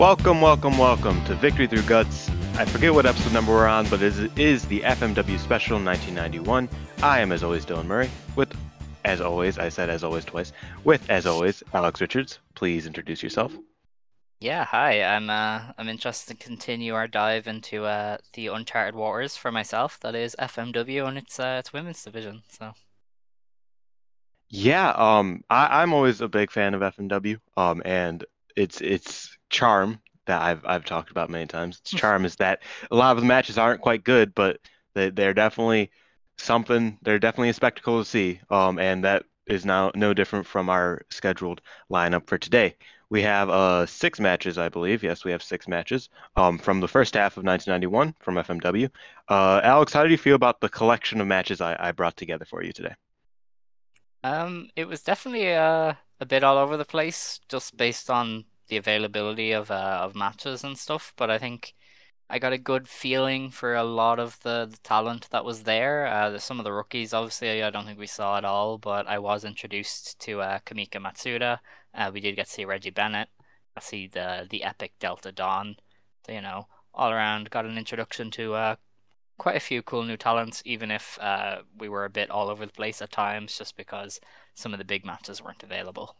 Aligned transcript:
Welcome, 0.00 0.40
welcome, 0.40 0.78
welcome 0.78 1.22
to 1.26 1.34
Victory 1.34 1.66
Through 1.66 1.82
Guts. 1.82 2.30
I 2.56 2.64
forget 2.64 2.94
what 2.94 3.04
episode 3.04 3.34
number 3.34 3.52
we're 3.52 3.66
on, 3.66 3.86
but 3.90 4.00
it 4.00 4.38
is 4.38 4.64
the 4.64 4.80
FMW 4.80 5.38
Special 5.38 5.76
1991. 5.78 6.70
I 7.02 7.20
am, 7.20 7.32
as 7.32 7.44
always, 7.44 7.66
Dylan 7.66 7.84
Murray. 7.84 8.08
With, 8.34 8.56
as 9.04 9.20
always, 9.20 9.58
I 9.58 9.68
said 9.68 9.90
as 9.90 10.02
always 10.02 10.24
twice. 10.24 10.54
With, 10.84 11.10
as 11.10 11.26
always, 11.26 11.62
Alex 11.74 12.00
Richards. 12.00 12.38
Please 12.54 12.86
introduce 12.86 13.22
yourself. 13.22 13.54
Yeah, 14.40 14.64
hi. 14.64 15.02
I'm 15.02 15.28
uh, 15.28 15.64
I'm 15.76 15.90
interested 15.90 16.38
to 16.38 16.44
continue 16.46 16.94
our 16.94 17.06
dive 17.06 17.46
into 17.46 17.84
uh, 17.84 18.16
the 18.32 18.46
uncharted 18.46 18.94
waters 18.94 19.36
for 19.36 19.52
myself. 19.52 20.00
That 20.00 20.14
is 20.14 20.34
FMW 20.38 21.06
and 21.06 21.18
its 21.18 21.38
uh, 21.38 21.56
its 21.58 21.74
women's 21.74 22.02
division. 22.02 22.40
So 22.48 22.72
Yeah, 24.48 24.92
um, 24.92 25.44
I, 25.50 25.82
I'm 25.82 25.92
always 25.92 26.22
a 26.22 26.28
big 26.28 26.50
fan 26.50 26.72
of 26.72 26.80
FMW. 26.80 27.38
Um, 27.58 27.82
and 27.84 28.24
it's 28.56 28.80
it's 28.80 29.36
charm 29.50 30.00
that 30.26 30.42
I've 30.42 30.64
I've 30.64 30.84
talked 30.84 31.10
about 31.10 31.30
many 31.30 31.46
times. 31.46 31.78
Its 31.80 31.92
charm 31.92 32.24
is 32.24 32.36
that 32.36 32.62
a 32.90 32.96
lot 32.96 33.16
of 33.16 33.22
the 33.22 33.26
matches 33.26 33.58
aren't 33.58 33.80
quite 33.82 34.04
good, 34.04 34.34
but 34.34 34.60
they 34.94 35.10
they're 35.10 35.34
definitely 35.34 35.90
something. 36.38 36.98
They're 37.02 37.18
definitely 37.18 37.50
a 37.50 37.54
spectacle 37.54 37.98
to 38.02 38.04
see. 38.08 38.40
Um, 38.50 38.78
and 38.78 39.04
that 39.04 39.24
is 39.46 39.64
now 39.64 39.90
no 39.94 40.14
different 40.14 40.46
from 40.46 40.68
our 40.70 41.02
scheduled 41.10 41.60
lineup 41.90 42.26
for 42.28 42.38
today. 42.38 42.76
We 43.10 43.22
have 43.22 43.50
uh 43.50 43.86
six 43.86 44.20
matches, 44.20 44.56
I 44.58 44.68
believe. 44.68 45.02
Yes, 45.02 45.24
we 45.24 45.32
have 45.32 45.42
six 45.42 45.66
matches. 45.68 46.08
Um, 46.36 46.58
from 46.58 46.80
the 46.80 46.88
first 46.88 47.14
half 47.14 47.36
of 47.36 47.44
1991 47.44 48.14
from 48.20 48.36
FMW. 48.38 48.90
Uh, 49.28 49.60
Alex, 49.64 49.92
how 49.92 50.02
did 50.02 50.12
you 50.12 50.18
feel 50.18 50.36
about 50.36 50.60
the 50.60 50.68
collection 50.68 51.20
of 51.20 51.26
matches 51.26 51.60
I, 51.60 51.76
I 51.78 51.92
brought 51.92 52.16
together 52.16 52.44
for 52.44 52.62
you 52.62 52.72
today? 52.72 52.94
um, 54.22 54.68
it 54.76 54.86
was 54.86 55.02
definitely 55.02 55.52
uh, 55.52 55.94
a 56.20 56.26
bit 56.26 56.44
all 56.44 56.58
over 56.58 56.76
the 56.76 56.84
place, 56.84 57.40
just 57.48 57.76
based 57.76 58.10
on 58.10 58.44
the 58.70 58.78
availability 58.78 59.52
of 59.52 59.70
uh, 59.70 60.00
of 60.02 60.14
matches 60.14 60.64
and 60.64 60.78
stuff. 60.78 61.12
But 61.16 61.30
I 61.30 61.38
think 61.38 61.74
I 62.30 62.38
got 62.38 62.52
a 62.52 62.58
good 62.58 62.88
feeling 62.88 63.50
for 63.50 63.74
a 63.74 63.84
lot 63.84 64.18
of 64.20 64.38
the, 64.40 64.68
the 64.70 64.78
talent 64.78 65.28
that 65.30 65.44
was 65.44 65.64
there. 65.64 66.06
Uh, 66.06 66.38
some 66.38 66.60
of 66.60 66.64
the 66.64 66.72
rookies, 66.72 67.12
obviously, 67.12 67.62
I 67.62 67.70
don't 67.70 67.86
think 67.86 67.98
we 67.98 68.06
saw 68.06 68.38
at 68.38 68.44
all, 68.44 68.78
but 68.78 69.08
I 69.08 69.18
was 69.18 69.44
introduced 69.44 70.18
to 70.20 70.40
uh, 70.40 70.58
Kamika 70.60 70.98
Matsuda. 70.98 71.58
Uh, 71.92 72.10
we 72.14 72.20
did 72.20 72.36
get 72.36 72.46
to 72.46 72.52
see 72.52 72.64
Reggie 72.64 72.90
Bennett. 72.90 73.28
I 73.76 73.80
see 73.80 74.06
the 74.06 74.46
the 74.48 74.64
epic 74.64 74.92
Delta 75.00 75.32
Dawn. 75.32 75.76
So, 76.26 76.32
you 76.32 76.40
know, 76.40 76.68
all 76.94 77.10
around, 77.10 77.50
got 77.50 77.66
an 77.66 77.78
introduction 77.78 78.30
to 78.32 78.54
uh, 78.54 78.76
quite 79.38 79.56
a 79.56 79.60
few 79.60 79.82
cool 79.82 80.04
new 80.04 80.16
talents, 80.16 80.62
even 80.64 80.90
if 80.90 81.18
uh, 81.20 81.62
we 81.76 81.88
were 81.88 82.04
a 82.04 82.10
bit 82.10 82.30
all 82.30 82.48
over 82.50 82.66
the 82.66 82.72
place 82.72 83.02
at 83.02 83.10
times, 83.10 83.58
just 83.58 83.76
because 83.76 84.20
some 84.54 84.72
of 84.72 84.78
the 84.78 84.84
big 84.84 85.04
matches 85.04 85.42
weren't 85.42 85.62
available. 85.62 86.16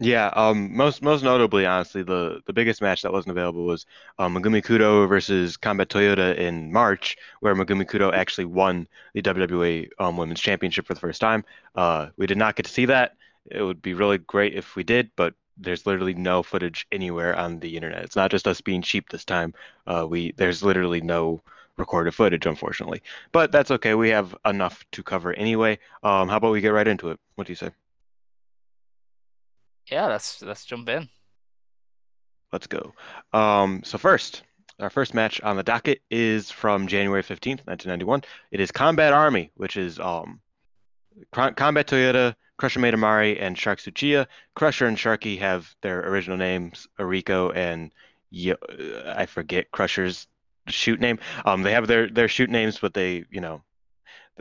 Yeah, 0.00 0.28
um, 0.36 0.76
most 0.76 1.02
most 1.02 1.24
notably, 1.24 1.66
honestly, 1.66 2.04
the 2.04 2.40
the 2.46 2.52
biggest 2.52 2.80
match 2.80 3.02
that 3.02 3.12
wasn't 3.12 3.32
available 3.32 3.64
was 3.64 3.84
um, 4.18 4.34
Megumi 4.36 4.62
Kudo 4.62 5.08
versus 5.08 5.56
Combat 5.56 5.88
Toyota 5.88 6.36
in 6.36 6.72
March, 6.72 7.16
where 7.40 7.54
Megumi 7.54 7.84
Kudo 7.84 8.12
actually 8.12 8.44
won 8.44 8.86
the 9.12 9.22
WWA 9.22 9.88
um, 9.98 10.16
Women's 10.16 10.40
Championship 10.40 10.86
for 10.86 10.94
the 10.94 11.00
first 11.00 11.20
time. 11.20 11.44
Uh, 11.74 12.10
we 12.16 12.26
did 12.28 12.38
not 12.38 12.54
get 12.54 12.66
to 12.66 12.72
see 12.72 12.86
that. 12.86 13.16
It 13.50 13.60
would 13.62 13.82
be 13.82 13.94
really 13.94 14.18
great 14.18 14.54
if 14.54 14.76
we 14.76 14.84
did, 14.84 15.10
but 15.16 15.34
there's 15.56 15.84
literally 15.84 16.14
no 16.14 16.44
footage 16.44 16.86
anywhere 16.92 17.36
on 17.36 17.58
the 17.58 17.74
internet. 17.74 18.04
It's 18.04 18.14
not 18.16 18.30
just 18.30 18.46
us 18.46 18.60
being 18.60 18.82
cheap 18.82 19.08
this 19.08 19.24
time. 19.24 19.52
Uh, 19.84 20.06
we 20.08 20.30
there's 20.36 20.62
literally 20.62 21.00
no 21.00 21.42
recorded 21.76 22.14
footage, 22.14 22.46
unfortunately. 22.46 23.02
But 23.32 23.50
that's 23.50 23.72
okay. 23.72 23.94
We 23.94 24.10
have 24.10 24.32
enough 24.44 24.84
to 24.92 25.02
cover 25.02 25.32
anyway. 25.32 25.80
Um, 26.04 26.28
how 26.28 26.36
about 26.36 26.52
we 26.52 26.60
get 26.60 26.68
right 26.68 26.86
into 26.86 27.10
it? 27.10 27.18
What 27.34 27.48
do 27.48 27.52
you 27.52 27.56
say? 27.56 27.70
Yeah, 29.90 30.06
let's 30.06 30.42
let's 30.42 30.64
jump 30.64 30.88
in. 30.88 31.08
Let's 32.52 32.66
go. 32.66 32.94
Um, 33.32 33.82
so 33.84 33.98
first, 33.98 34.42
our 34.80 34.90
first 34.90 35.14
match 35.14 35.40
on 35.42 35.56
the 35.56 35.62
docket 35.62 36.00
is 36.10 36.50
from 36.50 36.86
January 36.86 37.22
15th, 37.22 37.66
1991. 37.66 38.22
It 38.50 38.60
is 38.60 38.70
Combat 38.70 39.12
Army, 39.12 39.50
which 39.54 39.76
is 39.76 39.98
um, 39.98 40.40
Combat 41.32 41.86
Toyota, 41.86 42.34
Crusher 42.56 42.80
Maedomari, 42.80 43.40
and 43.40 43.56
Shark 43.58 43.80
Tsuchiya. 43.80 44.26
Crusher 44.54 44.86
and 44.86 44.96
Sharky 44.96 45.38
have 45.38 45.74
their 45.82 46.08
original 46.08 46.36
names, 46.36 46.86
Ariko 46.98 47.50
and 47.50 47.92
Yo- 48.30 48.56
I 49.06 49.26
forget 49.26 49.70
Crusher's 49.70 50.26
shoot 50.68 51.00
name. 51.00 51.18
Um, 51.44 51.62
they 51.62 51.72
have 51.72 51.86
their 51.86 52.08
their 52.08 52.28
shoot 52.28 52.50
names, 52.50 52.78
but 52.78 52.94
they, 52.94 53.24
you 53.30 53.40
know, 53.40 53.62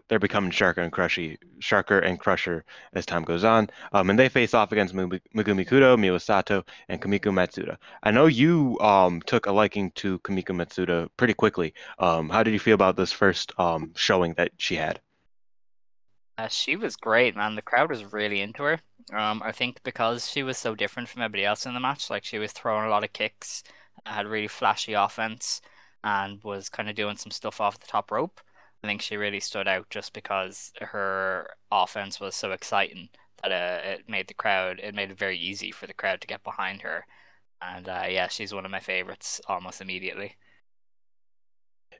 they're 0.08 0.20
becoming 0.20 0.52
Sharker 0.52 0.84
and 0.84 0.92
Crushy, 0.92 1.38
Sharker 1.60 2.06
and 2.06 2.20
Crusher 2.20 2.64
as 2.94 3.06
time 3.06 3.24
goes 3.24 3.44
on. 3.44 3.70
Um, 3.92 4.10
and 4.10 4.18
they 4.18 4.30
face 4.30 4.54
off 4.54 4.72
against 4.72 4.94
Megumi 4.94 5.22
Kudo, 5.68 6.22
Sato, 6.22 6.64
and 6.90 7.02
Kamiko 7.02 7.32
Matsuda. 7.32 7.78
I 8.04 8.12
know 8.12 8.26
you 8.26 8.80
um, 8.80 9.22
took 9.22 9.46
a 9.46 9.52
liking 9.52 9.92
to 9.92 10.20
Kamiko 10.20 10.56
Matsuda 10.56 11.10
pretty 11.18 11.34
quickly. 11.34 11.74
Um, 12.00 12.30
how 12.30 12.44
did 12.44 12.54
you 12.54 12.60
feel 12.60 12.76
about 12.76 12.96
this 12.96 13.12
first 13.12 13.52
um, 13.60 13.92
showing 13.96 14.34
that 14.34 14.52
she 14.58 14.76
had? 14.76 15.02
Uh, 16.38 16.48
she 16.48 16.76
was 16.76 16.96
great, 16.96 17.36
man. 17.36 17.56
The 17.56 17.62
crowd 17.64 17.90
was 17.90 18.14
really 18.14 18.42
into 18.42 18.64
her. 18.64 18.80
Um, 19.12 19.42
I 19.44 19.52
think 19.52 19.82
because 19.84 20.30
she 20.30 20.44
was 20.44 20.58
so 20.58 20.76
different 20.76 21.10
from 21.10 21.22
everybody 21.22 21.46
else 21.46 21.66
in 21.66 21.74
the 21.74 21.80
match, 21.80 22.10
like 22.10 22.24
she 22.24 22.38
was 22.38 22.52
throwing 22.52 22.86
a 22.86 22.90
lot 22.90 23.04
of 23.04 23.14
kicks, 23.14 23.64
had 24.06 24.28
really 24.28 24.48
flashy 24.48 24.94
offense, 24.94 25.62
and 26.04 26.44
was 26.44 26.70
kind 26.70 26.90
of 26.90 26.96
doing 26.96 27.18
some 27.18 27.32
stuff 27.32 27.60
off 27.60 27.80
the 27.80 27.88
top 27.88 28.12
rope. 28.12 28.40
I 28.84 28.88
think 28.88 29.02
she 29.02 29.18
really 29.18 29.40
stood 29.40 29.68
out 29.68 29.90
just 29.90 30.14
because 30.14 30.72
her 30.82 31.50
offense 31.72 32.20
was 32.20 32.36
so 32.36 32.52
exciting 32.52 33.10
that 33.44 33.52
uh, 33.52 33.88
it 33.88 34.10
made 34.10 34.28
the 34.28 34.34
crowd, 34.34 34.80
it 34.82 34.96
made 34.96 35.12
it 35.12 35.18
very 35.18 35.38
easy 35.38 35.72
for 35.72 35.88
the 35.88 35.94
crowd 35.94 36.22
to 36.22 36.28
get 36.28 36.44
behind 36.44 36.82
her. 36.82 37.06
And 37.62 37.88
uh, 37.90 38.06
yeah, 38.10 38.28
she's 38.28 38.54
one 38.54 38.66
of 38.66 38.72
my 38.72 38.80
favorites 38.80 39.42
almost 39.48 39.82
immediately. 39.82 40.36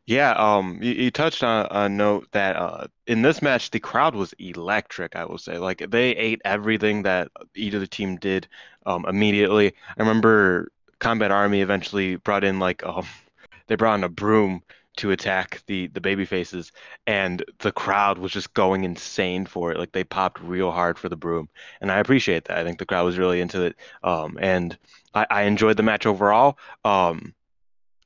Yeah, 0.06 0.32
um, 0.38 0.80
you, 0.82 0.94
you 0.94 1.12
touched 1.12 1.44
on 1.44 1.68
a 1.70 1.90
note 1.90 2.28
that 2.32 2.56
uh, 2.56 2.88
in 3.08 3.22
this 3.24 3.42
match 3.42 3.72
the 3.72 3.80
crowd 3.80 4.16
was 4.16 4.34
electric. 4.40 5.16
I 5.16 5.26
will 5.26 5.38
say, 5.38 5.58
like 5.58 5.84
they 5.92 6.12
ate 6.12 6.42
everything 6.46 7.04
that 7.04 7.30
either 7.56 7.78
the 7.80 7.88
team 7.88 8.16
did 8.18 8.48
um, 8.86 9.06
immediately. 9.08 9.74
I 9.98 10.02
remember 10.02 10.72
Combat 11.00 11.32
Army 11.32 11.62
eventually 11.62 12.16
brought 12.16 12.46
in 12.46 12.58
like 12.60 12.86
um, 12.86 13.06
they 13.68 13.76
brought 13.76 13.96
in 13.96 14.06
a 14.06 14.10
broom 14.10 14.64
to 14.98 15.12
attack 15.12 15.62
the 15.68 15.88
the 15.88 16.02
baby 16.02 16.26
faces 16.26 16.72
and 17.06 17.44
the 17.60 17.72
crowd 17.72 18.18
was 18.18 18.32
just 18.32 18.54
going 18.54 18.84
insane 18.84 19.46
for 19.46 19.72
it. 19.72 19.80
Like 19.80 19.92
they 19.92 20.04
popped 20.04 20.42
real 20.42 20.72
hard 20.72 21.00
for 21.00 21.10
the 21.10 21.16
broom 21.16 21.50
and 21.82 21.92
i 21.92 22.00
appreciate 22.00 22.46
that. 22.46 22.58
I 22.58 22.64
think 22.64 22.80
the 22.80 22.86
crowd 22.86 23.06
was 23.06 23.18
really 23.18 23.42
into 23.42 23.64
it 23.64 23.76
um, 24.04 24.38
and 24.42 24.78
I, 25.14 25.26
I 25.30 25.42
enjoyed 25.44 25.78
the 25.78 25.84
match 25.84 26.06
overall. 26.06 26.58
Um, 26.84 27.34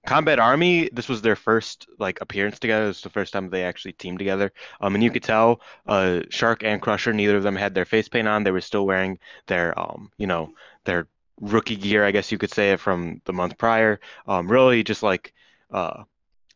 combat 0.07 0.39
army 0.39 0.89
this 0.91 1.07
was 1.07 1.21
their 1.21 1.35
first 1.35 1.87
like 1.99 2.21
appearance 2.21 2.59
together. 2.59 2.85
It 2.85 2.89
was 2.89 3.01
the 3.01 3.09
first 3.09 3.33
time 3.33 3.49
they 3.49 3.63
actually 3.63 3.93
teamed 3.93 4.19
together. 4.19 4.51
Um, 4.79 4.95
and 4.95 5.03
you 5.03 5.11
could 5.11 5.23
tell 5.23 5.61
uh, 5.87 6.21
shark 6.29 6.63
and 6.63 6.81
crusher 6.81 7.13
neither 7.13 7.37
of 7.37 7.43
them 7.43 7.55
had 7.55 7.73
their 7.75 7.85
face 7.85 8.07
paint 8.07 8.27
on. 8.27 8.43
They 8.43 8.51
were 8.51 8.61
still 8.61 8.85
wearing 8.85 9.19
their 9.47 9.77
um, 9.79 10.11
you 10.17 10.27
know 10.27 10.53
their 10.85 11.07
rookie 11.39 11.75
gear 11.75 12.05
i 12.05 12.11
guess 12.11 12.31
you 12.31 12.37
could 12.37 12.53
say 12.53 12.71
it 12.71 12.79
from 12.79 13.21
the 13.25 13.33
month 13.33 13.57
prior. 13.57 13.99
Um, 14.27 14.51
really 14.51 14.83
just 14.83 15.03
like 15.03 15.33
uh, 15.71 16.03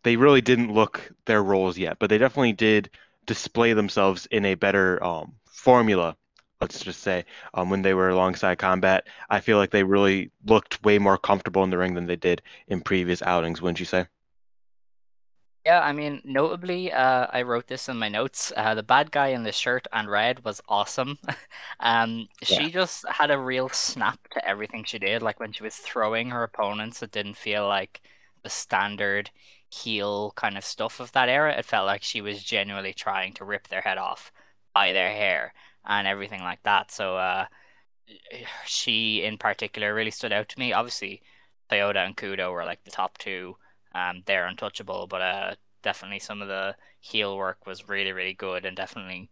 they 0.06 0.16
really 0.18 0.42
didn't 0.42 0.74
look 0.74 1.12
their 1.26 1.44
roles 1.44 1.78
yet, 1.78 2.00
but 2.00 2.10
they 2.10 2.20
definitely 2.20 2.54
did 2.54 2.92
display 3.28 3.74
themselves 3.74 4.28
in 4.28 4.46
a 4.46 4.56
better 4.56 5.04
um, 5.04 5.36
formula. 5.48 6.18
Let's 6.62 6.82
just 6.82 7.02
say 7.02 7.26
um, 7.56 7.70
when 7.72 7.84
they 7.84 7.94
were 7.94 8.10
alongside 8.10 8.60
combat, 8.60 9.08
I 9.30 9.42
feel 9.42 9.58
like 9.60 9.72
they 9.72 9.84
really 9.84 10.32
looked 10.46 10.84
way 10.86 11.00
more 11.00 11.18
comfortable 11.20 11.64
in 11.66 11.72
the 11.72 11.80
ring 11.80 11.96
than 11.96 12.08
they 12.08 12.18
did 12.18 12.44
in 12.70 12.82
previous 12.82 13.22
outings. 13.24 13.62
Wouldn't 13.62 13.82
you 13.82 13.88
say? 13.88 14.08
Yeah, 15.66 15.82
I 15.82 15.94
mean, 15.94 16.22
notably, 16.24 16.92
uh, 16.94 17.26
I 17.32 17.42
wrote 17.42 17.66
this 17.68 17.90
in 17.90 17.98
my 17.98 18.08
notes. 18.08 18.54
Uh, 18.56 18.76
the 18.76 18.84
bad 18.84 19.12
guy 19.12 19.30
in 19.30 19.42
the 19.44 19.52
shirt 19.52 19.88
and 19.92 20.08
red 20.10 20.46
was 20.46 20.62
awesome. 20.70 21.18
um, 21.79 22.28
Yeah. 22.47 22.59
she 22.59 22.72
just 22.72 23.03
had 23.09 23.32
a 23.32 23.40
real 23.40 23.70
snap 23.70 24.20
to 24.34 24.47
everything 24.47 24.84
she 24.84 25.00
did. 25.00 25.24
Like 25.24 25.40
when 25.40 25.52
she 25.53 25.64
was 25.64 25.76
throwing 25.78 26.29
her 26.29 26.44
opponents, 26.44 27.02
it 27.02 27.12
didn't 27.12 27.38
feel 27.38 27.68
like 27.68 28.02
the 28.44 28.50
standard 28.50 29.32
heel 29.76 30.34
kind 30.36 30.58
of 30.58 30.64
stuff 30.66 31.00
of 31.00 31.12
that 31.14 31.30
era. 31.30 31.58
It 31.58 31.66
felt 31.66 31.86
like 31.86 32.04
she 32.04 32.22
was 32.22 32.44
genuinely 32.44 32.94
trying 32.94 33.34
to 33.34 33.46
rip 33.46 33.68
their 33.68 33.82
head 33.82 33.98
off 33.98 34.32
by 34.74 34.94
their 34.94 35.10
hair 35.12 35.54
and 35.86 36.08
everything 36.08 36.42
like 36.42 36.64
that. 36.64 36.92
So 36.92 37.18
uh, 37.18 37.46
she 38.66 39.24
in 39.24 39.38
particular 39.38 39.94
really 39.94 40.12
stood 40.12 40.34
out 40.34 40.50
to 40.50 40.60
me. 40.60 40.74
Obviously, 40.74 41.22
Toyota 41.70 42.06
and 42.06 42.16
Kudo 42.18 42.52
were 42.52 42.66
like 42.66 42.84
the 42.84 42.92
top 42.92 43.18
two. 43.18 43.58
Um, 43.94 44.24
they're 44.26 44.48
untouchable, 44.48 45.08
but 45.08 45.22
uh, 45.22 45.56
definitely 45.82 46.20
some 46.20 46.42
of 46.42 46.48
the 46.48 46.76
heel 47.00 47.38
work 47.38 47.66
was 47.68 47.88
really 47.88 48.12
really 48.12 48.34
good 48.34 48.66
and 48.66 48.76
definitely 48.76 49.30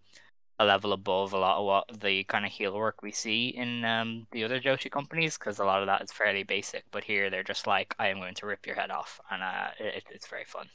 a 0.59 0.65
level 0.65 0.93
above 0.93 1.33
a 1.33 1.37
lot 1.37 1.57
of 1.57 1.65
what 1.65 2.01
the 2.01 2.23
kind 2.25 2.45
of 2.45 2.51
heel 2.51 2.75
work 2.75 3.01
we 3.01 3.11
see 3.11 3.47
in 3.49 3.83
um, 3.85 4.27
the 4.31 4.43
other 4.43 4.59
Joshi 4.59 4.91
companies 4.91 5.37
because 5.37 5.59
a 5.59 5.65
lot 5.65 5.81
of 5.81 5.87
that 5.87 6.01
is 6.03 6.11
fairly 6.11 6.43
basic. 6.43 6.85
But 6.91 7.03
here 7.03 7.29
they're 7.29 7.43
just 7.43 7.67
like, 7.67 7.95
I 7.99 8.07
am 8.09 8.17
going 8.17 8.35
to 8.35 8.45
rip 8.45 8.65
your 8.65 8.75
head 8.75 8.91
off, 8.91 9.19
and 9.31 9.41
uh, 9.43 9.69
it, 9.79 10.03
it's 10.11 10.27
very 10.27 10.45
fun. 10.45 10.69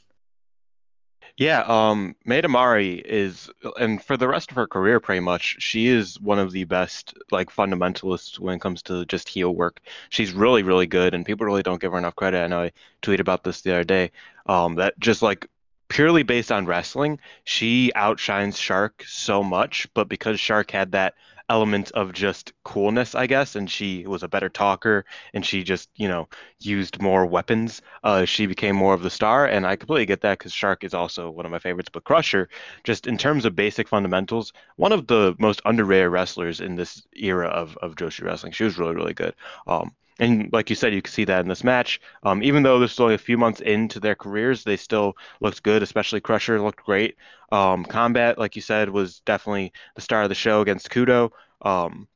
Yeah, 1.37 1.63
um, 1.67 2.15
Maedomari 2.27 3.01
is, 3.05 3.49
and 3.79 4.03
for 4.03 4.17
the 4.17 4.27
rest 4.27 4.51
of 4.51 4.57
her 4.57 4.67
career, 4.67 4.99
pretty 4.99 5.21
much, 5.21 5.55
she 5.59 5.87
is 5.87 6.19
one 6.19 6.39
of 6.39 6.51
the 6.51 6.65
best 6.65 7.13
like 7.31 7.49
fundamentalists 7.49 8.39
when 8.39 8.55
it 8.55 8.61
comes 8.61 8.81
to 8.83 9.05
just 9.05 9.29
heel 9.29 9.55
work. 9.55 9.79
She's 10.09 10.33
really, 10.33 10.63
really 10.63 10.87
good, 10.87 11.13
and 11.13 11.25
people 11.25 11.45
really 11.45 11.63
don't 11.63 11.79
give 11.81 11.91
her 11.93 11.97
enough 11.97 12.15
credit. 12.15 12.47
Know 12.49 12.63
I 12.63 12.71
tweeted 13.01 13.21
about 13.21 13.43
this 13.43 13.61
the 13.61 13.71
other 13.71 13.83
day. 13.83 14.11
Um, 14.47 14.75
that 14.75 14.99
just 14.99 15.21
like 15.21 15.47
purely 15.89 16.23
based 16.23 16.51
on 16.51 16.65
wrestling, 16.65 17.19
she 17.43 17.91
outshines 17.95 18.57
Shark 18.57 19.03
so 19.07 19.43
much, 19.43 19.87
but 19.93 20.07
because 20.07 20.39
Shark 20.39 20.71
had 20.71 20.93
that 20.93 21.15
element 21.49 21.89
of 21.91 22.13
just 22.13 22.53
coolness, 22.63 23.15
I 23.15 23.25
guess, 23.25 23.55
and 23.55 23.69
she 23.69 24.05
was 24.05 24.21
a 24.21 24.27
better 24.27 24.49
talker 24.49 25.03
and 25.33 25.43
she 25.43 25.63
just, 25.63 25.89
you 25.95 26.07
know, 26.07 26.29
used 26.59 27.01
more 27.01 27.25
weapons, 27.25 27.81
uh, 28.03 28.25
she 28.25 28.45
became 28.45 28.75
more 28.75 28.93
of 28.93 29.01
the 29.01 29.09
star. 29.09 29.47
And 29.47 29.65
I 29.65 29.75
completely 29.75 30.05
get 30.05 30.21
that 30.21 30.37
because 30.37 30.53
Shark 30.53 30.83
is 30.83 30.93
also 30.93 31.29
one 31.29 31.45
of 31.45 31.51
my 31.51 31.59
favorites. 31.59 31.89
But 31.91 32.03
Crusher, 32.03 32.49
just 32.83 33.07
in 33.07 33.17
terms 33.17 33.45
of 33.45 33.55
basic 33.55 33.87
fundamentals, 33.87 34.53
one 34.75 34.91
of 34.91 35.07
the 35.07 35.35
most 35.39 35.61
underrated 35.65 36.09
wrestlers 36.09 36.61
in 36.61 36.75
this 36.75 37.05
era 37.15 37.47
of, 37.47 37.75
of 37.77 37.95
Joshi 37.95 38.23
wrestling. 38.23 38.51
She 38.51 38.63
was 38.63 38.77
really, 38.77 38.95
really 38.95 39.15
good. 39.15 39.33
Um, 39.65 39.95
and 40.19 40.51
like 40.51 40.69
you 40.69 40.75
said, 40.75 40.93
you 40.93 41.01
can 41.01 41.11
see 41.11 41.25
that 41.25 41.41
in 41.41 41.47
this 41.47 41.63
match. 41.63 42.01
Um, 42.23 42.43
even 42.43 42.63
though 42.63 42.79
this 42.79 42.93
is 42.93 42.99
only 42.99 43.15
a 43.15 43.17
few 43.17 43.37
months 43.37 43.61
into 43.61 43.99
their 43.99 44.15
careers, 44.15 44.63
they 44.63 44.77
still 44.77 45.15
looked 45.39 45.63
good, 45.63 45.81
especially 45.81 46.19
Crusher 46.19 46.61
looked 46.61 46.83
great. 46.83 47.15
Um, 47.51 47.85
Combat, 47.85 48.37
like 48.37 48.55
you 48.55 48.61
said, 48.61 48.89
was 48.89 49.21
definitely 49.21 49.71
the 49.95 50.01
star 50.01 50.23
of 50.23 50.29
the 50.29 50.35
show 50.35 50.61
against 50.61 50.89
Kudo. 50.89 51.31
Um, 51.61 52.07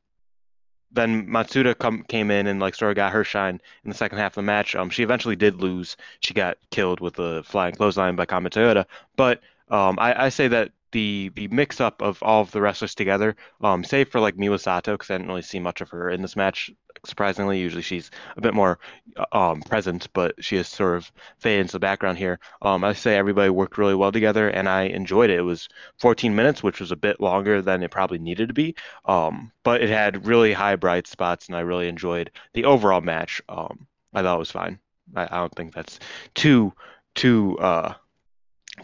then 0.92 1.28
Matsuda 1.28 1.78
come 1.78 2.04
came 2.04 2.30
in 2.30 2.46
and 2.46 2.60
like 2.60 2.76
sort 2.76 2.92
of 2.92 2.96
got 2.96 3.14
her 3.14 3.24
shine 3.24 3.60
in 3.84 3.90
the 3.90 3.98
second 3.98 4.20
half 4.20 4.34
of 4.34 4.36
the 4.36 4.44
match. 4.44 4.76
Um, 4.76 4.90
she 4.90 5.02
eventually 5.02 5.36
did 5.36 5.62
lose. 5.62 5.98
She 6.20 6.34
got 6.34 6.58
killed 6.70 7.00
with 7.00 7.18
a 7.20 7.42
flying 7.44 7.74
clothesline 7.74 8.16
by 8.16 8.26
Kama 8.26 8.50
Toyota. 8.50 8.86
But 9.16 9.42
um, 9.70 9.98
I, 9.98 10.26
I 10.26 10.30
say 10.30 10.50
that 10.50 10.72
the 10.94 11.32
the 11.36 11.50
mix 11.50 11.82
up 11.82 12.02
of 12.02 12.24
all 12.24 12.42
of 12.42 12.52
the 12.52 12.62
wrestlers 12.62 12.96
together, 12.96 13.36
um, 13.62 13.84
save 13.84 14.10
for 14.10 14.22
like 14.22 14.38
Miwa 14.38 14.60
Sato, 14.60 14.94
because 14.94 15.10
I 15.10 15.16
didn't 15.16 15.28
really 15.28 15.42
see 15.42 15.60
much 15.60 15.82
of 15.82 15.90
her 15.90 16.10
in 16.10 16.22
this 16.22 16.38
match. 16.38 16.72
Surprisingly, 17.06 17.60
usually 17.60 17.82
she's 17.82 18.10
a 18.38 18.42
bit 18.42 18.54
more 18.54 18.80
uh, 19.18 19.26
um, 19.34 19.62
present, 19.62 20.08
but 20.14 20.42
she 20.42 20.56
is 20.56 20.70
sort 20.70 20.96
of 20.96 21.12
faded 21.40 21.62
into 21.62 21.74
the 21.74 21.80
background 21.80 22.18
here. 22.18 22.40
Um, 22.62 22.84
I 22.86 22.94
say 22.94 23.18
everybody 23.18 23.50
worked 23.50 23.78
really 23.78 23.96
well 23.96 24.12
together, 24.12 24.48
and 24.48 24.70
I 24.70 24.84
enjoyed 24.84 25.30
it. 25.30 25.40
It 25.40 25.42
was 25.42 25.68
14 26.00 26.34
minutes, 26.34 26.64
which 26.64 26.80
was 26.80 26.92
a 26.92 26.96
bit 26.96 27.20
longer 27.20 27.62
than 27.62 27.84
it 27.84 27.92
probably 27.92 28.20
needed 28.20 28.48
to 28.48 28.54
be, 28.54 28.76
um, 29.06 29.52
but 29.64 29.82
it 29.82 29.90
had 29.90 30.26
really 30.26 30.54
high 30.54 30.78
bright 30.78 31.08
spots, 31.08 31.48
and 31.48 31.58
I 31.58 31.62
really 31.62 31.90
enjoyed 31.90 32.32
the 32.54 32.66
overall 32.66 33.02
match. 33.02 33.42
Um, 33.50 33.88
I 34.14 34.22
thought 34.22 34.36
it 34.36 34.40
was 34.40 34.52
fine. 34.52 34.80
I, 35.16 35.24
I 35.24 35.40
don't 35.40 35.56
think 35.56 35.74
that's 35.74 36.00
too 36.36 36.74
too 37.16 37.58
uh, 37.60 37.94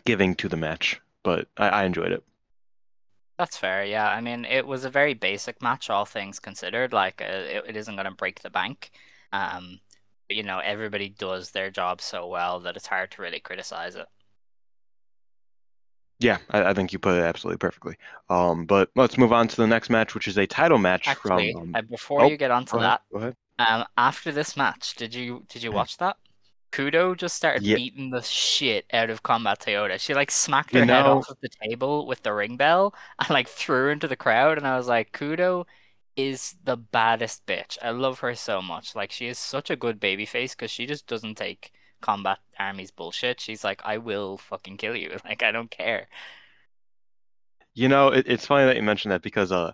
giving 0.06 0.36
to 0.36 0.50
the 0.50 0.58
match, 0.58 1.00
but 1.24 1.48
I, 1.58 1.70
I 1.70 1.84
enjoyed 1.86 2.12
it. 2.12 2.24
That's 3.38 3.58
fair, 3.58 3.86
yeah. 3.86 4.10
I 4.10 4.20
mean, 4.20 4.44
it 4.44 4.68
was 4.68 4.84
a 4.84 4.90
very 4.90 5.14
basic 5.14 5.62
match, 5.62 5.90
all 5.90 6.06
things 6.06 6.40
considered. 6.40 6.92
Like, 6.92 7.22
uh, 7.22 7.26
it, 7.26 7.64
it 7.70 7.76
isn't 7.78 7.96
going 7.96 8.06
to 8.06 8.12
break 8.12 8.42
the 8.42 8.50
bank. 8.50 8.92
Um, 9.32 9.80
but, 10.28 10.36
you 10.36 10.44
know, 10.44 10.60
everybody 10.60 11.10
does 11.10 11.52
their 11.52 11.72
job 11.72 12.02
so 12.02 12.28
well 12.28 12.60
that 12.60 12.76
it's 12.76 12.88
hard 12.88 13.12
to 13.12 13.22
really 13.22 13.40
criticize 13.40 13.96
it. 13.96 14.08
Yeah, 16.20 16.40
I, 16.50 16.66
I 16.66 16.74
think 16.74 16.92
you 16.92 17.00
put 17.00 17.18
it 17.18 17.24
absolutely 17.24 17.60
perfectly. 17.60 17.96
Um, 18.30 18.66
but 18.66 18.90
let's 18.96 19.18
move 19.18 19.32
on 19.32 19.48
to 19.48 19.56
the 19.56 19.68
next 19.68 19.90
match, 19.90 20.14
which 20.14 20.28
is 20.28 20.38
a 20.38 20.46
title 20.46 20.78
match 20.78 21.16
from. 21.16 21.40
Actually, 21.40 21.54
Um, 21.54 21.72
uh, 21.74 21.82
before 21.84 22.24
oh, 22.24 22.28
you 22.28 22.36
get 22.36 22.52
onto 22.52 22.76
ahead. 22.76 22.90
that, 22.90 23.02
Go 23.10 23.20
ahead. 23.20 23.36
um, 23.58 23.86
after 23.98 24.34
this 24.34 24.58
match, 24.58 24.96
did 24.96 25.14
you 25.14 25.46
did 25.48 25.64
you 25.64 25.72
watch 25.72 25.96
that? 25.98 26.18
Kudo 26.72 27.16
just 27.18 27.36
started 27.36 27.64
Yeah, 27.64 27.76
beating 27.76 28.10
the 28.12 28.22
shit 28.22 28.86
out 28.94 29.10
of 29.10 29.24
Combat 29.24 29.60
Toyota. 29.60 30.00
She 30.00 30.14
like 30.14 30.32
smacked 30.32 30.74
you 30.74 30.80
her 30.80 30.86
head 30.86 31.06
off 31.08 31.30
of 31.30 31.38
the 31.42 31.50
table 31.50 32.06
with 32.08 32.24
the 32.24 32.34
ring 32.34 32.58
bell 32.58 32.94
and 33.20 33.30
like 33.30 33.48
threw 33.50 33.76
her 33.86 33.92
into 33.92 34.08
the 34.08 34.16
crowd. 34.16 34.58
And 34.58 34.68
I 34.68 34.78
was 34.78 34.88
like, 34.88 35.12
Kudo 35.12 35.66
is 36.16 36.56
the 36.64 36.78
baddest 36.78 37.46
bitch. 37.46 37.78
I 37.82 37.92
love 37.92 38.20
her 38.20 38.36
so 38.36 38.62
much. 38.62 38.96
Like 38.96 39.12
she 39.12 39.28
is 39.28 39.40
such 39.40 39.70
a 39.70 39.76
good 39.76 40.00
baby 40.00 40.26
face 40.26 40.56
because 40.56 40.72
she 40.72 40.86
just 40.86 41.08
doesn't 41.08 41.36
take 41.36 41.72
Combat 42.02 42.40
Army's 42.60 42.92
bullshit. 42.92 43.42
She's 43.42 43.64
like, 43.64 43.82
I 43.86 43.98
will 43.98 44.38
fucking 44.38 44.78
kill 44.78 44.96
you. 44.96 45.18
Like 45.26 45.44
I 45.44 45.52
don't 45.52 45.72
care. 45.72 46.08
you 47.76 47.88
know, 47.88 48.10
it, 48.10 48.26
it's 48.28 48.46
funny 48.46 48.66
that 48.66 48.76
you 48.76 48.84
mentioned 48.84 49.12
that 49.12 49.22
because 49.22 49.52
uh, 49.52 49.72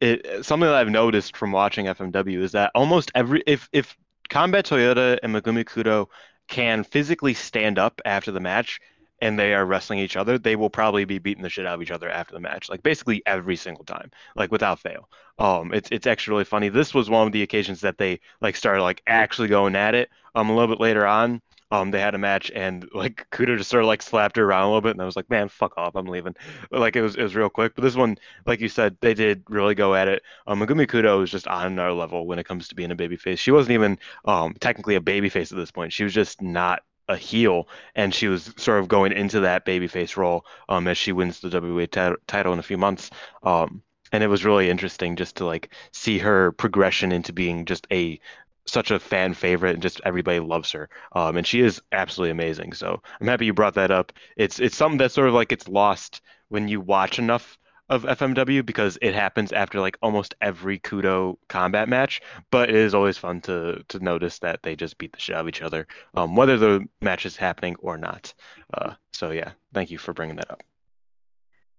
it 0.00 0.44
something 0.44 0.66
that 0.66 0.74
I've 0.74 0.90
noticed 0.90 1.36
from 1.36 1.52
watching 1.52 1.86
FMW 1.88 2.42
is 2.42 2.52
that 2.52 2.72
almost 2.74 3.12
every 3.14 3.42
if 3.46 3.68
if 3.72 3.96
Combat 4.28 4.64
Toyota 4.64 5.18
and 5.22 5.34
Megumi 5.34 5.64
Kudo 5.64 6.08
can 6.48 6.84
physically 6.84 7.34
stand 7.34 7.78
up 7.78 8.00
after 8.04 8.30
the 8.30 8.40
match 8.40 8.80
and 9.20 9.38
they 9.38 9.52
are 9.54 9.66
wrestling 9.66 9.98
each 9.98 10.16
other, 10.16 10.38
they 10.38 10.54
will 10.54 10.70
probably 10.70 11.04
be 11.04 11.18
beating 11.18 11.42
the 11.42 11.50
shit 11.50 11.66
out 11.66 11.74
of 11.74 11.82
each 11.82 11.90
other 11.90 12.08
after 12.08 12.34
the 12.34 12.40
match, 12.40 12.68
like 12.68 12.82
basically 12.82 13.22
every 13.26 13.56
single 13.56 13.84
time, 13.84 14.10
like 14.36 14.52
without 14.52 14.78
fail. 14.78 15.08
Um, 15.38 15.72
it's 15.72 15.88
it's 15.90 16.06
actually 16.06 16.32
really 16.32 16.44
funny. 16.44 16.68
This 16.68 16.94
was 16.94 17.10
one 17.10 17.26
of 17.26 17.32
the 17.32 17.42
occasions 17.42 17.80
that 17.80 17.98
they 17.98 18.20
like 18.40 18.56
started 18.56 18.82
like 18.82 19.02
actually 19.06 19.48
going 19.48 19.76
at 19.76 19.94
it. 19.94 20.10
Um, 20.34 20.50
a 20.50 20.54
little 20.54 20.68
bit 20.68 20.80
later 20.80 21.06
on. 21.06 21.42
Um, 21.70 21.90
they 21.90 22.00
had 22.00 22.14
a 22.14 22.18
match 22.18 22.50
and 22.54 22.88
like 22.94 23.26
Kudo 23.30 23.58
just 23.58 23.70
sort 23.70 23.82
of 23.82 23.88
like 23.88 24.02
slapped 24.02 24.36
her 24.36 24.44
around 24.44 24.64
a 24.64 24.66
little 24.66 24.80
bit, 24.80 24.92
and 24.92 25.02
I 25.02 25.04
was 25.04 25.16
like, 25.16 25.30
"Man, 25.30 25.48
fuck 25.48 25.76
off, 25.76 25.96
I'm 25.96 26.06
leaving." 26.06 26.34
But, 26.70 26.80
like 26.80 26.96
it 26.96 27.02
was 27.02 27.16
it 27.16 27.22
was 27.22 27.34
real 27.36 27.50
quick. 27.50 27.74
But 27.74 27.82
this 27.82 27.94
one, 27.94 28.16
like 28.46 28.60
you 28.60 28.68
said, 28.68 28.96
they 29.00 29.14
did 29.14 29.44
really 29.48 29.74
go 29.74 29.94
at 29.94 30.08
it. 30.08 30.22
Um, 30.46 30.60
Megumi 30.60 30.86
Kudo 30.86 31.22
is 31.22 31.30
just 31.30 31.48
on 31.48 31.66
another 31.66 31.92
level 31.92 32.26
when 32.26 32.38
it 32.38 32.46
comes 32.46 32.68
to 32.68 32.74
being 32.74 32.90
a 32.90 32.96
babyface. 32.96 33.38
She 33.38 33.50
wasn't 33.50 33.72
even 33.72 33.98
um, 34.24 34.54
technically 34.60 34.96
a 34.96 35.00
babyface 35.00 35.52
at 35.52 35.58
this 35.58 35.70
point. 35.70 35.92
She 35.92 36.04
was 36.04 36.14
just 36.14 36.40
not 36.42 36.82
a 37.08 37.16
heel, 37.16 37.68
and 37.94 38.14
she 38.14 38.28
was 38.28 38.52
sort 38.56 38.80
of 38.80 38.88
going 38.88 39.12
into 39.12 39.40
that 39.40 39.64
babyface 39.64 40.16
role 40.16 40.44
um, 40.68 40.86
as 40.88 40.98
she 40.98 41.12
wins 41.12 41.40
the 41.40 41.48
WWA 41.48 41.90
tit- 41.90 42.26
title 42.26 42.52
in 42.52 42.58
a 42.58 42.62
few 42.62 42.78
months. 42.78 43.10
Um, 43.42 43.82
and 44.12 44.22
it 44.22 44.28
was 44.28 44.44
really 44.44 44.70
interesting 44.70 45.16
just 45.16 45.36
to 45.36 45.44
like 45.44 45.70
see 45.92 46.18
her 46.18 46.52
progression 46.52 47.12
into 47.12 47.32
being 47.32 47.64
just 47.64 47.86
a 47.92 48.20
such 48.68 48.90
a 48.90 48.98
fan 48.98 49.34
favorite 49.34 49.74
and 49.74 49.82
just 49.82 50.00
everybody 50.04 50.40
loves 50.40 50.70
her. 50.72 50.88
Um, 51.12 51.36
and 51.36 51.46
she 51.46 51.60
is 51.60 51.80
absolutely 51.92 52.30
amazing. 52.30 52.72
So 52.72 53.02
I'm 53.20 53.26
happy 53.26 53.46
you 53.46 53.54
brought 53.54 53.74
that 53.74 53.90
up. 53.90 54.12
It's 54.36 54.60
it's 54.60 54.76
something 54.76 54.98
that 54.98 55.12
sort 55.12 55.28
of 55.28 55.34
like 55.34 55.48
gets 55.48 55.68
lost 55.68 56.20
when 56.48 56.68
you 56.68 56.80
watch 56.80 57.18
enough 57.18 57.58
of 57.88 58.02
FMW 58.02 58.64
because 58.64 58.98
it 59.00 59.14
happens 59.14 59.52
after 59.52 59.80
like 59.80 59.96
almost 60.02 60.34
every 60.40 60.78
Kudo 60.78 61.36
combat 61.48 61.88
match, 61.88 62.20
but 62.50 62.68
it 62.68 62.76
is 62.76 62.94
always 62.94 63.16
fun 63.16 63.40
to 63.42 63.82
to 63.88 63.98
notice 63.98 64.38
that 64.40 64.62
they 64.62 64.76
just 64.76 64.98
beat 64.98 65.12
the 65.12 65.18
shit 65.18 65.36
out 65.36 65.42
of 65.42 65.48
each 65.48 65.62
other, 65.62 65.86
um, 66.14 66.36
whether 66.36 66.58
the 66.58 66.86
match 67.00 67.24
is 67.24 67.36
happening 67.36 67.76
or 67.80 67.96
not. 67.96 68.34
Uh, 68.74 68.94
so 69.12 69.30
yeah, 69.30 69.52
thank 69.72 69.90
you 69.90 69.98
for 69.98 70.12
bringing 70.12 70.36
that 70.36 70.50
up. 70.50 70.62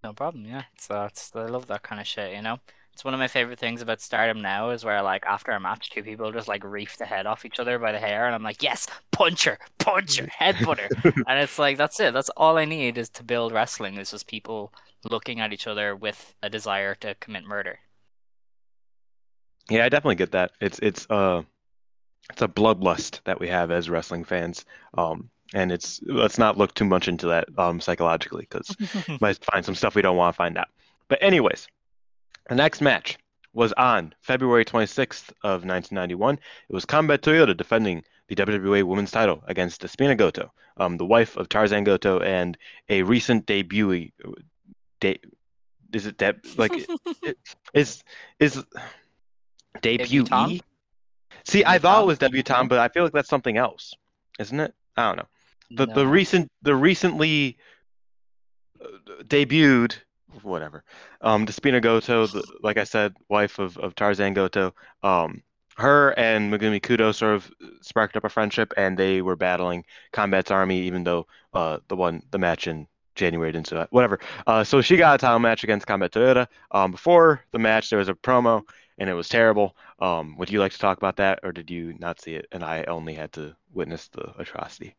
No 0.04 0.14
problem. 0.14 0.46
Yeah, 0.46 0.64
it's 0.74 0.90
uh, 0.90 1.08
it's 1.12 1.36
I 1.36 1.46
love 1.46 1.68
that 1.68 1.84
kind 1.84 2.02
of 2.02 2.08
shit. 2.08 2.34
You 2.34 2.42
know, 2.42 2.60
it's 3.00 3.06
one 3.06 3.14
of 3.14 3.20
my 3.22 3.30
favorite 3.30 3.60
things 3.60 3.82
about 3.82 4.02
Stardom 4.02 4.42
now 4.42 4.72
is 4.72 4.84
where 4.84 5.02
like 5.02 5.26
after 5.26 5.54
a 5.54 5.60
match, 5.62 5.90
two 5.90 6.04
people 6.04 6.34
just 6.34 6.50
like 6.50 6.66
reef 6.66 6.98
the 6.98 7.06
head 7.06 7.26
off 7.26 7.46
each 7.46 7.58
other 7.58 7.80
by 7.80 7.94
the 7.94 7.98
hair, 7.98 8.26
and 8.26 8.36
I'm 8.36 8.44
like, 8.44 8.62
yes, 8.62 8.88
puncher 9.12 9.58
puncher 9.58 9.58
punch 9.80 10.20
her, 10.20 10.28
headbutt 10.28 10.80
her, 10.80 11.24
and 11.26 11.40
it's 11.40 11.58
like 11.58 11.78
that's 11.78 11.98
it. 12.02 12.12
That's 12.14 12.30
all 12.36 12.58
I 12.58 12.66
need 12.66 12.98
is 12.98 13.08
to 13.12 13.24
build 13.24 13.54
wrestling. 13.54 13.98
Is 13.98 14.12
just 14.12 14.28
people 14.28 14.74
looking 15.10 15.40
at 15.40 15.54
each 15.54 15.66
other 15.66 15.96
with 15.96 16.36
a 16.44 16.50
desire 16.50 16.94
to 16.96 17.16
commit 17.22 17.46
murder. 17.46 17.80
Yeah, 19.70 19.86
I 19.86 19.88
definitely 19.88 20.16
get 20.16 20.34
that. 20.34 20.52
It's 20.60 20.80
it's 20.80 21.10
uh 21.10 21.44
it's 22.30 22.42
a 22.42 22.50
bloodlust 22.50 23.22
that 23.24 23.40
we 23.40 23.48
have 23.48 23.72
as 23.72 23.90
wrestling 23.90 24.26
fans. 24.26 24.66
Um, 24.98 25.30
and 25.54 25.72
it's 25.72 26.02
let's 26.06 26.38
not 26.38 26.58
look 26.58 26.74
too 26.74 26.84
much 26.84 27.08
into 27.08 27.28
that 27.28 27.48
um 27.58 27.80
psychologically 27.80 28.46
because 28.50 28.76
might 29.22 29.40
find 29.46 29.64
some 29.64 29.76
stuff 29.76 29.96
we 29.96 30.02
don't 30.02 30.18
want 30.18 30.34
to 30.34 30.38
find 30.38 30.58
out. 30.58 30.68
But 31.08 31.24
anyways, 31.24 31.70
the 32.50 32.56
next 32.56 32.82
match 32.82 33.18
was 33.54 33.74
on 33.74 34.14
February 34.22 34.66
26th 34.66 35.30
of 35.44 35.66
1991. 35.66 36.36
It 36.36 36.74
was 36.74 36.86
Combat 36.86 37.22
Toyota 37.22 37.56
defending 37.56 38.04
the 38.28 38.36
WWA 38.36 38.84
Women's 38.84 39.12
Title 39.12 39.44
against 39.48 39.82
Despina 39.82 40.18
Goto, 40.18 40.52
um, 40.78 40.98
the 40.98 41.06
wife 41.06 41.38
of 41.38 41.50
Tarzan 41.50 41.84
Goto 41.84 42.20
and 42.20 42.58
a 42.90 43.04
recent 43.04 43.46
debut. 43.46 44.10
De, 45.00 45.20
is 45.94 46.06
it 46.06 46.18
deb 46.18 46.42
like 46.58 46.72
it, 47.24 47.38
is 47.74 48.04
is 48.40 48.64
Debutant? 49.82 50.30
debutee? 50.30 50.62
See, 51.46 51.64
I 51.66 51.80
thought 51.80 52.04
it 52.04 52.06
Debutant? 52.06 52.08
was 52.08 52.18
debutante, 52.20 52.70
but 52.70 52.80
I 52.80 52.90
feel 52.90 53.04
like 53.04 53.14
that's 53.14 53.30
something 53.30 53.58
else, 53.58 53.94
isn't 54.40 54.60
it? 54.60 54.74
I 54.98 55.08
don't 55.08 55.18
know. 55.18 55.28
The 55.72 55.86
the 55.94 56.08
recent 56.08 56.52
the 56.62 56.76
recently 56.76 57.58
debuted 59.24 59.96
whatever. 60.44 60.84
Um, 61.22 61.46
Despina 61.46 61.82
Goto, 61.82 62.28
the, 62.28 62.44
like 62.62 62.78
I 62.78 62.84
said, 62.84 63.16
wife 63.30 63.60
of, 63.60 63.78
of 63.78 63.96
Tarzan 63.96 64.34
Goto. 64.34 64.74
Um, 65.04 65.44
her 65.78 66.12
and 66.20 66.52
Megumi 66.52 66.82
Kudo 66.82 67.16
sort 67.16 67.36
of 67.36 67.52
sparked 67.82 68.18
up 68.18 68.26
a 68.26 68.30
friendship, 68.30 68.74
and 68.76 68.98
they 68.98 69.22
were 69.22 69.36
battling 69.36 69.86
Combat's 70.12 70.52
army, 70.52 70.82
even 70.82 71.04
though 71.04 71.26
uh, 71.54 71.80
the 71.88 71.96
one 71.96 72.22
the 72.32 72.38
match 72.38 72.68
in 72.68 72.88
January 73.16 73.52
didn't 73.52 73.68
so 73.68 73.88
whatever. 73.92 74.20
Uh, 74.46 74.64
so 74.64 74.82
she 74.82 74.98
got 74.98 75.16
a 75.16 75.18
title 75.18 75.40
match 75.40 75.64
against 75.64 75.88
Combat 75.88 76.12
Toyota. 76.12 76.48
Um, 76.72 76.92
before 76.92 77.44
the 77.52 77.60
match, 77.60 77.90
there 77.90 78.00
was 78.00 78.10
a 78.10 78.14
promo, 78.14 78.62
and 78.98 79.10
it 79.10 79.14
was 79.14 79.30
terrible. 79.30 79.76
Um, 80.00 80.38
would 80.38 80.52
you 80.52 80.60
like 80.60 80.74
to 80.74 80.80
talk 80.80 80.98
about 80.98 81.18
that, 81.18 81.40
or 81.44 81.52
did 81.52 81.70
you 81.70 81.94
not 82.00 82.22
see 82.22 82.36
it, 82.36 82.48
and 82.52 82.64
I 82.64 82.84
only 82.84 83.14
had 83.14 83.32
to 83.34 83.56
witness 83.74 84.08
the 84.10 84.34
atrocity? 84.38 84.96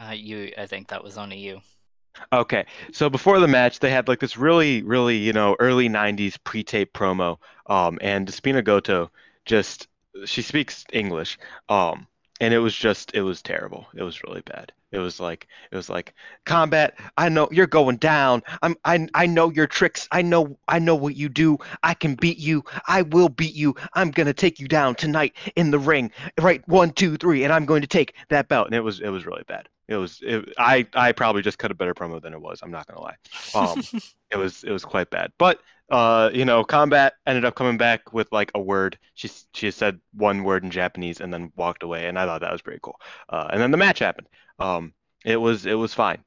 Uh, 0.00 0.12
you, 0.12 0.52
I 0.58 0.66
think 0.66 0.88
that 0.88 1.04
was 1.04 1.16
only 1.16 1.38
you. 1.38 1.60
Okay, 2.32 2.66
so 2.92 3.08
before 3.10 3.40
the 3.40 3.48
match, 3.48 3.78
they 3.78 3.90
had 3.90 4.08
like 4.08 4.20
this 4.20 4.36
really, 4.36 4.82
really, 4.82 5.16
you 5.16 5.32
know, 5.32 5.56
early 5.58 5.88
90s 5.88 6.36
pre-tape 6.36 6.92
promo. 6.92 7.38
Um, 7.66 7.98
and 8.02 8.26
Despina 8.26 8.62
Goto 8.64 9.10
just 9.44 9.88
she 10.26 10.42
speaks 10.42 10.84
English. 10.92 11.38
Um, 11.68 12.06
and 12.40 12.52
it 12.52 12.58
was 12.58 12.76
just 12.76 13.14
it 13.14 13.22
was 13.22 13.42
terrible. 13.42 13.86
It 13.94 14.02
was 14.02 14.22
really 14.24 14.42
bad. 14.42 14.72
It 14.92 14.98
was 14.98 15.18
like 15.18 15.48
it 15.70 15.76
was 15.76 15.88
like 15.88 16.14
combat. 16.44 16.98
I 17.16 17.28
know 17.28 17.48
you're 17.50 17.66
going 17.66 17.96
down. 17.96 18.42
I'm 18.62 18.76
I 18.84 19.08
I 19.14 19.26
know 19.26 19.50
your 19.50 19.66
tricks. 19.66 20.06
I 20.12 20.22
know 20.22 20.58
I 20.68 20.78
know 20.78 20.94
what 20.94 21.16
you 21.16 21.28
do. 21.28 21.58
I 21.82 21.94
can 21.94 22.14
beat 22.14 22.38
you. 22.38 22.62
I 22.86 23.02
will 23.02 23.28
beat 23.28 23.54
you. 23.54 23.74
I'm 23.94 24.10
gonna 24.10 24.34
take 24.34 24.60
you 24.60 24.68
down 24.68 24.94
tonight 24.94 25.34
in 25.56 25.70
the 25.70 25.78
ring. 25.78 26.10
Right, 26.40 26.66
one, 26.68 26.90
two, 26.92 27.16
three, 27.16 27.44
and 27.44 27.52
I'm 27.52 27.64
going 27.64 27.80
to 27.80 27.88
take 27.88 28.14
that 28.28 28.48
belt. 28.48 28.66
And 28.66 28.74
it 28.74 28.80
was 28.80 29.00
it 29.00 29.08
was 29.08 29.26
really 29.26 29.44
bad. 29.48 29.68
It 29.88 29.96
was 29.96 30.20
it, 30.22 30.52
I 30.58 30.86
I 30.94 31.12
probably 31.12 31.42
just 31.42 31.58
cut 31.58 31.70
a 31.70 31.74
better 31.74 31.94
promo 31.94 32.20
than 32.20 32.32
it 32.32 32.40
was. 32.40 32.60
I'm 32.62 32.70
not 32.70 32.86
gonna 32.86 33.00
lie. 33.00 33.16
Um, 33.54 33.82
it 34.30 34.36
was 34.36 34.62
it 34.64 34.70
was 34.70 34.84
quite 34.84 35.10
bad. 35.10 35.32
But 35.38 35.60
uh, 35.90 36.30
you 36.32 36.44
know, 36.44 36.64
combat 36.64 37.14
ended 37.26 37.44
up 37.44 37.54
coming 37.54 37.76
back 37.76 38.12
with 38.12 38.30
like 38.32 38.50
a 38.54 38.60
word. 38.60 38.98
She 39.14 39.28
she 39.52 39.70
said 39.70 40.00
one 40.14 40.44
word 40.44 40.64
in 40.64 40.70
Japanese 40.70 41.20
and 41.20 41.32
then 41.32 41.52
walked 41.56 41.82
away, 41.82 42.06
and 42.06 42.18
I 42.18 42.24
thought 42.24 42.40
that 42.40 42.52
was 42.52 42.62
pretty 42.62 42.80
cool. 42.82 42.98
Uh, 43.28 43.48
and 43.52 43.60
then 43.60 43.70
the 43.70 43.76
match 43.76 43.98
happened. 43.98 44.28
Um, 44.62 44.94
it 45.24 45.36
was 45.36 45.66
it 45.66 45.74
was 45.74 45.94
fine. 45.94 46.22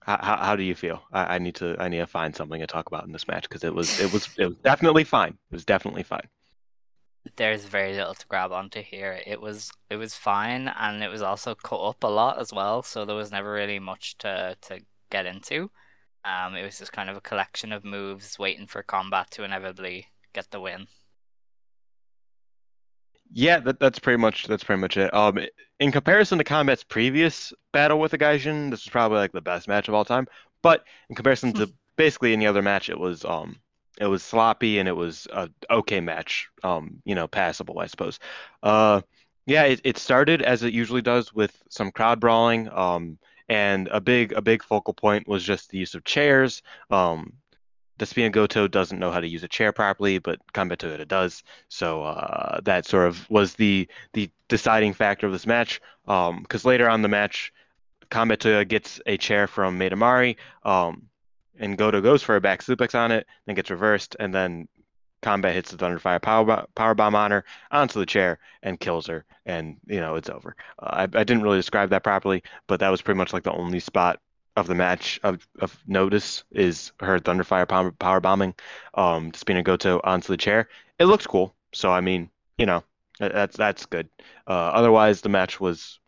How, 0.00 0.18
how, 0.20 0.36
how 0.36 0.56
do 0.56 0.62
you 0.62 0.74
feel? 0.74 1.02
I, 1.12 1.36
I 1.36 1.38
need 1.38 1.54
to 1.56 1.76
I 1.78 1.88
need 1.88 1.98
to 1.98 2.06
find 2.06 2.34
something 2.34 2.60
to 2.60 2.66
talk 2.66 2.86
about 2.86 3.04
in 3.06 3.12
this 3.12 3.28
match 3.28 3.48
because 3.48 3.64
it 3.64 3.74
was 3.74 4.00
it 4.00 4.12
was 4.12 4.28
it 4.38 4.46
was 4.46 4.56
definitely 4.62 5.04
fine. 5.04 5.38
It 5.50 5.54
was 5.54 5.64
definitely 5.64 6.02
fine. 6.02 6.28
There's 7.36 7.64
very 7.66 7.94
little 7.94 8.14
to 8.14 8.26
grab 8.26 8.50
onto 8.50 8.82
here. 8.82 9.20
It 9.26 9.40
was 9.40 9.70
it 9.90 9.96
was 9.96 10.14
fine, 10.14 10.68
and 10.68 11.02
it 11.02 11.10
was 11.10 11.22
also 11.22 11.54
cut 11.54 11.80
up 11.80 12.02
a 12.02 12.08
lot 12.08 12.40
as 12.40 12.52
well, 12.52 12.82
so 12.82 13.04
there 13.04 13.16
was 13.16 13.30
never 13.30 13.52
really 13.52 13.78
much 13.78 14.18
to 14.18 14.56
to 14.62 14.80
get 15.10 15.26
into. 15.26 15.70
Um, 16.24 16.54
it 16.54 16.64
was 16.64 16.78
just 16.78 16.92
kind 16.92 17.10
of 17.10 17.16
a 17.16 17.20
collection 17.20 17.72
of 17.72 17.84
moves 17.84 18.38
waiting 18.38 18.66
for 18.66 18.82
combat 18.82 19.30
to 19.32 19.44
inevitably 19.44 20.08
get 20.32 20.50
the 20.50 20.60
win. 20.60 20.86
Yeah, 23.34 23.60
that, 23.60 23.80
that's 23.80 23.98
pretty 23.98 24.18
much 24.18 24.46
that's 24.46 24.64
pretty 24.64 24.80
much 24.80 24.96
it. 24.96 25.12
Um, 25.14 25.38
in 25.80 25.90
comparison 25.92 26.38
to 26.38 26.44
Combat's 26.44 26.84
previous 26.84 27.52
battle 27.72 27.98
with 27.98 28.10
the 28.10 28.18
Gaijin, 28.18 28.70
this 28.70 28.82
is 28.82 28.88
probably 28.88 29.18
like 29.18 29.32
the 29.32 29.40
best 29.40 29.68
match 29.68 29.88
of 29.88 29.94
all 29.94 30.04
time. 30.04 30.26
But 30.62 30.84
in 31.08 31.16
comparison 31.16 31.52
to 31.54 31.72
basically 31.96 32.32
any 32.34 32.46
other 32.46 32.62
match, 32.62 32.90
it 32.90 32.98
was 32.98 33.24
um 33.24 33.56
it 33.98 34.06
was 34.06 34.22
sloppy 34.22 34.78
and 34.78 34.88
it 34.88 34.92
was 34.92 35.26
a 35.32 35.48
okay 35.70 36.00
match. 36.00 36.48
Um, 36.62 37.00
you 37.04 37.14
know, 37.14 37.26
passable, 37.26 37.78
I 37.78 37.86
suppose. 37.86 38.18
Uh, 38.62 39.00
yeah, 39.46 39.64
it, 39.64 39.80
it 39.84 39.98
started 39.98 40.42
as 40.42 40.62
it 40.62 40.72
usually 40.74 41.02
does 41.02 41.32
with 41.32 41.56
some 41.70 41.90
crowd 41.90 42.20
brawling. 42.20 42.68
Um, 42.68 43.18
and 43.48 43.88
a 43.88 44.00
big 44.00 44.32
a 44.32 44.42
big 44.42 44.62
focal 44.62 44.94
point 44.94 45.26
was 45.28 45.42
just 45.44 45.70
the 45.70 45.78
use 45.78 45.94
of 45.94 46.04
chairs. 46.04 46.62
Um, 46.90 47.34
Despina 47.98 48.32
Goto 48.32 48.68
doesn't 48.68 48.98
know 48.98 49.10
how 49.10 49.20
to 49.20 49.28
use 49.28 49.42
a 49.42 49.48
chair 49.48 49.72
properly, 49.72 50.18
but 50.18 50.40
Combat 50.52 50.78
Toyota 50.78 51.06
does. 51.06 51.42
So 51.68 52.02
uh, 52.02 52.60
that 52.62 52.86
sort 52.86 53.08
of 53.08 53.28
was 53.30 53.54
the 53.54 53.88
the 54.12 54.30
deciding 54.48 54.94
factor 54.94 55.26
of 55.26 55.32
this 55.32 55.46
match. 55.46 55.80
Because 56.04 56.64
um, 56.64 56.68
later 56.68 56.88
on 56.88 57.02
the 57.02 57.08
match, 57.08 57.52
Combat 58.10 58.40
Toyota 58.40 58.66
gets 58.66 59.00
a 59.06 59.16
chair 59.16 59.46
from 59.46 59.78
Maedomari, 59.78 60.36
um, 60.64 61.08
and 61.58 61.78
Goto 61.78 62.00
goes 62.00 62.22
for 62.22 62.36
a 62.36 62.40
back 62.40 62.62
suplex 62.62 62.94
on 62.94 63.12
it, 63.12 63.26
then 63.46 63.54
gets 63.54 63.70
reversed, 63.70 64.16
and 64.18 64.34
then 64.34 64.68
Combat 65.22 65.54
hits 65.54 65.70
the 65.70 65.76
Thunderfire 65.76 66.20
power, 66.20 66.66
power 66.74 66.94
bomb 66.94 67.14
on 67.14 67.30
her 67.30 67.44
onto 67.70 68.00
the 68.00 68.06
chair 68.06 68.38
and 68.62 68.80
kills 68.80 69.06
her, 69.06 69.24
and 69.46 69.76
you 69.86 70.00
know 70.00 70.16
it's 70.16 70.28
over. 70.28 70.56
Uh, 70.78 70.90
I, 70.92 71.02
I 71.02 71.24
didn't 71.24 71.42
really 71.42 71.58
describe 71.58 71.90
that 71.90 72.02
properly, 72.02 72.42
but 72.66 72.80
that 72.80 72.90
was 72.90 73.00
pretty 73.00 73.18
much 73.18 73.32
like 73.32 73.44
the 73.44 73.52
only 73.52 73.80
spot 73.80 74.20
of 74.56 74.66
the 74.66 74.74
match 74.74 75.18
of, 75.22 75.46
of 75.60 75.76
notice 75.86 76.44
is 76.50 76.92
her 77.00 77.18
Thunderfire 77.18 77.68
power, 77.68 77.90
power 77.92 78.20
bombing 78.20 78.54
um 78.94 79.32
Despina 79.32 79.64
Goto 79.64 80.00
onto 80.04 80.28
the 80.28 80.36
chair. 80.36 80.68
It 80.98 81.06
looks 81.06 81.26
cool, 81.26 81.54
so 81.72 81.90
I 81.90 82.00
mean, 82.00 82.30
you 82.58 82.66
know, 82.66 82.84
that's 83.18 83.56
that's 83.56 83.86
good. 83.86 84.08
Uh, 84.46 84.70
otherwise, 84.74 85.20
the 85.20 85.28
match 85.28 85.60
was 85.60 85.98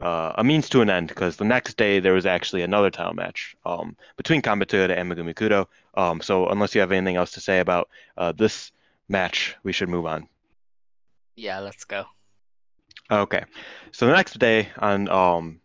uh, 0.00 0.32
a 0.36 0.44
means 0.44 0.68
to 0.70 0.80
an 0.80 0.90
end 0.90 1.08
because 1.08 1.36
the 1.36 1.44
next 1.44 1.76
day 1.76 2.00
there 2.00 2.12
was 2.12 2.26
actually 2.26 2.62
another 2.62 2.90
title 2.90 3.14
match 3.14 3.56
um, 3.64 3.96
between 4.16 4.42
Combat 4.42 4.68
Toyota 4.68 4.96
and 4.96 5.10
Megumi 5.10 5.34
Kudo. 5.34 5.66
Um, 5.94 6.20
so 6.20 6.48
unless 6.48 6.74
you 6.74 6.80
have 6.80 6.92
anything 6.92 7.16
else 7.16 7.32
to 7.32 7.40
say 7.40 7.60
about 7.60 7.88
uh, 8.16 8.32
this 8.32 8.72
match, 9.08 9.56
we 9.62 9.72
should 9.72 9.88
move 9.88 10.06
on. 10.06 10.28
Yeah, 11.36 11.60
let's 11.60 11.84
go. 11.84 12.06
Okay, 13.10 13.44
so 13.92 14.06
the 14.06 14.12
next 14.12 14.38
day 14.38 14.68
on 14.78 15.08
um, 15.08 15.60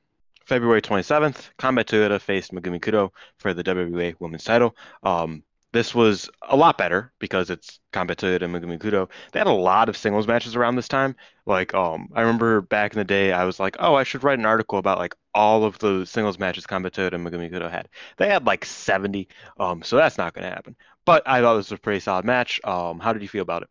February 0.50 0.82
27th, 0.82 1.52
Combat 1.60 1.86
Toyota 1.86 2.20
faced 2.20 2.52
Megumi 2.52 2.80
Kudo 2.80 3.12
for 3.38 3.54
the 3.54 3.64
WWA 3.64 4.16
Women's 4.18 4.44
Title. 4.44 4.76
Um, 5.04 5.44
this 5.74 5.94
was 5.94 6.28
a 6.42 6.56
lot 6.56 6.76
better 6.76 7.14
because 7.20 7.52
it's 7.52 7.80
Combat 7.94 8.18
Toyota 8.18 8.42
and 8.42 8.56
Megumi 8.56 8.80
Kudo. 8.80 9.08
They 9.32 9.40
had 9.40 9.46
a 9.46 9.52
lot 9.52 9.90
of 9.90 9.96
singles 9.96 10.28
matches 10.28 10.56
around 10.56 10.76
this 10.76 10.88
time. 10.88 11.16
Like, 11.46 11.76
um, 11.76 12.10
I 12.16 12.22
remember 12.22 12.62
back 12.62 12.94
in 12.94 12.98
the 12.98 13.06
day, 13.06 13.32
I 13.32 13.44
was 13.44 13.60
like, 13.60 13.76
oh, 13.80 13.94
I 13.94 14.04
should 14.04 14.24
write 14.24 14.40
an 14.40 14.48
article 14.48 14.80
about 14.80 14.98
like 14.98 15.14
all 15.36 15.66
of 15.66 15.78
the 15.78 16.04
singles 16.06 16.40
matches 16.40 16.66
Combat 16.66 16.94
Toyota 16.94 17.14
and 17.14 17.28
Megumi 17.28 17.54
Kudo 17.54 17.70
had. 17.70 17.88
They 18.18 18.28
had 18.28 18.48
like 18.48 18.66
70, 18.66 19.28
um, 19.60 19.84
so 19.84 19.98
that's 19.98 20.18
not 20.18 20.34
going 20.34 20.46
to 20.46 20.50
happen. 20.50 20.76
But 21.06 21.22
I 21.28 21.42
thought 21.42 21.58
this 21.58 21.70
was 21.70 21.78
a 21.78 21.82
pretty 21.82 22.00
solid 22.00 22.26
match. 22.26 22.60
Um, 22.64 23.00
how 23.00 23.14
did 23.14 23.22
you 23.22 23.30
feel 23.30 23.44
about 23.44 23.62
it? 23.62 23.70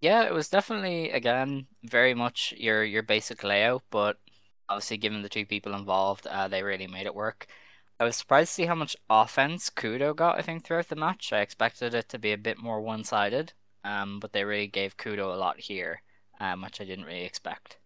Yeah, 0.00 0.22
it 0.22 0.32
was 0.32 0.48
definitely 0.48 1.10
again 1.10 1.66
very 1.84 2.14
much 2.14 2.54
your 2.56 2.82
your 2.82 3.02
basic 3.02 3.44
layout, 3.44 3.82
but 3.90 4.16
obviously 4.70 4.96
given 4.96 5.22
the 5.22 5.28
two 5.28 5.44
people 5.44 5.74
involved, 5.74 6.26
uh, 6.26 6.48
they 6.48 6.62
really 6.62 6.86
made 6.86 7.06
it 7.06 7.14
work. 7.14 7.46
I 7.98 8.04
was 8.04 8.16
surprised 8.16 8.50
to 8.50 8.54
see 8.54 8.64
how 8.64 8.74
much 8.74 8.96
offense 9.10 9.68
Kudo 9.68 10.16
got, 10.16 10.38
I 10.38 10.42
think, 10.42 10.64
throughout 10.64 10.88
the 10.88 10.96
match. 10.96 11.32
I 11.32 11.40
expected 11.40 11.92
it 11.92 12.08
to 12.10 12.18
be 12.18 12.32
a 12.32 12.38
bit 12.38 12.56
more 12.56 12.80
one 12.80 13.04
sided, 13.04 13.52
um, 13.84 14.20
but 14.20 14.32
they 14.32 14.44
really 14.44 14.68
gave 14.68 14.96
Kudo 14.96 15.34
a 15.34 15.36
lot 15.36 15.60
here, 15.60 16.00
um, 16.38 16.62
which 16.62 16.80
I 16.80 16.84
didn't 16.84 17.04
really 17.04 17.24
expect. 17.24 17.76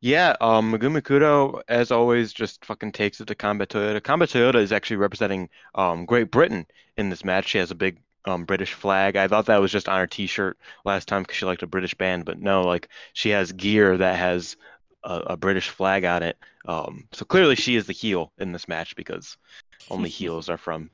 Yeah, 0.00 0.36
um, 0.40 0.72
Megumi 0.72 1.02
Kudo, 1.02 1.62
as 1.68 1.90
always, 1.90 2.32
just 2.32 2.64
fucking 2.64 2.92
takes 2.92 3.20
it 3.20 3.28
to 3.28 3.34
Combat 3.34 3.68
Toyota. 3.68 4.02
Combat 4.02 4.28
Toyota 4.28 4.56
is 4.56 4.72
actually 4.72 4.96
representing 4.96 5.48
um, 5.74 6.04
Great 6.04 6.30
Britain 6.30 6.66
in 6.96 7.10
this 7.10 7.24
match. 7.24 7.48
She 7.48 7.58
has 7.58 7.70
a 7.70 7.74
big 7.74 8.00
um, 8.24 8.44
British 8.44 8.72
flag. 8.74 9.16
I 9.16 9.28
thought 9.28 9.46
that 9.46 9.60
was 9.60 9.72
just 9.72 9.88
on 9.88 9.98
her 9.98 10.06
T-shirt 10.06 10.58
last 10.84 11.08
time 11.08 11.22
because 11.22 11.36
she 11.36 11.46
liked 11.46 11.62
a 11.62 11.66
British 11.66 11.94
band, 11.94 12.24
but 12.24 12.38
no, 12.38 12.62
like 12.62 12.88
she 13.12 13.30
has 13.30 13.52
gear 13.52 13.96
that 13.96 14.18
has 14.18 14.56
a, 15.02 15.22
a 15.28 15.36
British 15.36 15.68
flag 15.68 16.04
on 16.04 16.22
it. 16.22 16.36
Um, 16.66 17.08
so 17.12 17.24
clearly 17.24 17.56
she 17.56 17.76
is 17.76 17.86
the 17.86 17.92
heel 17.92 18.32
in 18.38 18.52
this 18.52 18.68
match 18.68 18.96
because 18.96 19.36
only 19.90 20.10
heels 20.10 20.48
are 20.48 20.58
from 20.58 20.90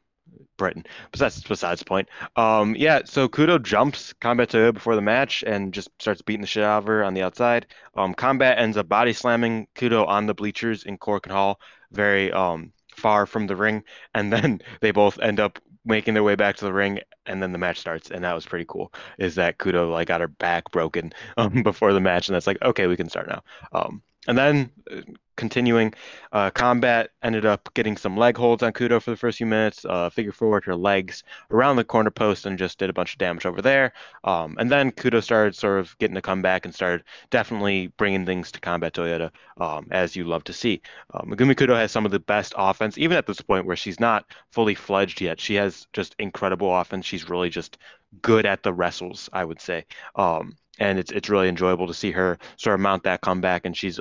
Britain. 0.57 0.85
But 1.11 1.21
that's 1.21 1.43
besides 1.43 1.81
the 1.81 1.85
point. 1.85 2.09
Um, 2.37 2.75
yeah, 2.77 3.03
so 3.05 3.29
Kudo 3.29 3.63
jumps 3.63 4.13
Combat 4.15 4.49
to 4.51 4.73
before 4.73 4.95
the 4.95 5.03
match 5.03 5.45
and 5.47 5.73
just 5.73 5.91
starts 6.01 6.23
beating 6.23 6.41
the 6.41 6.47
shit 6.47 6.65
out 6.65 6.79
of 6.79 6.87
her 6.87 7.05
on 7.05 7.15
the 7.15 7.23
outside. 7.23 7.67
Um, 7.97 8.15
Combat 8.15 8.59
ends 8.59 8.77
up 8.77 8.89
body 8.89 9.13
slamming 9.13 9.69
Kudo 9.75 10.07
on 10.07 10.27
the 10.27 10.35
bleachers 10.35 10.85
in 10.85 10.99
Korakuen 10.99 11.33
Hall, 11.33 11.61
very 11.93 12.33
um, 12.33 12.73
far 12.95 13.27
from 13.27 13.47
the 13.47 13.57
ring, 13.57 13.85
and 14.15 14.33
then 14.33 14.61
they 14.81 14.91
both 14.91 15.19
end 15.21 15.41
up 15.41 15.59
making 15.85 16.15
their 16.15 16.25
way 16.25 16.35
back 16.35 16.57
to 16.57 16.65
the 16.65 16.73
ring, 16.73 17.01
and 17.27 17.43
then 17.43 17.53
the 17.53 17.59
match 17.59 17.79
starts, 17.79 18.11
and 18.11 18.25
that 18.25 18.35
was 18.35 18.47
pretty 18.47 18.65
cool. 18.69 18.93
Is 19.19 19.35
that 19.37 19.59
Kudo 19.59 19.91
like 19.91 20.09
got 20.09 20.21
her 20.21 20.29
back 20.29 20.71
broken 20.71 21.13
um, 21.37 21.63
before 21.63 21.93
the 21.93 22.01
match, 22.01 22.29
and 22.29 22.35
that's 22.35 22.47
like 22.47 22.59
okay, 22.63 22.87
we 22.87 22.97
can 22.97 23.09
start 23.09 23.29
now. 23.29 23.43
Um, 23.73 24.03
and 24.27 24.37
then 24.37 24.71
uh, 24.91 25.01
continuing 25.37 25.93
uh, 26.33 26.51
combat 26.51 27.11
ended 27.23 27.45
up 27.45 27.69
getting 27.75 27.97
some 27.97 28.17
leg 28.17 28.37
holds 28.37 28.63
on 28.63 28.73
Kudo 28.73 29.01
for 29.01 29.11
the 29.11 29.17
first 29.17 29.39
few 29.39 29.47
minutes, 29.47 29.85
uh, 29.85 30.11
figure 30.11 30.33
forward 30.33 30.65
her 30.65 30.75
legs 30.75 31.23
around 31.51 31.77
the 31.77 31.85
corner 31.85 32.11
post 32.11 32.47
and 32.47 32.59
just 32.59 32.79
did 32.79 32.91
a 32.91 32.93
bunch 32.93 33.13
of 33.13 33.19
damage 33.19 33.47
over 33.47 33.63
there. 33.63 33.93
Um, 34.25 34.57
and 34.59 34.71
then 34.71 34.91
Kudo 34.91 35.23
started 35.23 35.55
sort 35.55 35.79
of 35.79 35.97
getting 35.99 36.17
a 36.17 36.23
comeback 36.23 36.65
and 36.65 36.75
started 36.75 37.05
definitely 37.31 37.89
bringing 37.99 38.27
things 38.27 38.51
to 38.53 38.61
Combat 38.61 38.95
Toyota, 38.95 39.31
um, 39.59 39.87
as 39.91 40.17
you 40.17 40.25
love 40.25 40.45
to 40.45 40.53
see. 40.53 40.81
Uh, 41.13 41.23
Megumi 41.23 41.55
Kudo 41.55 41.77
has 41.77 41.93
some 41.93 42.07
of 42.07 42.13
the 42.13 42.19
best 42.19 42.55
offense, 42.57 42.99
even 42.99 43.17
at 43.17 43.27
this 43.27 43.41
point 43.41 43.67
where 43.67 43.77
she's 43.77 44.01
not 44.01 44.25
fully 44.51 44.75
fledged 44.75 45.21
yet. 45.21 45.41
She 45.41 45.55
has 45.55 45.87
just 45.93 46.17
incredible 46.19 46.75
offense. 46.75 47.07
She's 47.07 47.29
really 47.29 47.51
just 47.51 47.79
good 48.23 48.47
at 48.47 48.63
the 48.63 48.73
wrestles, 48.73 49.29
I 49.33 49.45
would 49.45 49.61
say. 49.61 49.85
Um, 50.15 50.57
and 50.79 50.99
it's 50.99 51.13
it's 51.13 51.29
really 51.29 51.49
enjoyable 51.49 51.87
to 51.87 51.95
see 51.95 52.11
her 52.13 52.39
sort 52.57 52.75
of 52.75 52.81
mount 52.81 53.05
that 53.05 53.21
comeback. 53.21 53.65
And 53.65 53.77
she's 53.77 54.01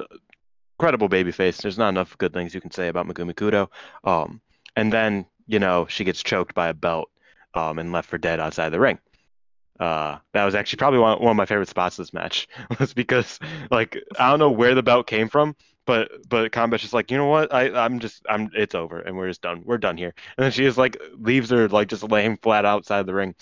incredible 0.77 1.10
babyface. 1.10 1.62
There's 1.62 1.77
not 1.77 1.89
enough 1.89 2.17
good 2.17 2.34
things 2.34 2.53
you 2.53 2.62
can 2.62 2.72
say 2.72 2.88
about 2.88 3.08
Megumi 3.08 3.34
Kudo. 3.34 3.70
Um, 4.03 4.41
and 4.75 4.91
then 4.91 5.25
you 5.48 5.60
know 5.60 5.86
she 5.89 6.03
gets 6.03 6.24
choked 6.24 6.53
by 6.53 6.70
a 6.70 6.74
belt 6.74 7.10
um, 7.53 7.79
and 7.79 7.91
left 7.91 8.10
for 8.10 8.17
dead 8.17 8.39
outside 8.39 8.70
the 8.70 8.79
ring. 8.79 9.00
Uh, 9.79 10.17
that 10.34 10.46
was 10.46 10.55
actually 10.55 10.77
probably 10.77 11.00
one, 11.00 11.22
one 11.22 11.32
of 11.32 11.36
my 11.36 11.46
favorite 11.46 11.67
spots 11.67 12.00
of 12.00 12.05
this 12.05 12.13
match 12.13 12.48
was 12.79 12.94
because 12.94 13.39
like 13.72 13.98
I 14.17 14.29
don't 14.29 14.39
know 14.39 14.51
where 14.51 14.75
the 14.75 14.84
belt 14.84 15.08
came 15.08 15.29
from, 15.29 15.55
but 15.86 16.10
but 16.29 16.51
Combat's 16.51 16.84
just 16.84 16.94
like 16.94 17.12
you 17.12 17.17
know 17.17 17.27
what 17.27 17.53
I 17.53 17.72
I'm 17.72 18.00
just 18.00 18.24
I'm 18.29 18.50
it's 18.53 18.75
over 18.75 19.00
and 19.00 19.15
we're 19.17 19.27
just 19.27 19.41
done 19.41 19.63
we're 19.65 19.77
done 19.77 19.98
here. 19.98 20.13
And 20.38 20.44
then 20.44 20.51
she 20.51 20.63
just 20.63 20.77
like 20.77 21.01
leaves 21.17 21.50
her 21.50 21.67
like 21.67 21.89
just 21.89 22.03
laying 22.03 22.38
flat 22.38 22.65
outside 22.65 23.05
the 23.05 23.13
ring, 23.13 23.36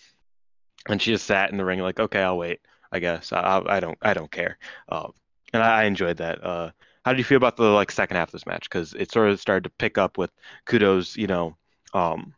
and 0.87 1.01
she 1.01 1.11
just 1.11 1.25
sat 1.25 1.51
in 1.51 1.57
the 1.57 1.65
ring 1.65 1.79
like 1.79 1.99
okay 1.99 2.21
I'll 2.21 2.37
wait 2.37 2.61
I 2.93 2.99
guess 2.99 3.33
I 3.33 3.61
I 3.67 3.81
don't 3.81 3.99
I 4.03 4.13
don't 4.15 4.31
care. 4.31 4.59
Um, 4.89 5.13
and 5.53 5.63
I, 5.63 5.83
I 5.83 5.85
enjoyed 5.85 6.17
that. 6.17 6.43
Uh, 6.43 6.71
how 7.05 7.13
did 7.13 7.19
you 7.19 7.25
feel 7.25 7.37
about 7.37 7.57
the 7.57 7.65
like 7.65 7.91
second 7.91 8.17
half 8.17 8.29
of 8.29 8.33
this 8.33 8.47
match? 8.47 8.69
Because 8.69 8.93
it 8.95 9.11
sort 9.11 9.29
of 9.31 9.41
started 9.41 9.65
to 9.65 9.71
pick 9.71 9.97
up 9.99 10.17
with 10.19 10.31
Kudo's, 10.67 11.17
you 11.17 11.27
know, 11.27 11.57
um, 11.93 12.35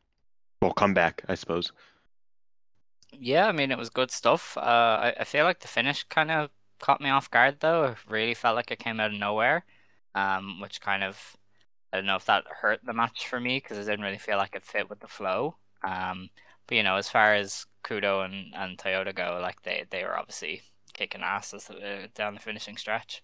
well, 0.62 0.74
comeback, 0.74 1.24
I 1.29 1.35
suppose. 1.35 1.71
Yeah, 3.13 3.47
I 3.47 3.51
mean 3.53 3.71
it 3.71 3.77
was 3.77 3.89
good 3.89 4.12
stuff. 4.12 4.57
Uh, 4.57 4.62
I, 4.62 5.15
I 5.21 5.24
feel 5.24 5.45
like 5.45 5.59
the 5.62 5.67
finish 5.67 6.03
kind 6.05 6.31
of 6.31 6.50
caught 6.79 7.01
me 7.01 7.09
off 7.09 7.31
guard 7.31 7.59
though. 7.62 7.85
It 7.85 7.97
really 8.07 8.33
felt 8.33 8.55
like 8.55 8.71
it 8.71 8.79
came 8.79 9.00
out 9.00 9.13
of 9.13 9.19
nowhere, 9.19 9.65
um, 10.15 10.59
which 10.62 10.81
kind 10.81 11.03
of 11.03 11.38
I 11.93 11.97
don't 11.97 12.07
know 12.07 12.17
if 12.17 12.25
that 12.25 12.45
hurt 12.62 12.81
the 12.85 12.93
match 12.93 13.27
for 13.27 13.39
me 13.39 13.57
because 13.59 13.79
I 13.79 13.91
didn't 13.91 14.05
really 14.05 14.19
feel 14.19 14.38
like 14.38 14.55
it 14.55 14.65
fit 14.65 14.89
with 14.89 15.00
the 15.01 15.07
flow. 15.07 15.57
Um, 15.83 16.29
but 16.67 16.75
you 16.75 16.84
know, 16.84 16.95
as 16.95 17.10
far 17.10 17.34
as 17.34 17.65
Kudo 17.84 18.25
and, 18.25 18.53
and 18.55 18.77
Toyota 18.77 19.13
go, 19.13 19.39
like 19.41 19.62
they, 19.63 19.86
they 19.89 20.03
were 20.03 20.17
obviously 20.17 20.62
kicking 20.93 21.22
ass 21.22 21.53
as, 21.53 21.69
uh, 21.69 22.07
down 22.15 22.34
the 22.34 22.39
finishing 22.39 22.77
stretch. 22.77 23.22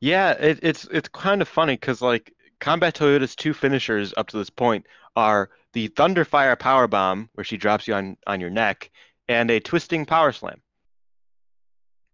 Yeah, 0.00 0.32
it, 0.32 0.58
it's 0.62 0.86
it's 0.90 1.08
kind 1.08 1.42
of 1.42 1.48
funny 1.48 1.74
because 1.74 2.02
like 2.02 2.34
Combat 2.60 2.94
Toyota's 2.94 3.36
two 3.36 3.54
finishers 3.54 4.14
up 4.16 4.28
to 4.28 4.38
this 4.38 4.50
point 4.50 4.86
are 5.14 5.50
the 5.72 5.88
Thunderfire 5.90 6.58
Power 6.58 6.88
Bomb, 6.88 7.28
where 7.34 7.44
she 7.44 7.56
drops 7.56 7.86
you 7.86 7.94
on 7.94 8.16
on 8.26 8.40
your 8.40 8.50
neck, 8.50 8.90
and 9.28 9.50
a 9.50 9.60
Twisting 9.60 10.06
Power 10.06 10.32
Slam 10.32 10.60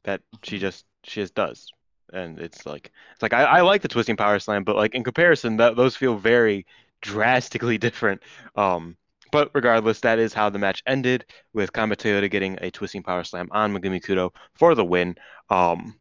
that 0.04 0.20
she 0.42 0.56
mm-hmm. 0.56 0.62
just 0.62 0.84
she 1.04 1.20
just 1.20 1.34
does 1.34 1.70
and 2.12 2.38
it's 2.38 2.66
like 2.66 2.90
it's 3.12 3.22
like 3.22 3.32
I, 3.32 3.44
I 3.44 3.60
like 3.62 3.82
the 3.82 3.88
twisting 3.88 4.16
power 4.16 4.38
slam, 4.38 4.64
but 4.64 4.76
like 4.76 4.94
in 4.94 5.04
comparison, 5.04 5.56
that 5.58 5.76
those 5.76 5.96
feel 5.96 6.16
very 6.16 6.66
drastically 7.00 7.78
different. 7.86 8.22
Um, 8.56 8.96
but 9.30 9.50
regardless, 9.54 10.00
that 10.00 10.18
is 10.18 10.32
how 10.32 10.50
the 10.50 10.58
match 10.58 10.82
ended 10.86 11.24
with 11.52 11.72
Combat 11.72 11.98
Toyota 11.98 12.30
getting 12.30 12.58
a 12.60 12.70
twisting 12.70 13.02
power 13.02 13.24
slam 13.24 13.48
on 13.52 13.72
Megumi 13.72 14.02
Kudo 14.04 14.30
for 14.54 14.74
the 14.74 14.84
win. 14.84 15.16
Um, 15.50 15.94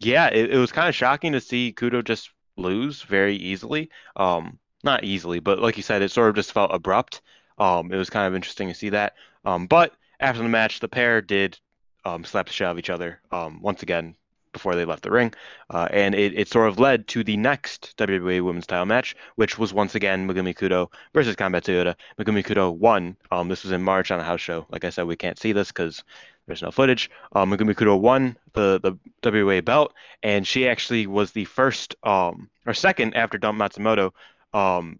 yeah, 0.00 0.28
it, 0.28 0.50
it 0.50 0.58
was 0.58 0.72
kind 0.72 0.88
of 0.88 0.94
shocking 0.94 1.32
to 1.32 1.40
see 1.40 1.72
Kudo 1.76 2.04
just 2.04 2.30
lose 2.56 3.02
very 3.02 3.36
easily. 3.36 3.90
Um, 4.16 4.58
not 4.84 5.04
easily, 5.04 5.40
but 5.40 5.58
like 5.58 5.76
you 5.76 5.82
said, 5.82 6.02
it 6.02 6.10
sort 6.10 6.28
of 6.28 6.36
just 6.36 6.52
felt 6.52 6.72
abrupt. 6.72 7.20
Um, 7.58 7.92
it 7.92 7.96
was 7.96 8.10
kind 8.10 8.26
of 8.26 8.34
interesting 8.34 8.68
to 8.68 8.74
see 8.74 8.90
that. 8.90 9.14
Um, 9.44 9.66
but 9.66 9.92
after 10.20 10.42
the 10.42 10.48
match, 10.48 10.80
the 10.80 10.88
pair 10.88 11.20
did 11.20 11.58
um, 12.04 12.24
slap 12.24 12.46
the 12.46 12.52
shit 12.52 12.66
out 12.66 12.72
of 12.72 12.78
each 12.78 12.90
other. 12.90 13.20
Um, 13.32 13.60
once 13.60 13.82
again, 13.82 14.14
before 14.58 14.74
they 14.74 14.84
left 14.84 15.04
the 15.04 15.10
ring. 15.10 15.32
Uh, 15.70 15.86
and 15.92 16.14
it, 16.14 16.36
it 16.36 16.48
sort 16.48 16.68
of 16.68 16.78
led 16.78 17.06
to 17.08 17.22
the 17.22 17.36
next 17.36 17.94
WWA 17.96 18.44
Women's 18.44 18.66
title 18.66 18.86
match, 18.86 19.14
which 19.36 19.58
was 19.58 19.72
once 19.72 19.94
again 19.94 20.28
Megumi 20.28 20.56
Kudo 20.56 20.90
versus 21.14 21.36
Combat 21.36 21.62
Toyota. 21.62 21.94
Megumi 22.18 22.44
Kudo 22.44 22.74
won. 22.74 23.16
Um, 23.30 23.48
this 23.48 23.62
was 23.62 23.72
in 23.72 23.82
March 23.82 24.10
on 24.10 24.20
a 24.20 24.24
house 24.24 24.40
show. 24.40 24.66
Like 24.70 24.84
I 24.84 24.90
said, 24.90 25.06
we 25.06 25.16
can't 25.16 25.38
see 25.38 25.52
this 25.52 25.68
because 25.68 26.02
there's 26.46 26.62
no 26.62 26.70
footage. 26.72 27.10
Um, 27.32 27.50
Megumi 27.52 27.74
Kudo 27.74 28.00
won 28.00 28.36
the, 28.54 28.80
the 29.22 29.44
WA 29.44 29.60
belt, 29.60 29.94
and 30.22 30.46
she 30.46 30.68
actually 30.68 31.06
was 31.06 31.30
the 31.30 31.44
first 31.44 31.94
um, 32.02 32.50
or 32.66 32.74
second 32.74 33.14
after 33.14 33.38
Dump 33.38 33.60
Matsumoto 33.60 34.12
um, 34.52 34.98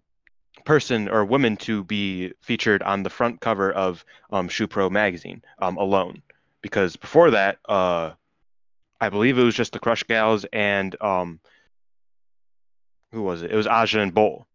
person 0.63 1.09
or 1.09 1.25
woman 1.25 1.57
to 1.57 1.83
be 1.83 2.31
featured 2.41 2.81
on 2.83 3.03
the 3.03 3.09
front 3.09 3.41
cover 3.41 3.71
of 3.71 4.05
um, 4.31 4.47
Pro 4.47 4.89
magazine 4.89 5.41
um, 5.59 5.77
alone. 5.77 6.21
Because 6.61 6.95
before 6.95 7.31
that, 7.31 7.57
uh, 7.67 8.11
I 9.01 9.09
believe 9.09 9.37
it 9.37 9.43
was 9.43 9.55
just 9.55 9.73
the 9.73 9.79
Crush 9.79 10.03
Gals 10.03 10.45
and 10.51 10.95
um, 11.01 11.39
who 13.11 13.21
was 13.23 13.41
it? 13.41 13.51
It 13.51 13.55
was 13.55 13.67
Aja 13.67 14.01
and 14.01 14.13
Bull, 14.13 14.47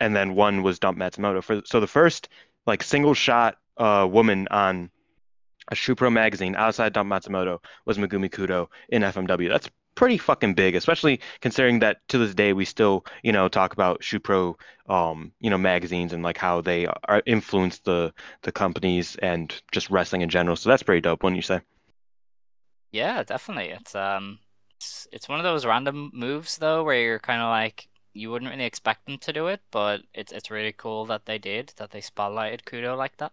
and 0.00 0.14
then 0.14 0.34
one 0.34 0.62
was 0.62 0.78
Dump 0.78 0.98
Matsumoto. 0.98 1.42
For 1.42 1.62
so 1.64 1.80
the 1.80 1.86
first 1.86 2.28
like 2.66 2.82
single 2.82 3.14
shot 3.14 3.58
uh, 3.76 4.06
woman 4.10 4.48
on 4.50 4.90
a 5.70 5.74
Shupro 5.74 6.12
magazine 6.12 6.54
outside 6.56 6.92
Dump 6.92 7.10
Matsumoto 7.10 7.58
was 7.84 7.98
Megumi 7.98 8.30
Kudo 8.30 8.68
in 8.88 9.02
FMW. 9.02 9.48
That's 9.48 9.68
pretty 9.94 10.16
fucking 10.16 10.54
big, 10.54 10.76
especially 10.76 11.20
considering 11.40 11.80
that 11.80 11.98
to 12.08 12.18
this 12.18 12.34
day 12.34 12.52
we 12.52 12.64
still, 12.64 13.04
you 13.22 13.32
know, 13.32 13.48
talk 13.48 13.72
about 13.72 14.00
Shupro, 14.00 14.54
um, 14.88 15.32
you 15.40 15.50
know, 15.50 15.58
magazines 15.58 16.12
and 16.12 16.22
like 16.22 16.38
how 16.38 16.60
they 16.60 16.86
are 16.86 17.22
influence 17.26 17.80
the 17.80 18.14
the 18.42 18.52
companies 18.52 19.16
and 19.16 19.60
just 19.72 19.90
wrestling 19.90 20.22
in 20.22 20.28
general. 20.28 20.56
So 20.56 20.70
that's 20.70 20.84
pretty 20.84 21.00
dope, 21.00 21.22
wouldn't 21.22 21.36
you 21.36 21.42
say? 21.42 21.60
Yeah, 22.90 23.22
definitely. 23.22 23.70
It's 23.70 23.94
um, 23.94 24.40
it's, 24.76 25.08
it's 25.12 25.28
one 25.28 25.38
of 25.40 25.44
those 25.44 25.64
random 25.66 26.10
moves 26.14 26.58
though, 26.58 26.84
where 26.84 27.00
you're 27.00 27.18
kind 27.18 27.40
of 27.42 27.48
like 27.48 27.88
you 28.12 28.30
wouldn't 28.30 28.50
really 28.50 28.64
expect 28.64 29.06
them 29.06 29.18
to 29.18 29.32
do 29.32 29.46
it, 29.48 29.62
but 29.70 30.02
it's 30.14 30.32
it's 30.32 30.50
really 30.50 30.72
cool 30.72 31.06
that 31.06 31.26
they 31.26 31.38
did 31.38 31.72
that 31.76 31.90
they 31.90 32.00
spotlighted 32.00 32.64
Kudo 32.64 32.96
like 32.96 33.16
that. 33.18 33.32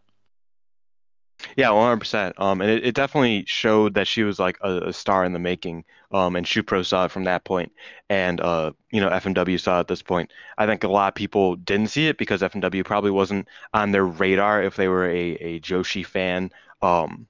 Yeah, 1.58 1.70
one 1.72 1.86
hundred 1.88 2.00
percent. 2.00 2.40
Um, 2.40 2.62
and 2.62 2.70
it, 2.72 2.86
it 2.86 2.96
definitely 2.96 3.44
showed 3.46 3.94
that 3.96 4.08
she 4.08 4.24
was 4.24 4.40
like 4.40 4.58
a, 4.62 4.90
a 4.90 4.94
star 4.94 5.26
in 5.26 5.34
the 5.34 5.40
making. 5.40 5.84
Um, 6.12 6.36
and 6.36 6.46
Shupro 6.46 6.86
saw 6.86 7.06
it 7.06 7.12
from 7.12 7.26
that 7.26 7.44
point, 7.44 7.74
and 8.10 8.40
uh, 8.40 8.72
you 8.92 9.02
know, 9.02 9.10
FMW 9.10 9.58
saw 9.58 9.78
it 9.78 9.80
at 9.82 9.88
this 9.88 10.02
point. 10.02 10.32
I 10.58 10.66
think 10.66 10.84
a 10.84 10.88
lot 10.88 11.10
of 11.10 11.16
people 11.16 11.56
didn't 11.58 11.88
see 11.90 12.08
it 12.08 12.18
because 12.18 12.42
FMW 12.42 12.84
probably 12.86 13.12
wasn't 13.12 13.48
on 13.74 13.92
their 13.92 14.06
radar 14.06 14.64
if 14.64 14.76
they 14.78 14.88
were 14.88 15.06
a 15.10 15.32
a 15.36 15.60
Joshi 15.60 16.06
fan. 16.06 16.52
Um, 16.82 17.28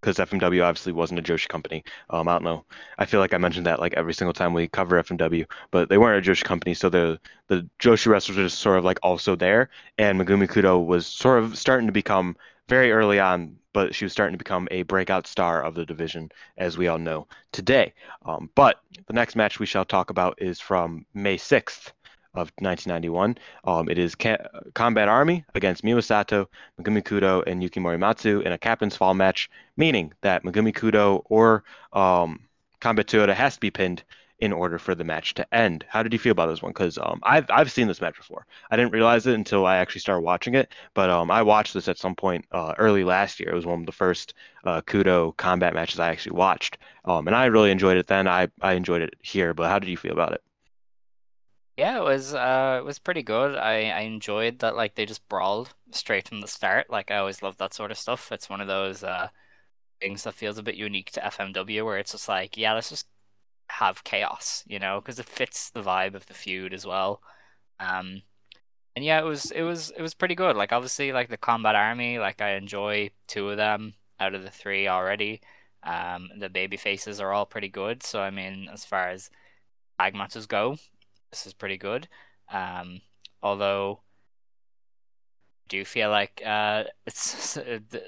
because 0.00 0.16
FMW 0.16 0.64
obviously 0.64 0.92
wasn't 0.92 1.18
a 1.18 1.22
Joshi 1.22 1.48
company. 1.48 1.84
Um, 2.10 2.28
I 2.28 2.32
don't 2.32 2.44
know. 2.44 2.64
I 2.98 3.06
feel 3.06 3.20
like 3.20 3.34
I 3.34 3.38
mentioned 3.38 3.66
that 3.66 3.80
like 3.80 3.94
every 3.94 4.14
single 4.14 4.32
time 4.32 4.54
we 4.54 4.68
cover 4.68 5.02
FMW, 5.02 5.46
but 5.70 5.88
they 5.88 5.98
weren't 5.98 6.26
a 6.26 6.30
Joshi 6.30 6.44
company, 6.44 6.74
so 6.74 6.88
the 6.88 7.20
the 7.48 7.68
Joshi 7.78 8.06
wrestlers 8.06 8.36
were 8.36 8.44
just 8.44 8.60
sort 8.60 8.78
of 8.78 8.84
like 8.84 8.98
also 9.02 9.36
there, 9.36 9.70
and 9.98 10.20
Megumi 10.20 10.48
Kudo 10.48 10.84
was 10.84 11.06
sort 11.06 11.42
of 11.42 11.58
starting 11.58 11.86
to 11.86 11.92
become 11.92 12.36
very 12.68 12.92
early 12.92 13.18
on, 13.18 13.56
but 13.72 13.94
she 13.94 14.04
was 14.04 14.12
starting 14.12 14.34
to 14.34 14.38
become 14.38 14.68
a 14.70 14.82
breakout 14.82 15.26
star 15.26 15.62
of 15.62 15.74
the 15.74 15.86
division, 15.86 16.30
as 16.58 16.76
we 16.76 16.88
all 16.88 16.98
know 16.98 17.26
today. 17.52 17.94
Um, 18.24 18.50
but 18.54 18.80
the 19.06 19.14
next 19.14 19.36
match 19.36 19.58
we 19.58 19.66
shall 19.66 19.84
talk 19.84 20.10
about 20.10 20.40
is 20.42 20.60
from 20.60 21.06
May 21.14 21.36
6th 21.36 21.92
of 22.38 22.52
1991. 22.60 23.38
Um, 23.64 23.88
it 23.88 23.98
is 23.98 24.14
Ca- 24.14 24.38
Combat 24.74 25.08
Army 25.08 25.44
against 25.54 25.84
Miwa 25.84 26.02
Sato, 26.02 26.48
Megumi 26.80 27.02
Kudo, 27.02 27.42
and 27.46 27.62
Yuki 27.62 27.80
Morimatsu 27.80 28.42
in 28.42 28.52
a 28.52 28.58
captain's 28.58 28.96
fall 28.96 29.14
match, 29.14 29.50
meaning 29.76 30.12
that 30.22 30.44
Megumi 30.44 30.72
Kudo 30.74 31.22
or 31.26 31.64
um, 31.92 32.40
Combat 32.80 33.06
Toyota 33.06 33.34
has 33.34 33.54
to 33.54 33.60
be 33.60 33.70
pinned 33.70 34.02
in 34.38 34.52
order 34.52 34.78
for 34.78 34.94
the 34.94 35.04
match 35.04 35.34
to 35.34 35.54
end. 35.54 35.84
How 35.88 36.02
did 36.02 36.12
you 36.12 36.18
feel 36.18 36.32
about 36.32 36.46
this 36.46 36.62
one? 36.62 36.70
Because 36.70 36.96
um, 36.98 37.20
I've 37.22 37.46
I've 37.50 37.72
seen 37.72 37.88
this 37.88 38.00
match 38.00 38.16
before. 38.16 38.46
I 38.70 38.76
didn't 38.76 38.92
realize 38.92 39.26
it 39.26 39.34
until 39.34 39.66
I 39.66 39.76
actually 39.78 40.00
started 40.00 40.20
watching 40.22 40.54
it, 40.54 40.72
but 40.94 41.10
um, 41.10 41.30
I 41.30 41.42
watched 41.42 41.74
this 41.74 41.88
at 41.88 41.98
some 41.98 42.14
point 42.14 42.44
uh, 42.52 42.74
early 42.78 43.04
last 43.04 43.40
year. 43.40 43.50
It 43.50 43.54
was 43.54 43.66
one 43.66 43.80
of 43.80 43.86
the 43.86 43.92
first 43.92 44.34
uh, 44.64 44.80
Kudo 44.82 45.36
combat 45.36 45.74
matches 45.74 45.98
I 45.98 46.10
actually 46.10 46.36
watched, 46.36 46.78
um, 47.04 47.26
and 47.26 47.34
I 47.36 47.46
really 47.46 47.70
enjoyed 47.70 47.96
it 47.96 48.06
then. 48.06 48.28
I 48.28 48.48
I 48.60 48.74
enjoyed 48.74 49.02
it 49.02 49.14
here, 49.22 49.54
but 49.54 49.68
how 49.68 49.78
did 49.78 49.88
you 49.88 49.96
feel 49.96 50.12
about 50.12 50.32
it? 50.32 50.42
Yeah, 51.78 51.98
it 51.98 52.02
was 52.04 52.34
uh 52.34 52.76
it 52.80 52.84
was 52.84 52.98
pretty 52.98 53.22
good. 53.22 53.54
I 53.56 53.90
I 53.90 54.00
enjoyed 54.00 54.58
that 54.60 54.74
like 54.76 54.94
they 54.96 55.06
just 55.06 55.28
brawled 55.28 55.74
straight 55.92 56.28
from 56.28 56.40
the 56.40 56.48
start. 56.48 56.90
Like 56.90 57.10
I 57.10 57.18
always 57.18 57.42
love 57.42 57.56
that 57.58 57.72
sort 57.74 57.90
of 57.92 57.98
stuff. 57.98 58.32
It's 58.32 58.50
one 58.50 58.60
of 58.60 58.66
those 58.66 59.04
uh 59.04 59.28
things 60.00 60.24
that 60.24 60.34
feels 60.34 60.58
a 60.58 60.64
bit 60.64 60.76
unique 60.76 61.12
to 61.12 61.24
FMW 61.26 61.84
where 61.84 61.98
it's 61.98 62.12
just 62.12 62.28
like, 62.28 62.56
yeah, 62.56 62.74
let's 62.74 62.90
just 62.90 63.08
have 63.70 64.04
chaos, 64.04 64.64
you 64.68 64.78
know, 64.80 65.00
because 65.00 65.18
it 65.20 65.26
fits 65.28 65.70
the 65.70 65.82
vibe 65.82 66.14
of 66.14 66.26
the 66.26 66.34
feud 66.34 66.74
as 66.74 66.86
well. 66.86 67.22
Um 67.80 68.22
and 68.96 69.04
yeah, 69.04 69.20
it 69.20 69.24
was 69.24 69.50
it 69.52 69.62
was 69.62 69.90
it 69.96 70.02
was 70.02 70.14
pretty 70.14 70.34
good. 70.36 70.56
Like 70.56 70.72
obviously 70.72 71.12
like 71.12 71.30
the 71.30 71.38
Combat 71.38 71.76
Army, 71.76 72.18
like 72.18 72.40
I 72.42 72.52
enjoy 72.56 73.10
two 73.28 73.50
of 73.50 73.56
them 73.58 73.94
out 74.20 74.34
of 74.34 74.42
the 74.44 74.50
three 74.50 74.88
already. 74.88 75.40
Um 75.84 76.30
the 76.38 76.50
baby 76.50 76.76
faces 76.78 77.20
are 77.20 77.32
all 77.32 77.46
pretty 77.46 77.68
good. 77.68 78.02
So 78.04 78.20
I 78.22 78.30
mean 78.30 78.68
as 78.72 78.84
far 78.84 79.08
as 79.10 79.30
tag 80.00 80.14
matches 80.14 80.46
go, 80.46 80.78
this 81.30 81.46
is 81.46 81.52
pretty 81.54 81.76
good. 81.76 82.08
Um, 82.52 83.00
although 83.42 84.00
I 85.64 85.68
do 85.68 85.84
feel 85.84 86.10
like 86.10 86.42
uh, 86.44 86.84
it's 87.06 87.58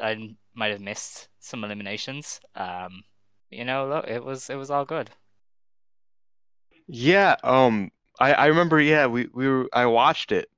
I 0.02 0.35
might 0.54 0.72
have 0.72 0.80
missed 0.80 1.28
some 1.38 1.64
eliminations. 1.64 2.40
Um, 2.54 3.04
you 3.50 3.64
know, 3.64 3.88
look, 3.88 4.09
it 4.09 4.24
was 4.24 4.50
it 4.50 4.56
was 4.56 4.70
all 4.70 4.85
good. 4.85 5.11
Yeah, 6.87 7.37
um, 7.44 7.90
I 8.18 8.33
I 8.35 8.46
remember. 8.46 8.80
Yeah, 8.80 9.06
we 9.06 9.28
we 9.33 9.48
were 9.48 9.68
I 9.72 9.87
watched 9.87 10.33
it, 10.33 10.48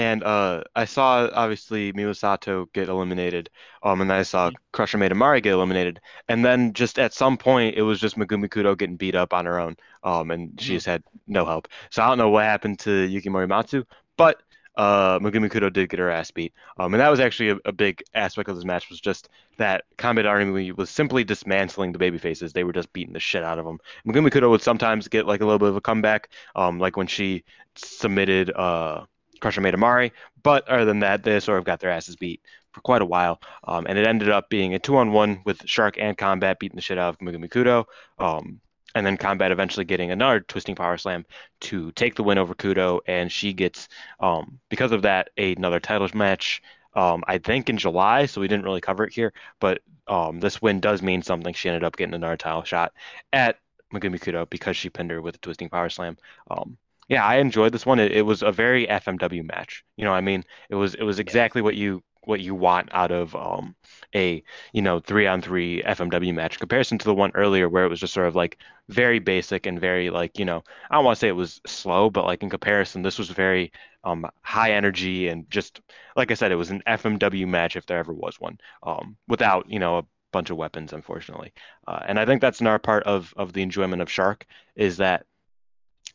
and 0.00 0.24
uh, 0.24 0.62
I 0.74 0.86
saw 0.86 1.28
obviously 1.34 1.92
Miwa 1.92 2.16
Sato 2.16 2.70
get 2.72 2.88
eliminated, 2.88 3.50
um, 3.82 4.00
and 4.00 4.08
then 4.08 4.16
I 4.16 4.22
saw 4.22 4.48
mm-hmm. 4.48 4.56
Crusher 4.72 4.96
Maedomari 4.96 5.42
get 5.42 5.52
eliminated, 5.52 6.00
and 6.26 6.42
then 6.42 6.72
just 6.72 6.98
at 6.98 7.12
some 7.12 7.36
point 7.36 7.76
it 7.76 7.82
was 7.82 8.00
just 8.00 8.16
Megumi 8.16 8.48
Kudo 8.48 8.78
getting 8.78 8.96
beat 8.96 9.14
up 9.14 9.34
on 9.34 9.44
her 9.44 9.60
own, 9.60 9.76
um, 10.02 10.30
and 10.30 10.58
she 10.58 10.68
mm-hmm. 10.68 10.76
just 10.76 10.86
had 10.86 11.02
no 11.26 11.44
help. 11.44 11.68
So 11.90 12.02
I 12.02 12.08
don't 12.08 12.16
know 12.16 12.30
what 12.30 12.44
happened 12.44 12.78
to 12.80 13.02
Yuki 13.02 13.28
Morimatsu, 13.28 13.84
but 14.16 14.42
uh, 14.76 15.18
Megumi 15.18 15.50
Kudo 15.50 15.70
did 15.70 15.90
get 15.90 16.00
her 16.00 16.10
ass 16.10 16.30
beat, 16.30 16.54
um, 16.78 16.94
and 16.94 17.00
that 17.02 17.10
was 17.10 17.20
actually 17.20 17.50
a, 17.50 17.58
a, 17.66 17.72
big 17.72 18.02
aspect 18.14 18.48
of 18.48 18.56
this 18.56 18.64
match 18.64 18.88
was 18.88 19.02
just 19.02 19.28
that 19.58 19.84
Combat 19.98 20.24
Army 20.24 20.72
was 20.72 20.88
simply 20.88 21.24
dismantling 21.24 21.92
the 21.92 21.98
baby 21.98 22.16
faces. 22.16 22.54
They 22.54 22.64
were 22.64 22.72
just 22.72 22.90
beating 22.94 23.12
the 23.12 23.20
shit 23.20 23.44
out 23.44 23.58
of 23.58 23.66
them. 23.66 23.80
Megumi 24.06 24.30
Kudo 24.30 24.48
would 24.48 24.62
sometimes 24.62 25.08
get 25.08 25.26
like 25.26 25.42
a 25.42 25.44
little 25.44 25.58
bit 25.58 25.68
of 25.68 25.76
a 25.76 25.82
comeback, 25.82 26.30
um, 26.56 26.78
like 26.78 26.96
when 26.96 27.06
she 27.06 27.44
submitted 27.76 28.50
uh 28.52 29.04
Crusher 29.40 29.60
Maedomari. 29.60 30.12
But 30.42 30.68
other 30.68 30.84
than 30.84 31.00
that, 31.00 31.22
they 31.22 31.40
sort 31.40 31.58
of 31.58 31.64
got 31.64 31.80
their 31.80 31.90
asses 31.90 32.16
beat 32.16 32.42
for 32.72 32.80
quite 32.80 33.02
a 33.02 33.06
while. 33.06 33.40
Um, 33.64 33.86
and 33.88 33.98
it 33.98 34.06
ended 34.06 34.30
up 34.30 34.48
being 34.48 34.74
a 34.74 34.78
two 34.78 34.96
on 34.96 35.12
one 35.12 35.42
with 35.44 35.66
Shark 35.66 35.96
and 35.98 36.16
Combat 36.16 36.58
beating 36.58 36.76
the 36.76 36.82
shit 36.82 36.98
out 36.98 37.14
of 37.14 37.18
Megumi 37.18 37.48
Kudo. 37.48 37.84
Um, 38.18 38.60
and 38.94 39.06
then 39.06 39.16
Combat 39.16 39.52
eventually 39.52 39.84
getting 39.84 40.10
another 40.10 40.40
twisting 40.40 40.74
power 40.74 40.96
slam 40.96 41.24
to 41.60 41.92
take 41.92 42.14
the 42.16 42.24
win 42.24 42.38
over 42.38 42.54
Kudo, 42.54 43.00
and 43.06 43.30
she 43.30 43.52
gets 43.52 43.88
um, 44.18 44.58
because 44.68 44.92
of 44.92 45.02
that 45.02 45.30
another 45.38 45.80
title 45.80 46.08
match. 46.14 46.62
Um, 46.94 47.22
I 47.28 47.38
think 47.38 47.70
in 47.70 47.78
July, 47.78 48.26
so 48.26 48.40
we 48.40 48.48
didn't 48.48 48.64
really 48.64 48.80
cover 48.80 49.04
it 49.04 49.12
here, 49.12 49.32
but 49.60 49.80
um, 50.08 50.40
this 50.40 50.60
win 50.60 50.80
does 50.80 51.02
mean 51.02 51.22
something. 51.22 51.54
She 51.54 51.68
ended 51.68 51.84
up 51.84 51.96
getting 51.96 52.14
another 52.14 52.36
title 52.36 52.64
shot 52.64 52.92
at 53.32 53.58
Megumi 53.94 54.18
Kudo 54.18 54.50
because 54.50 54.76
she 54.76 54.90
pinned 54.90 55.12
her 55.12 55.22
with 55.22 55.36
a 55.36 55.38
twisting 55.38 55.68
power 55.68 55.88
slam. 55.88 56.16
Um, 56.50 56.76
yeah, 57.10 57.24
I 57.26 57.36
enjoyed 57.36 57.72
this 57.72 57.84
one. 57.84 57.98
It, 57.98 58.12
it, 58.12 58.22
was 58.22 58.42
a 58.42 58.52
very 58.52 58.86
FMW 58.86 59.44
match. 59.44 59.84
You 59.96 60.04
know, 60.04 60.12
I 60.12 60.20
mean, 60.20 60.44
it 60.70 60.76
was 60.76 60.94
it 60.94 61.02
was 61.02 61.18
exactly 61.18 61.60
what 61.60 61.74
you 61.74 62.02
what 62.24 62.40
you 62.40 62.54
want 62.54 62.88
out 62.92 63.10
of 63.10 63.34
um, 63.34 63.74
a 64.14 64.42
you 64.72 64.80
know 64.80 65.00
three 65.00 65.26
on 65.26 65.42
three 65.42 65.82
FMW 65.82 66.32
match 66.32 66.60
comparison 66.60 66.98
to 66.98 67.04
the 67.04 67.14
one 67.14 67.32
earlier 67.34 67.68
where 67.68 67.84
it 67.84 67.88
was 67.88 67.98
just 67.98 68.14
sort 68.14 68.28
of 68.28 68.36
like 68.36 68.58
very 68.88 69.18
basic 69.18 69.66
and 69.66 69.80
very 69.80 70.10
like 70.10 70.38
you 70.38 70.44
know 70.44 70.62
I 70.90 70.94
don't 70.94 71.04
want 71.04 71.16
to 71.16 71.20
say 71.20 71.28
it 71.28 71.32
was 71.32 71.60
slow 71.66 72.10
but 72.10 72.26
like 72.26 72.42
in 72.44 72.50
comparison 72.50 73.02
this 73.02 73.18
was 73.18 73.30
very 73.30 73.72
um, 74.04 74.26
high 74.42 74.72
energy 74.72 75.28
and 75.28 75.50
just 75.50 75.80
like 76.16 76.30
I 76.30 76.34
said 76.34 76.52
it 76.52 76.56
was 76.56 76.70
an 76.70 76.82
FMW 76.86 77.48
match 77.48 77.74
if 77.74 77.86
there 77.86 77.98
ever 77.98 78.12
was 78.12 78.38
one 78.38 78.58
um, 78.84 79.16
without 79.26 79.68
you 79.68 79.78
know 79.78 79.98
a 79.98 80.04
bunch 80.32 80.50
of 80.50 80.56
weapons 80.56 80.92
unfortunately 80.92 81.52
uh, 81.88 82.00
and 82.06 82.20
I 82.20 82.26
think 82.26 82.40
that's 82.40 82.60
another 82.60 82.78
part 82.78 83.02
of 83.04 83.32
of 83.36 83.52
the 83.52 83.62
enjoyment 83.62 84.02
of 84.02 84.10
Shark 84.10 84.46
is 84.76 84.98
that 84.98 85.26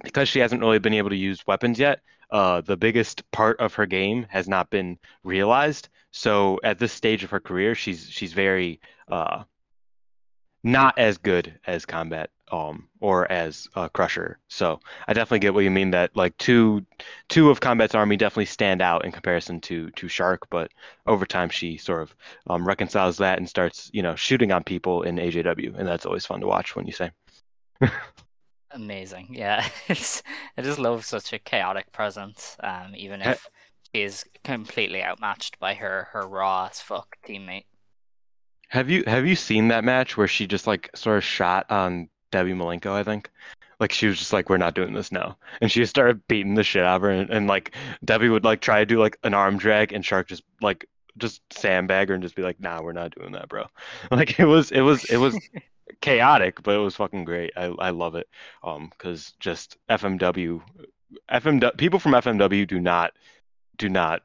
because 0.04 0.30
she 0.30 0.40
hasn't 0.40 0.62
really 0.62 0.80
been 0.80 0.94
able 0.94 1.10
to 1.10 1.16
use 1.16 1.46
weapons 1.48 1.80
yet 1.80 2.02
uh, 2.30 2.62
the 2.62 2.78
biggest 2.78 3.30
part 3.32 3.60
of 3.60 3.76
her 3.76 3.86
game 3.86 4.26
has 4.30 4.48
not 4.48 4.70
been 4.70 4.98
realized. 5.24 5.90
So 6.12 6.60
at 6.64 6.80
this 6.80 6.94
stage 6.94 7.24
of 7.24 7.32
her 7.32 7.40
career, 7.40 7.76
she's 7.76 8.10
she's 8.10 8.34
very 8.34 8.80
uh, 9.10 9.44
not 10.64 10.98
as 10.98 11.18
good 11.18 11.60
as 11.68 11.86
combat 11.86 12.30
um, 12.52 12.88
or 13.00 13.32
as 13.32 13.68
uh, 13.76 13.90
Crusher. 13.90 14.40
So 14.48 14.80
I 15.08 15.14
definitely 15.14 15.40
get 15.40 15.54
what 15.54 15.64
you 15.64 15.72
mean 15.72 15.92
that 15.92 16.16
like 16.16 16.38
two 16.38 16.86
two 17.30 17.50
of 17.50 17.60
Combat's 17.60 17.96
army 17.96 18.18
definitely 18.18 18.46
stand 18.46 18.82
out 18.82 19.06
in 19.06 19.12
comparison 19.12 19.62
to 19.62 19.92
to 19.92 20.08
Shark, 20.08 20.48
but 20.50 20.72
over 21.06 21.26
time 21.26 21.50
she 21.50 21.78
sort 21.78 22.02
of 22.02 22.16
um, 22.48 22.68
reconciles 22.68 23.18
that 23.18 23.38
and 23.38 23.48
starts 23.48 23.90
you 23.94 24.02
know 24.02 24.16
shooting 24.16 24.52
on 24.52 24.64
people 24.64 25.04
in 25.04 25.18
AJW, 25.18 25.78
and 25.78 25.88
that's 25.88 26.06
always 26.06 26.26
fun 26.26 26.42
to 26.42 26.48
watch 26.48 26.76
when 26.76 26.88
you 26.88 26.94
say. 26.94 27.12
Amazing. 28.76 29.28
Yeah. 29.36 29.68
It's, 29.88 30.22
I 30.58 30.62
just 30.62 30.80
love 30.80 31.06
such 31.06 31.34
a 31.34 31.40
chaotic 31.40 31.92
presence, 31.92 32.58
um, 32.62 32.94
even 32.96 33.22
if 33.22 33.50
she 33.94 34.02
is 34.04 34.26
completely 34.44 35.04
outmatched 35.04 35.60
by 35.60 35.74
her 35.76 36.10
her 36.12 36.28
raw 36.28 36.68
as 36.70 36.82
fuck 36.82 37.18
teammate. 37.26 37.66
Have 38.70 38.90
you 38.90 39.04
have 39.08 39.26
you 39.26 39.36
seen 39.36 39.70
that 39.70 39.84
match 39.84 40.18
where 40.18 40.28
she 40.28 40.46
just 40.48 40.68
like 40.68 40.90
sort 40.96 41.18
of 41.18 41.24
shot 41.24 41.70
on 41.72 42.10
Debbie 42.32 42.54
Malenko, 42.54 42.92
I 42.92 43.04
think? 43.04 43.30
Like 43.80 43.92
she 43.92 44.08
was 44.08 44.18
just 44.18 44.34
like, 44.34 44.50
We're 44.50 44.58
not 44.58 44.76
doing 44.76 44.94
this 44.94 45.12
now. 45.12 45.38
And 45.62 45.72
she 45.72 45.86
started 45.86 46.28
beating 46.28 46.56
the 46.56 46.64
shit 46.64 46.84
out 46.84 46.98
of 46.98 47.02
her 47.04 47.12
and, 47.12 47.30
and 47.30 47.48
like 47.48 47.74
Debbie 48.04 48.30
would 48.30 48.44
like 48.44 48.62
try 48.62 48.80
to 48.80 48.86
do 48.86 49.00
like 49.00 49.18
an 49.24 49.34
arm 49.34 49.58
drag 49.58 49.94
and 49.94 50.06
Shark 50.06 50.28
just 50.28 50.44
like 50.62 50.86
just 51.18 51.42
sandbag 51.54 52.10
her 52.10 52.14
and 52.16 52.24
just 52.24 52.36
be 52.36 52.42
like, 52.42 52.60
nah, 52.60 52.82
we're 52.82 52.92
not 52.92 53.16
doing 53.16 53.32
that, 53.34 53.48
bro. 53.50 53.66
Like 54.12 54.40
it 54.40 54.46
was 54.46 54.72
it 54.72 54.82
was 54.82 55.06
it 55.06 55.18
was 55.18 55.38
chaotic, 56.02 56.64
but 56.64 56.76
it 56.76 56.80
was 56.80 56.96
fucking 56.96 57.26
great. 57.26 57.54
I 57.56 57.66
I 57.80 57.90
love 57.92 58.16
it. 58.16 58.28
Um, 58.64 58.90
because 58.92 59.34
just 59.40 59.78
FMW, 59.90 60.62
FMW 61.32 61.78
people 61.78 62.00
from 62.00 62.14
FMW 62.14 62.68
do 62.68 62.80
not 62.80 63.14
do 63.78 63.90
not 63.90 64.22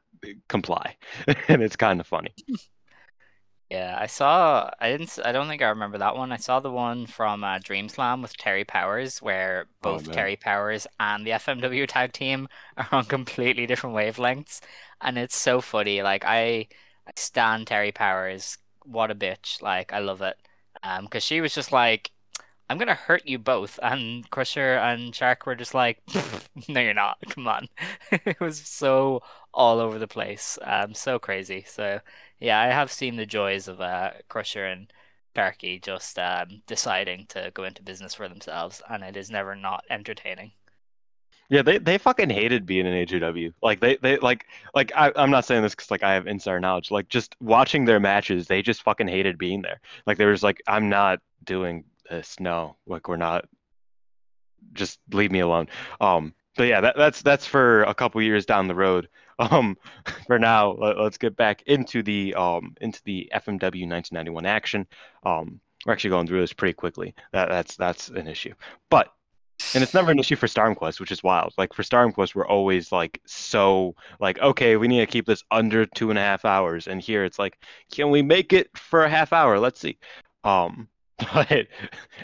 comply, 0.47 0.95
and 1.47 1.61
it's 1.61 1.75
kind 1.75 1.99
of 1.99 2.07
funny. 2.07 2.33
Yeah, 3.71 3.97
I 3.97 4.07
saw. 4.07 4.69
I 4.81 4.91
didn't. 4.91 5.17
I 5.23 5.31
don't 5.31 5.47
think 5.47 5.61
I 5.61 5.69
remember 5.69 5.97
that 5.99 6.17
one. 6.17 6.33
I 6.33 6.37
saw 6.37 6.59
the 6.59 6.69
one 6.69 7.05
from 7.07 7.41
uh, 7.41 7.59
Dream 7.63 7.87
Slam 7.87 8.21
with 8.21 8.35
Terry 8.35 8.65
Powers, 8.65 9.21
where 9.21 9.67
oh, 9.67 9.69
both 9.81 10.09
oh, 10.09 10.11
Terry 10.11 10.35
Powers 10.35 10.87
and 10.99 11.25
the 11.25 11.31
FMW 11.31 11.87
tag 11.87 12.11
team 12.11 12.49
are 12.75 12.89
on 12.91 13.05
completely 13.05 13.65
different 13.65 13.95
wavelengths, 13.95 14.59
and 14.99 15.17
it's 15.17 15.37
so 15.37 15.61
funny. 15.61 16.01
Like 16.01 16.25
I, 16.25 16.67
I 17.07 17.11
stand 17.15 17.67
Terry 17.67 17.93
Powers. 17.93 18.57
What 18.83 19.09
a 19.09 19.15
bitch! 19.15 19.61
Like 19.61 19.93
I 19.93 19.99
love 19.99 20.21
it. 20.21 20.35
Um, 20.83 21.05
because 21.05 21.23
she 21.23 21.41
was 21.41 21.53
just 21.53 21.71
like, 21.71 22.11
I'm 22.69 22.77
gonna 22.77 22.95
hurt 22.95 23.27
you 23.27 23.37
both, 23.39 23.79
and 23.83 24.29
Crusher 24.31 24.75
and 24.77 25.13
Shark 25.15 25.45
were 25.45 25.55
just 25.55 25.73
like, 25.73 26.01
No, 26.69 26.81
you're 26.81 26.93
not. 26.93 27.17
Come 27.29 27.47
on. 27.47 27.67
it 28.11 28.39
was 28.39 28.59
so 28.59 29.21
all 29.53 29.79
over 29.79 29.99
the 29.99 30.07
place. 30.07 30.57
Um, 30.63 30.93
so 30.93 31.19
crazy. 31.19 31.63
So 31.67 32.01
yeah, 32.39 32.59
I 32.61 32.67
have 32.67 32.91
seen 32.91 33.17
the 33.17 33.25
joys 33.25 33.67
of 33.67 33.81
uh 33.81 34.11
Crusher 34.29 34.65
and 34.65 34.91
Sharky 35.35 35.81
just 35.81 36.17
um 36.19 36.63
deciding 36.67 37.27
to 37.27 37.51
go 37.53 37.63
into 37.65 37.83
business 37.83 38.15
for 38.15 38.27
themselves, 38.29 38.81
and 38.89 39.03
it 39.03 39.17
is 39.17 39.29
never 39.31 39.55
not 39.55 39.85
entertaining. 39.89 40.53
Yeah, 41.51 41.63
they, 41.63 41.79
they 41.79 41.97
fucking 41.97 42.29
hated 42.29 42.65
being 42.65 42.85
in 42.85 42.93
AJW. 43.05 43.53
Like 43.61 43.81
they, 43.81 43.97
they 43.97 44.17
like 44.19 44.45
like 44.73 44.93
I, 44.95 45.11
I'm 45.17 45.31
not 45.31 45.43
saying 45.43 45.63
this 45.63 45.75
because 45.75 45.91
like 45.91 46.01
I 46.01 46.13
have 46.13 46.25
insider 46.25 46.61
knowledge. 46.61 46.91
Like 46.91 47.09
just 47.09 47.35
watching 47.41 47.83
their 47.83 47.99
matches, 47.99 48.47
they 48.47 48.61
just 48.61 48.83
fucking 48.83 49.09
hated 49.09 49.37
being 49.37 49.61
there. 49.61 49.81
Like 50.05 50.17
they 50.17 50.25
were 50.25 50.31
just 50.31 50.45
like, 50.45 50.61
I'm 50.65 50.87
not 50.87 51.19
doing 51.43 51.83
this. 52.09 52.39
No, 52.39 52.77
like 52.87 53.09
we're 53.09 53.17
not. 53.17 53.49
Just 54.71 54.99
leave 55.11 55.29
me 55.29 55.41
alone. 55.41 55.67
Um, 55.99 56.33
but 56.55 56.67
yeah, 56.67 56.79
that, 56.79 56.95
that's 56.95 57.21
that's 57.21 57.45
for 57.45 57.83
a 57.83 57.93
couple 57.93 58.21
years 58.21 58.45
down 58.45 58.67
the 58.67 58.75
road. 58.75 59.09
Um, 59.39 59.75
for 60.27 60.37
now, 60.37 60.73
let, 60.73 60.99
us 60.99 61.17
get 61.17 61.35
back 61.35 61.63
into 61.63 62.03
the 62.03 62.35
um 62.35 62.75
into 62.79 63.01
the 63.05 63.27
FMW 63.33 63.89
1991 63.89 64.45
action. 64.45 64.85
Um, 65.23 65.59
we're 65.83 65.93
actually 65.93 66.11
going 66.11 66.27
through 66.27 66.41
this 66.41 66.53
pretty 66.53 66.73
quickly. 66.73 67.15
That 67.33 67.49
that's 67.49 67.75
that's 67.75 68.09
an 68.09 68.27
issue, 68.27 68.53
but 68.91 69.11
and 69.73 69.83
it's 69.83 69.93
never 69.93 70.11
an 70.11 70.19
issue 70.19 70.35
for 70.35 70.47
StarmQuest, 70.47 70.99
which 70.99 71.11
is 71.11 71.23
wild. 71.23 71.53
Like 71.57 71.73
for 71.73 71.83
StarmQuest, 71.83 72.35
we're 72.35 72.47
always 72.47 72.91
like 72.91 73.21
so 73.25 73.95
like, 74.19 74.39
okay, 74.39 74.77
we 74.77 74.87
need 74.87 74.99
to 74.99 75.05
keep 75.05 75.25
this 75.25 75.43
under 75.51 75.85
two 75.85 76.09
and 76.09 76.19
a 76.19 76.21
half 76.21 76.45
hours. 76.45 76.87
And 76.87 77.01
here 77.01 77.23
it's 77.23 77.39
like, 77.39 77.57
can 77.91 78.09
we 78.09 78.21
make 78.21 78.53
it 78.53 78.69
for 78.77 79.03
a 79.03 79.09
half 79.09 79.33
hour? 79.33 79.59
Let's 79.59 79.79
see. 79.79 79.97
Um, 80.43 80.87
but 81.33 81.67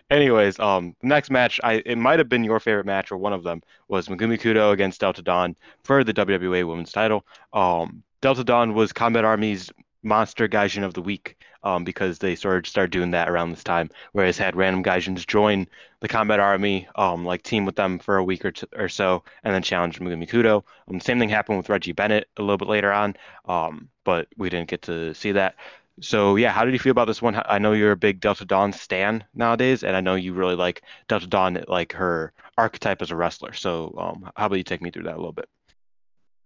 anyways, 0.09 0.59
um, 0.59 0.95
next 1.03 1.29
match, 1.29 1.59
I 1.63 1.83
it 1.85 1.97
might 1.97 2.19
have 2.19 2.29
been 2.29 2.43
your 2.43 2.59
favorite 2.59 2.85
match 2.85 3.11
or 3.11 3.17
one 3.17 3.33
of 3.33 3.43
them 3.43 3.61
was 3.87 4.07
Megumi 4.07 4.39
Kudo 4.39 4.71
against 4.71 4.99
Delta 4.99 5.21
Dawn 5.21 5.55
for 5.83 6.03
the 6.03 6.13
WWA 6.13 6.67
Women's 6.67 6.91
Title. 6.91 7.25
Um, 7.53 8.03
Delta 8.21 8.43
Dawn 8.43 8.73
was 8.73 8.91
Combat 8.91 9.23
Army's 9.23 9.71
Monster 10.03 10.47
Gaijin 10.47 10.83
of 10.83 10.93
the 10.93 11.01
Week 11.01 11.37
um, 11.63 11.83
because 11.83 12.19
they 12.19 12.35
sort 12.35 12.57
of 12.57 12.67
started 12.67 12.91
doing 12.91 13.11
that 13.11 13.29
around 13.29 13.51
this 13.51 13.63
time. 13.63 13.89
Whereas 14.11 14.37
had 14.37 14.55
random 14.55 14.83
Gaijins 14.83 15.25
join 15.25 15.67
the 15.99 16.07
combat 16.07 16.39
army, 16.39 16.87
um, 16.95 17.25
like 17.25 17.43
team 17.43 17.65
with 17.65 17.75
them 17.75 17.99
for 17.99 18.17
a 18.17 18.23
week 18.23 18.45
or, 18.45 18.51
t- 18.51 18.67
or 18.75 18.89
so, 18.89 19.23
and 19.43 19.53
then 19.53 19.61
challenge 19.61 19.99
Megumi 19.99 20.29
Kudo. 20.29 20.63
Um, 20.89 20.99
same 20.99 21.19
thing 21.19 21.29
happened 21.29 21.57
with 21.57 21.69
Reggie 21.69 21.91
Bennett 21.91 22.27
a 22.37 22.41
little 22.41 22.57
bit 22.57 22.67
later 22.67 22.91
on, 22.91 23.15
um, 23.45 23.89
but 24.03 24.27
we 24.37 24.49
didn't 24.49 24.69
get 24.69 24.83
to 24.83 25.13
see 25.13 25.31
that. 25.33 25.55
So 25.99 26.35
yeah, 26.35 26.51
how 26.51 26.63
did 26.63 26.73
you 26.73 26.79
feel 26.79 26.91
about 26.91 27.07
this 27.07 27.21
one? 27.23 27.41
I 27.45 27.57
know 27.57 27.73
you're 27.73 27.91
a 27.91 27.97
big 27.97 28.19
Delta 28.19 28.45
Dawn 28.45 28.71
stan 28.71 29.23
nowadays, 29.33 29.83
and 29.83 29.95
I 29.95 30.01
know 30.01 30.13
you 30.13 30.33
really 30.33 30.55
like 30.55 30.83
Delta 31.07 31.25
Dawn, 31.25 31.63
like 31.67 31.93
her 31.93 32.33
archetype 32.57 33.01
as 33.01 33.09
a 33.09 33.15
wrestler. 33.15 33.53
So 33.53 33.95
um, 33.97 34.31
how 34.35 34.45
about 34.45 34.57
you 34.57 34.63
take 34.63 34.81
me 34.81 34.91
through 34.91 35.03
that 35.03 35.15
a 35.15 35.17
little 35.17 35.33
bit? 35.33 35.49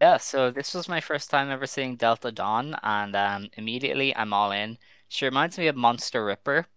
Yeah, 0.01 0.17
so 0.17 0.49
this 0.49 0.73
was 0.73 0.87
my 0.89 0.99
first 0.99 1.29
time 1.29 1.51
ever 1.51 1.67
seeing 1.67 1.95
Delta 1.95 2.31
Dawn, 2.31 2.75
and 2.81 3.15
um, 3.15 3.49
immediately 3.57 4.15
I'm 4.15 4.33
all 4.33 4.51
in. 4.51 4.77
She 5.11 5.25
reminds 5.25 5.57
me 5.57 5.67
of 5.67 5.75
Monster 5.75 6.23
Ripper, 6.23 6.67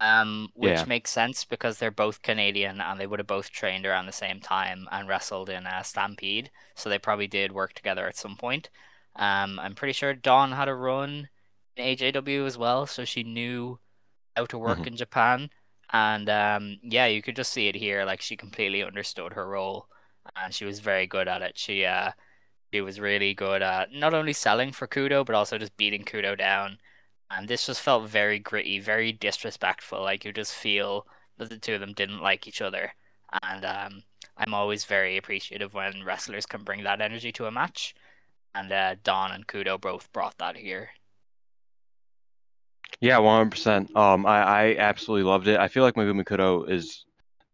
um, 0.00 0.48
which 0.54 0.78
yeah. 0.78 0.84
makes 0.86 1.10
sense 1.10 1.44
because 1.44 1.76
they're 1.76 1.90
both 1.90 2.22
Canadian 2.22 2.80
and 2.80 2.98
they 2.98 3.06
would 3.06 3.18
have 3.18 3.26
both 3.26 3.50
trained 3.50 3.84
around 3.84 4.06
the 4.06 4.12
same 4.12 4.40
time 4.40 4.88
and 4.90 5.06
wrestled 5.06 5.50
in 5.50 5.66
a 5.66 5.84
Stampede, 5.84 6.50
so 6.74 6.88
they 6.88 6.98
probably 6.98 7.26
did 7.26 7.52
work 7.52 7.74
together 7.74 8.06
at 8.06 8.16
some 8.16 8.36
point. 8.36 8.70
Um, 9.14 9.60
I'm 9.60 9.74
pretty 9.74 9.92
sure 9.92 10.14
Dawn 10.14 10.52
had 10.52 10.68
a 10.68 10.74
run 10.74 11.28
in 11.76 11.84
AJW 11.84 12.46
as 12.46 12.56
well, 12.56 12.86
so 12.86 13.04
she 13.04 13.22
knew 13.24 13.78
how 14.34 14.46
to 14.46 14.56
work 14.56 14.78
mm-hmm. 14.78 14.88
in 14.88 14.96
Japan. 14.96 15.50
And 15.92 16.30
um, 16.30 16.78
yeah, 16.82 17.04
you 17.04 17.20
could 17.20 17.36
just 17.36 17.52
see 17.52 17.68
it 17.68 17.74
here. 17.74 18.06
Like 18.06 18.22
she 18.22 18.38
completely 18.38 18.82
understood 18.82 19.34
her 19.34 19.46
role, 19.46 19.86
and 20.34 20.54
she 20.54 20.64
was 20.64 20.80
very 20.80 21.06
good 21.06 21.28
at 21.28 21.42
it. 21.42 21.58
She 21.58 21.84
uh, 21.84 22.12
he 22.70 22.80
was 22.80 22.98
really 22.98 23.34
good 23.34 23.60
at 23.60 23.92
not 23.92 24.14
only 24.14 24.32
selling 24.32 24.72
for 24.72 24.86
Kudo, 24.86 25.26
but 25.26 25.34
also 25.34 25.58
just 25.58 25.76
beating 25.76 26.04
Kudo 26.04 26.38
down. 26.38 26.78
And 27.34 27.48
this 27.48 27.66
just 27.66 27.80
felt 27.80 28.08
very 28.08 28.38
gritty, 28.38 28.78
very 28.78 29.12
disrespectful. 29.12 30.02
Like 30.02 30.24
you 30.24 30.32
just 30.32 30.54
feel 30.54 31.06
that 31.38 31.48
the 31.48 31.58
two 31.58 31.74
of 31.74 31.80
them 31.80 31.94
didn't 31.94 32.20
like 32.20 32.46
each 32.46 32.60
other. 32.60 32.92
And 33.42 33.64
um, 33.64 34.02
I'm 34.36 34.54
always 34.54 34.84
very 34.84 35.16
appreciative 35.16 35.72
when 35.72 36.04
wrestlers 36.04 36.46
can 36.46 36.62
bring 36.62 36.84
that 36.84 37.00
energy 37.00 37.32
to 37.32 37.46
a 37.46 37.50
match. 37.50 37.94
And 38.54 38.70
uh, 38.70 38.96
Dawn 39.02 39.32
and 39.32 39.46
Kudo 39.46 39.80
both 39.80 40.12
brought 40.12 40.36
that 40.38 40.56
here. 40.56 40.90
Yeah, 43.00 43.18
100%. 43.18 43.96
Um, 43.96 44.26
I, 44.26 44.42
I 44.42 44.76
absolutely 44.76 45.24
loved 45.24 45.48
it. 45.48 45.58
I 45.58 45.68
feel 45.68 45.82
like 45.82 45.94
Megumi 45.94 46.24
Kudo 46.24 46.68
is 46.68 47.04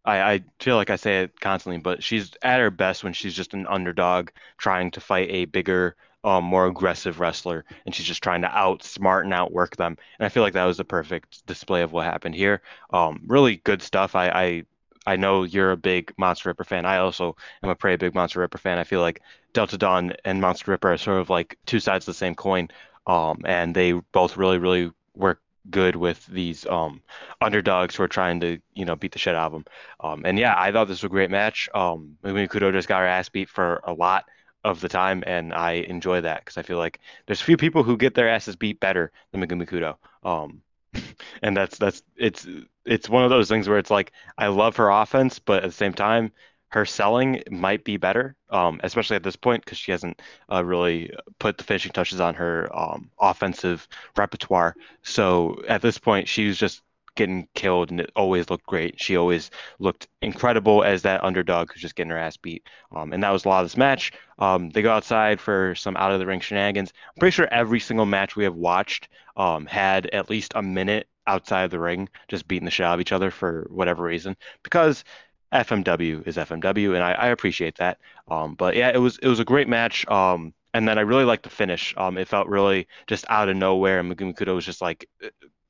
I, 0.08 0.32
I 0.32 0.44
feel 0.58 0.76
like 0.76 0.90
I 0.90 0.96
say 0.96 1.22
it 1.22 1.38
constantly, 1.38 1.78
but 1.78 2.02
she's 2.02 2.30
at 2.42 2.60
her 2.60 2.70
best 2.70 3.04
when 3.04 3.12
she's 3.12 3.34
just 3.34 3.52
an 3.52 3.66
underdog 3.66 4.30
trying 4.56 4.90
to 4.92 5.00
fight 5.00 5.28
a 5.30 5.44
bigger, 5.44 5.96
um, 6.24 6.44
more 6.44 6.66
aggressive 6.66 7.20
wrestler, 7.20 7.64
and 7.86 7.94
she's 7.94 8.06
just 8.06 8.22
trying 8.22 8.42
to 8.42 8.48
outsmart 8.48 9.22
and 9.22 9.32
outwork 9.34 9.76
them. 9.76 9.96
And 10.18 10.26
I 10.26 10.28
feel 10.28 10.42
like 10.42 10.54
that 10.54 10.64
was 10.64 10.80
a 10.80 10.84
perfect 10.84 11.46
display 11.46 11.82
of 11.82 11.92
what 11.92 12.04
happened 12.04 12.34
here. 12.34 12.62
Um, 12.90 13.22
really 13.26 13.56
good 13.56 13.82
stuff. 13.82 14.14
I, 14.14 14.28
I 14.28 14.64
I 15.06 15.16
know 15.16 15.44
you're 15.44 15.70
a 15.72 15.76
big 15.76 16.12
Monster 16.18 16.50
Ripper 16.50 16.64
fan. 16.64 16.84
I 16.84 16.98
also 16.98 17.36
am 17.62 17.70
a 17.70 17.74
pretty 17.74 17.96
big 17.96 18.14
Monster 18.14 18.40
Ripper 18.40 18.58
fan. 18.58 18.78
I 18.78 18.84
feel 18.84 19.00
like 19.00 19.22
Delta 19.54 19.78
Dawn 19.78 20.12
and 20.24 20.40
Monster 20.40 20.70
Ripper 20.72 20.92
are 20.92 20.98
sort 20.98 21.20
of 21.20 21.30
like 21.30 21.58
two 21.64 21.80
sides 21.80 22.04
of 22.06 22.14
the 22.14 22.18
same 22.18 22.34
coin. 22.34 22.68
Um, 23.06 23.40
and 23.46 23.74
they 23.74 23.92
both 23.92 24.36
really, 24.36 24.58
really 24.58 24.92
work 25.14 25.40
good 25.70 25.96
with 25.96 26.24
these 26.26 26.64
um 26.66 27.02
underdogs 27.42 27.94
who 27.94 28.02
are 28.02 28.08
trying 28.08 28.40
to 28.40 28.58
you 28.72 28.86
know 28.86 28.96
beat 28.96 29.12
the 29.12 29.18
shit 29.18 29.34
out 29.34 29.46
of 29.46 29.52
them. 29.52 29.64
Um, 30.00 30.22
and 30.24 30.38
yeah, 30.38 30.54
I 30.56 30.72
thought 30.72 30.88
this 30.88 31.02
was 31.02 31.04
a 31.04 31.08
great 31.10 31.30
match. 31.30 31.68
Um, 31.74 32.16
Megumi 32.22 32.48
Kudo 32.48 32.72
just 32.72 32.88
got 32.88 33.00
her 33.00 33.06
ass 33.06 33.28
beat 33.28 33.48
for 33.48 33.80
a 33.84 33.92
lot 33.92 34.24
of 34.68 34.80
the 34.80 34.88
time, 34.88 35.24
and 35.26 35.52
I 35.52 35.72
enjoy 35.72 36.20
that 36.22 36.44
because 36.44 36.56
I 36.56 36.62
feel 36.62 36.78
like 36.78 37.00
there's 37.26 37.40
a 37.40 37.44
few 37.44 37.56
people 37.56 37.82
who 37.82 37.96
get 37.96 38.14
their 38.14 38.28
asses 38.28 38.56
beat 38.56 38.80
better 38.80 39.12
than 39.32 39.40
Megumi 39.40 39.68
Kudo. 39.68 39.96
Um, 40.28 40.62
and 41.42 41.56
that's 41.56 41.78
that's 41.78 42.02
it's 42.16 42.46
it's 42.84 43.08
one 43.08 43.24
of 43.24 43.30
those 43.30 43.48
things 43.48 43.68
where 43.68 43.78
it's 43.78 43.90
like 43.90 44.12
I 44.36 44.48
love 44.48 44.76
her 44.76 44.90
offense, 44.90 45.38
but 45.38 45.64
at 45.64 45.70
the 45.70 45.76
same 45.76 45.92
time, 45.92 46.32
her 46.70 46.84
selling 46.84 47.42
might 47.50 47.84
be 47.84 47.96
better, 47.96 48.36
um, 48.50 48.80
especially 48.84 49.16
at 49.16 49.22
this 49.22 49.36
point 49.36 49.64
because 49.64 49.78
she 49.78 49.90
hasn't 49.90 50.20
uh, 50.52 50.64
really 50.64 51.10
put 51.38 51.56
the 51.58 51.64
finishing 51.64 51.92
touches 51.92 52.20
on 52.20 52.34
her 52.34 52.68
um, 52.76 53.10
offensive 53.20 53.88
repertoire. 54.16 54.76
So 55.02 55.62
at 55.68 55.82
this 55.82 55.98
point, 55.98 56.28
she's 56.28 56.58
just 56.58 56.82
getting 57.14 57.48
killed, 57.54 57.90
and 57.90 58.00
it 58.00 58.10
always 58.16 58.50
looked 58.50 58.66
great. 58.66 59.00
She 59.00 59.16
always 59.16 59.50
looked 59.78 60.08
incredible 60.22 60.84
as 60.84 61.02
that 61.02 61.24
underdog 61.24 61.72
who's 61.72 61.82
just 61.82 61.94
getting 61.94 62.10
her 62.10 62.18
ass 62.18 62.36
beat. 62.36 62.66
Um, 62.94 63.12
and 63.12 63.22
that 63.22 63.30
was 63.30 63.44
a 63.44 63.48
lot 63.48 63.62
of 63.62 63.66
this 63.66 63.76
match. 63.76 64.12
Um, 64.38 64.70
they 64.70 64.82
go 64.82 64.92
outside 64.92 65.40
for 65.40 65.74
some 65.74 65.96
out 65.96 66.12
of 66.12 66.18
the 66.18 66.26
ring 66.26 66.40
shenanigans. 66.40 66.92
I'm 67.08 67.20
pretty 67.20 67.34
sure 67.34 67.48
every 67.50 67.80
single 67.80 68.06
match 68.06 68.36
we 68.36 68.44
have 68.44 68.54
watched 68.54 69.08
um, 69.36 69.66
had 69.66 70.06
at 70.06 70.30
least 70.30 70.52
a 70.54 70.62
minute 70.62 71.08
outside 71.26 71.64
of 71.64 71.70
the 71.70 71.80
ring, 71.80 72.08
just 72.28 72.48
beating 72.48 72.64
the 72.64 72.70
shit 72.70 72.86
out 72.86 72.94
of 72.94 73.00
each 73.00 73.12
other 73.12 73.30
for 73.30 73.66
whatever 73.70 74.02
reason, 74.02 74.36
because 74.62 75.04
FMW 75.52 76.26
is 76.26 76.36
FMW, 76.36 76.94
and 76.94 77.02
I, 77.02 77.12
I 77.12 77.26
appreciate 77.28 77.76
that. 77.78 77.98
Um, 78.28 78.54
but 78.54 78.76
yeah, 78.76 78.90
it 78.92 78.98
was 78.98 79.18
it 79.18 79.28
was 79.28 79.40
a 79.40 79.44
great 79.44 79.68
match. 79.68 80.06
Um, 80.08 80.54
and 80.74 80.86
then 80.86 80.98
I 80.98 81.02
really 81.02 81.24
liked 81.24 81.44
the 81.44 81.50
finish. 81.50 81.94
Um, 81.96 82.18
it 82.18 82.28
felt 82.28 82.46
really 82.46 82.86
just 83.06 83.24
out 83.28 83.48
of 83.48 83.56
nowhere, 83.56 84.00
and 84.00 84.14
Megumi 84.14 84.36
Kudo 84.36 84.54
was 84.54 84.66
just 84.66 84.82
like, 84.82 85.08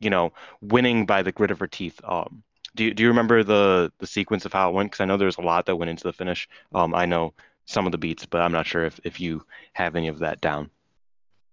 you 0.01 0.11
know, 0.11 0.33
winning 0.61 1.07
by 1.07 1.23
the 1.23 1.33
grit 1.33 1.51
of 1.51 1.59
her 1.61 1.67
teeth. 1.67 2.01
Um, 2.05 2.43
do 2.75 2.85
you, 2.85 2.95
do 2.95 3.03
you 3.03 3.09
remember 3.09 3.43
the 3.43 3.93
the 3.99 4.07
sequence 4.07 4.45
of 4.45 4.53
how 4.53 4.71
it 4.71 4.75
went? 4.75 4.91
Because 4.91 5.01
I 5.01 5.05
know 5.05 5.17
there's 5.17 5.39
a 5.39 5.43
lot 5.43 5.67
that 5.67 5.77
went 5.77 5.91
into 5.91 6.05
the 6.05 6.13
finish. 6.13 6.49
Um, 6.75 6.95
I 6.95 7.07
know 7.07 7.35
some 7.67 7.87
of 7.87 7.93
the 7.93 7.99
beats, 7.99 8.25
but 8.25 8.41
I'm 8.41 8.53
not 8.53 8.67
sure 8.67 8.85
if 8.85 9.01
if 9.05 9.21
you 9.21 9.45
have 9.73 9.97
any 9.97 10.09
of 10.09 10.21
that 10.21 10.41
down. 10.41 10.71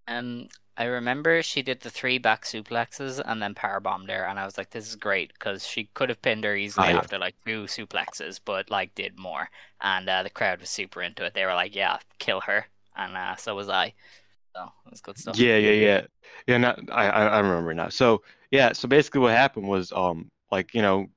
Um, 0.07 0.47
I 0.77 0.85
remember 0.85 1.41
she 1.41 1.61
did 1.61 1.81
the 1.81 1.89
three 1.89 2.17
back 2.17 2.43
suplexes 2.43 3.21
and 3.23 3.41
then 3.41 3.55
power 3.55 3.79
bombed 3.79 4.09
her, 4.09 4.23
and 4.23 4.39
I 4.39 4.45
was 4.45 4.57
like, 4.57 4.71
"This 4.71 4.87
is 4.87 4.95
great" 4.95 5.33
because 5.33 5.65
she 5.65 5.85
could 5.93 6.09
have 6.09 6.21
pinned 6.21 6.43
her 6.43 6.55
easily 6.55 6.87
oh, 6.87 6.91
yeah. 6.91 6.97
after 6.97 7.17
like 7.17 7.35
two 7.45 7.63
suplexes, 7.63 8.39
but 8.43 8.69
like 8.69 8.93
did 8.93 9.17
more, 9.17 9.49
and 9.81 10.07
uh, 10.09 10.23
the 10.23 10.29
crowd 10.29 10.59
was 10.59 10.69
super 10.69 11.01
into 11.01 11.23
it. 11.23 11.33
They 11.33 11.45
were 11.45 11.53
like, 11.53 11.75
"Yeah, 11.75 11.99
kill 12.19 12.41
her," 12.41 12.67
and 12.95 13.15
uh, 13.15 13.35
so 13.37 13.55
was 13.55 13.69
I. 13.69 13.93
It 14.55 14.91
was 14.91 15.01
good 15.01 15.17
stuff. 15.17 15.37
Yeah, 15.37 15.57
yeah, 15.57 15.71
yeah, 15.71 16.01
yeah. 16.47 16.57
Not, 16.57 16.79
I 16.91 17.07
I 17.09 17.39
remember 17.39 17.73
now. 17.73 17.89
So 17.89 18.23
yeah, 18.51 18.73
so 18.73 18.87
basically 18.87 19.21
what 19.21 19.31
happened 19.31 19.67
was 19.67 19.91
um 19.91 20.29
like 20.51 20.73
you 20.73 20.81
know 20.81 21.07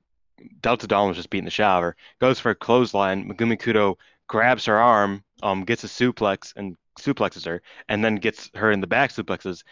Delta 0.61 0.87
Dawn 0.87 1.07
was 1.07 1.17
just 1.17 1.29
beating 1.29 1.45
the 1.45 1.51
shower, 1.51 1.95
goes 2.19 2.39
for 2.39 2.51
a 2.51 2.55
clothesline. 2.55 3.29
Megumi 3.29 3.59
Kudo 3.59 3.95
grabs 4.27 4.65
her 4.65 4.77
arm, 4.77 5.23
um, 5.43 5.63
gets 5.65 5.83
a 5.83 5.87
suplex 5.87 6.53
and 6.55 6.75
suplexes 6.99 7.45
her, 7.45 7.61
and 7.87 8.03
then 8.03 8.15
gets 8.15 8.49
her 8.55 8.71
in 8.71 8.81
the 8.81 8.87
back 8.87 9.11
suplexes, 9.11 9.63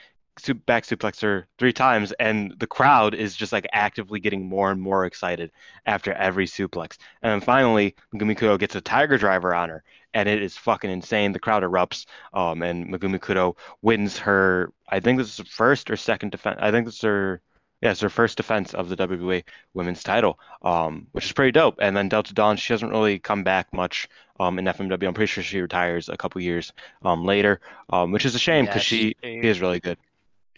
back 0.65 0.85
suplex 0.85 1.21
her 1.21 1.47
three 1.57 1.73
times, 1.73 2.11
and 2.13 2.53
the 2.59 2.67
crowd 2.67 3.13
is 3.13 3.35
just 3.35 3.51
like 3.51 3.67
actively 3.73 4.19
getting 4.19 4.47
more 4.47 4.71
and 4.71 4.81
more 4.81 5.05
excited 5.05 5.51
after 5.85 6.13
every 6.13 6.45
suplex. 6.45 6.97
And 7.21 7.31
then 7.31 7.41
finally, 7.41 7.95
Megumi 8.13 8.37
Kudo 8.37 8.59
gets 8.59 8.75
a 8.75 8.81
tiger 8.81 9.17
driver 9.17 9.53
on 9.53 9.69
her, 9.69 9.83
and 10.13 10.27
it 10.29 10.41
is 10.41 10.57
fucking 10.57 10.89
insane. 10.89 11.31
The 11.31 11.39
crowd 11.39 11.63
erupts, 11.63 12.05
um, 12.33 12.61
and 12.61 12.87
Megumi 12.87 13.19
Kudo 13.19 13.57
wins 13.81 14.17
her. 14.19 14.71
I 14.89 14.99
think 14.99 15.17
this 15.17 15.39
is 15.39 15.47
first 15.47 15.89
or 15.91 15.97
second 15.97 16.31
defense. 16.31 16.59
I 16.61 16.71
think 16.71 16.85
this 16.85 16.95
is 16.95 17.01
her 17.01 17.41
yeah, 17.81 17.91
it's 17.91 18.01
her 18.01 18.09
first 18.09 18.37
defense 18.37 18.73
of 18.73 18.89
the 18.89 18.95
WWA 18.97 19.43
Women's 19.73 20.01
Title, 20.01 20.39
um, 20.63 21.07
which 21.11 21.25
is 21.25 21.31
pretty 21.31 21.51
dope. 21.51 21.75
And 21.79 21.95
then 21.95 22.09
Delta 22.09 22.33
Dawn, 22.33 22.57
she 22.57 22.73
hasn't 22.73 22.91
really 22.91 23.19
come 23.19 23.43
back 23.43 23.71
much 23.71 24.07
um, 24.39 24.57
in 24.57 24.65
FMW. 24.65 25.07
I'm 25.07 25.13
pretty 25.13 25.31
sure 25.31 25.43
she 25.43 25.61
retires 25.61 26.09
a 26.09 26.17
couple 26.17 26.41
years 26.41 26.73
um, 27.03 27.23
later, 27.23 27.61
um, 27.91 28.11
which 28.11 28.25
is 28.25 28.33
a 28.33 28.39
shame 28.39 28.65
because 28.65 28.91
yeah, 28.91 28.99
she, 28.99 29.15
she 29.23 29.39
is 29.47 29.61
really 29.61 29.79
good. 29.79 29.97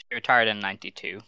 She 0.10 0.16
retired 0.16 0.48
in 0.48 0.60
'92. 0.60 1.22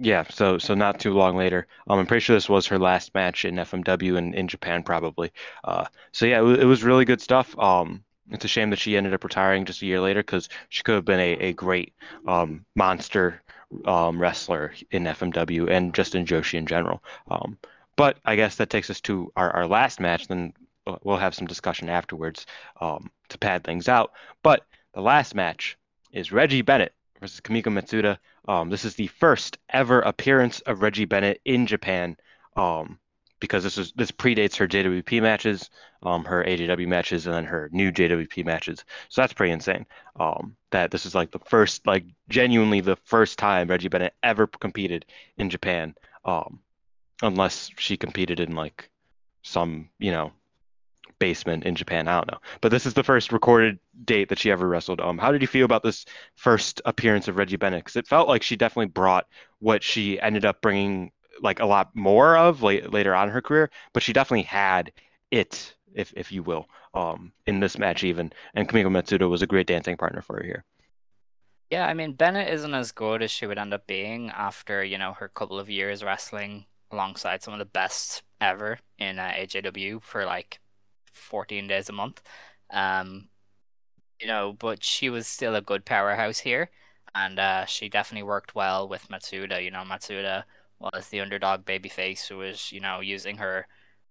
Yeah, 0.00 0.24
so 0.30 0.58
so 0.58 0.74
not 0.74 1.00
too 1.00 1.12
long 1.12 1.36
later. 1.36 1.66
Um, 1.88 1.98
I'm 1.98 2.06
pretty 2.06 2.20
sure 2.20 2.36
this 2.36 2.48
was 2.48 2.66
her 2.66 2.78
last 2.78 3.14
match 3.14 3.44
in 3.44 3.56
FMW 3.56 4.16
and 4.16 4.34
in 4.34 4.48
Japan 4.48 4.82
probably. 4.82 5.32
Uh, 5.64 5.86
so 6.12 6.26
yeah, 6.26 6.42
it, 6.42 6.60
it 6.60 6.64
was 6.64 6.84
really 6.84 7.04
good 7.04 7.20
stuff. 7.20 7.56
Um, 7.58 8.04
it's 8.30 8.44
a 8.44 8.48
shame 8.48 8.70
that 8.70 8.78
she 8.78 8.96
ended 8.96 9.14
up 9.14 9.24
retiring 9.24 9.64
just 9.64 9.82
a 9.82 9.86
year 9.86 10.00
later 10.00 10.20
because 10.20 10.48
she 10.68 10.82
could 10.82 10.96
have 10.96 11.04
been 11.04 11.20
a, 11.20 11.32
a 11.48 11.52
great 11.52 11.94
um, 12.26 12.64
monster 12.74 13.42
um, 13.84 14.20
wrestler 14.20 14.72
in 14.90 15.04
FMW 15.04 15.70
and 15.70 15.94
just 15.94 16.14
in 16.14 16.26
Joshi 16.26 16.54
in 16.54 16.66
general. 16.66 17.02
Um, 17.30 17.58
but 17.96 18.18
I 18.24 18.36
guess 18.36 18.56
that 18.56 18.70
takes 18.70 18.90
us 18.90 19.00
to 19.02 19.32
our, 19.36 19.50
our 19.50 19.66
last 19.66 20.00
match. 20.00 20.28
Then 20.28 20.52
we'll 21.02 21.16
have 21.16 21.34
some 21.34 21.46
discussion 21.46 21.88
afterwards 21.88 22.46
um, 22.80 23.10
to 23.28 23.38
pad 23.38 23.64
things 23.64 23.88
out. 23.88 24.12
But 24.42 24.66
the 24.94 25.00
last 25.00 25.34
match 25.34 25.76
is 26.12 26.32
Reggie 26.32 26.62
Bennett 26.62 26.94
versus 27.20 27.40
Kamiko 27.40 27.72
Matsuda. 27.72 28.18
Um, 28.46 28.70
this 28.70 28.84
is 28.84 28.94
the 28.94 29.08
first 29.08 29.58
ever 29.68 30.00
appearance 30.00 30.60
of 30.60 30.82
Reggie 30.82 31.04
Bennett 31.04 31.40
in 31.44 31.66
Japan. 31.66 32.16
Um, 32.56 32.98
because 33.40 33.62
this 33.62 33.78
is 33.78 33.92
this 33.92 34.10
predates 34.10 34.56
her 34.56 34.66
JWP 34.66 35.22
matches, 35.22 35.70
um, 36.02 36.24
her 36.24 36.44
AJW 36.44 36.88
matches, 36.88 37.26
and 37.26 37.34
then 37.34 37.44
her 37.44 37.68
new 37.72 37.92
JWP 37.92 38.44
matches. 38.44 38.84
So 39.08 39.20
that's 39.20 39.32
pretty 39.32 39.52
insane. 39.52 39.86
Um, 40.18 40.56
that 40.70 40.90
this 40.90 41.06
is 41.06 41.14
like 41.14 41.30
the 41.30 41.38
first, 41.38 41.86
like 41.86 42.04
genuinely 42.28 42.80
the 42.80 42.96
first 43.04 43.38
time 43.38 43.68
Reggie 43.68 43.88
Bennett 43.88 44.14
ever 44.22 44.46
competed 44.46 45.06
in 45.36 45.50
Japan. 45.50 45.94
Um, 46.24 46.60
unless 47.22 47.70
she 47.76 47.96
competed 47.96 48.40
in 48.40 48.54
like 48.54 48.90
some, 49.42 49.88
you 49.98 50.10
know, 50.10 50.32
basement 51.18 51.64
in 51.64 51.74
Japan. 51.74 52.08
I 52.08 52.16
don't 52.16 52.30
know, 52.30 52.38
but 52.60 52.70
this 52.70 52.86
is 52.86 52.94
the 52.94 53.02
first 53.02 53.32
recorded 53.32 53.78
date 54.04 54.28
that 54.28 54.38
she 54.38 54.50
ever 54.50 54.68
wrestled. 54.68 55.00
Um, 55.00 55.18
how 55.18 55.32
did 55.32 55.40
you 55.40 55.48
feel 55.48 55.64
about 55.64 55.82
this 55.82 56.04
first 56.36 56.80
appearance 56.84 57.28
of 57.28 57.36
Reggie 57.36 57.56
Bennett? 57.56 57.84
Because 57.84 57.96
it 57.96 58.06
felt 58.06 58.28
like 58.28 58.42
she 58.42 58.56
definitely 58.56 58.86
brought 58.86 59.26
what 59.60 59.82
she 59.82 60.20
ended 60.20 60.44
up 60.44 60.60
bringing 60.60 61.12
like 61.40 61.60
a 61.60 61.66
lot 61.66 61.94
more 61.94 62.36
of 62.36 62.62
late, 62.62 62.92
later 62.92 63.14
on 63.14 63.28
in 63.28 63.34
her 63.34 63.42
career, 63.42 63.70
but 63.92 64.02
she 64.02 64.12
definitely 64.12 64.42
had 64.42 64.92
it, 65.30 65.74
if 65.94 66.12
if 66.16 66.32
you 66.32 66.42
will, 66.42 66.68
um, 66.94 67.32
in 67.46 67.60
this 67.60 67.78
match 67.78 68.04
even. 68.04 68.32
And 68.54 68.68
Kamiko 68.68 68.88
Matsuda 68.88 69.28
was 69.28 69.42
a 69.42 69.46
great 69.46 69.66
dancing 69.66 69.96
partner 69.96 70.22
for 70.22 70.36
her 70.36 70.44
here. 70.44 70.64
Yeah, 71.70 71.86
I 71.86 71.94
mean 71.94 72.12
Bennett 72.12 72.48
isn't 72.48 72.74
as 72.74 72.92
good 72.92 73.22
as 73.22 73.30
she 73.30 73.46
would 73.46 73.58
end 73.58 73.74
up 73.74 73.86
being 73.86 74.30
after 74.30 74.82
you 74.82 74.98
know 74.98 75.12
her 75.14 75.28
couple 75.28 75.58
of 75.58 75.68
years 75.68 76.02
wrestling 76.02 76.66
alongside 76.90 77.42
some 77.42 77.52
of 77.52 77.58
the 77.58 77.66
best 77.66 78.22
ever 78.40 78.78
in 78.98 79.18
uh, 79.18 79.32
AJW 79.36 80.02
for 80.02 80.24
like 80.24 80.60
14 81.12 81.66
days 81.68 81.88
a 81.88 81.92
month. 81.92 82.22
Um, 82.70 83.28
you 84.20 84.26
know, 84.26 84.52
but 84.58 84.82
she 84.84 85.10
was 85.10 85.26
still 85.26 85.54
a 85.54 85.60
good 85.62 85.84
powerhouse 85.84 86.40
here, 86.40 86.70
and 87.14 87.38
uh, 87.38 87.64
she 87.66 87.88
definitely 87.88 88.24
worked 88.24 88.54
well 88.54 88.88
with 88.88 89.08
Matsuda. 89.08 89.62
You 89.62 89.70
know, 89.70 89.84
Matsuda 89.84 90.44
was 90.78 91.08
the 91.08 91.20
underdog 91.20 91.64
babyface 91.64 92.28
who 92.28 92.38
was, 92.38 92.72
you 92.72 92.80
know, 92.80 93.00
using 93.00 93.36
her, 93.38 93.66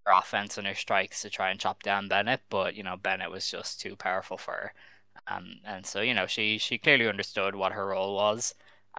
her 0.06 0.12
offense 0.12 0.58
and 0.58 0.66
her 0.66 0.74
strikes 0.74 1.22
to 1.22 1.30
try 1.30 1.50
and 1.50 1.60
chop 1.60 1.82
down 1.82 2.08
Bennett, 2.08 2.42
but 2.50 2.74
you 2.74 2.82
know 2.82 2.96
Bennett 2.96 3.30
was 3.30 3.50
just 3.50 3.80
too 3.80 3.96
powerful 3.96 4.38
for 4.38 4.52
her, 4.52 4.72
um, 5.28 5.60
and 5.64 5.86
so 5.86 6.00
you 6.00 6.14
know 6.14 6.26
she 6.26 6.58
she 6.58 6.78
clearly 6.78 7.08
understood 7.08 7.54
what 7.56 7.72
her 7.72 7.86
role 7.88 8.14
was, 8.16 8.54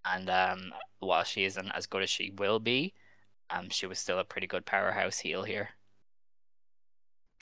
and 0.06 0.30
um, 0.30 0.74
while 1.00 1.24
she 1.24 1.44
isn't 1.46 1.72
as 1.72 1.86
good 1.88 2.04
as 2.04 2.10
she 2.10 2.32
will 2.32 2.60
be, 2.60 2.94
um, 3.50 3.70
she 3.70 3.86
was 3.88 4.00
still 4.00 4.20
a 4.20 4.24
pretty 4.26 4.48
good 4.48 4.66
powerhouse 4.66 5.20
heel 5.20 5.44
here. 5.44 5.72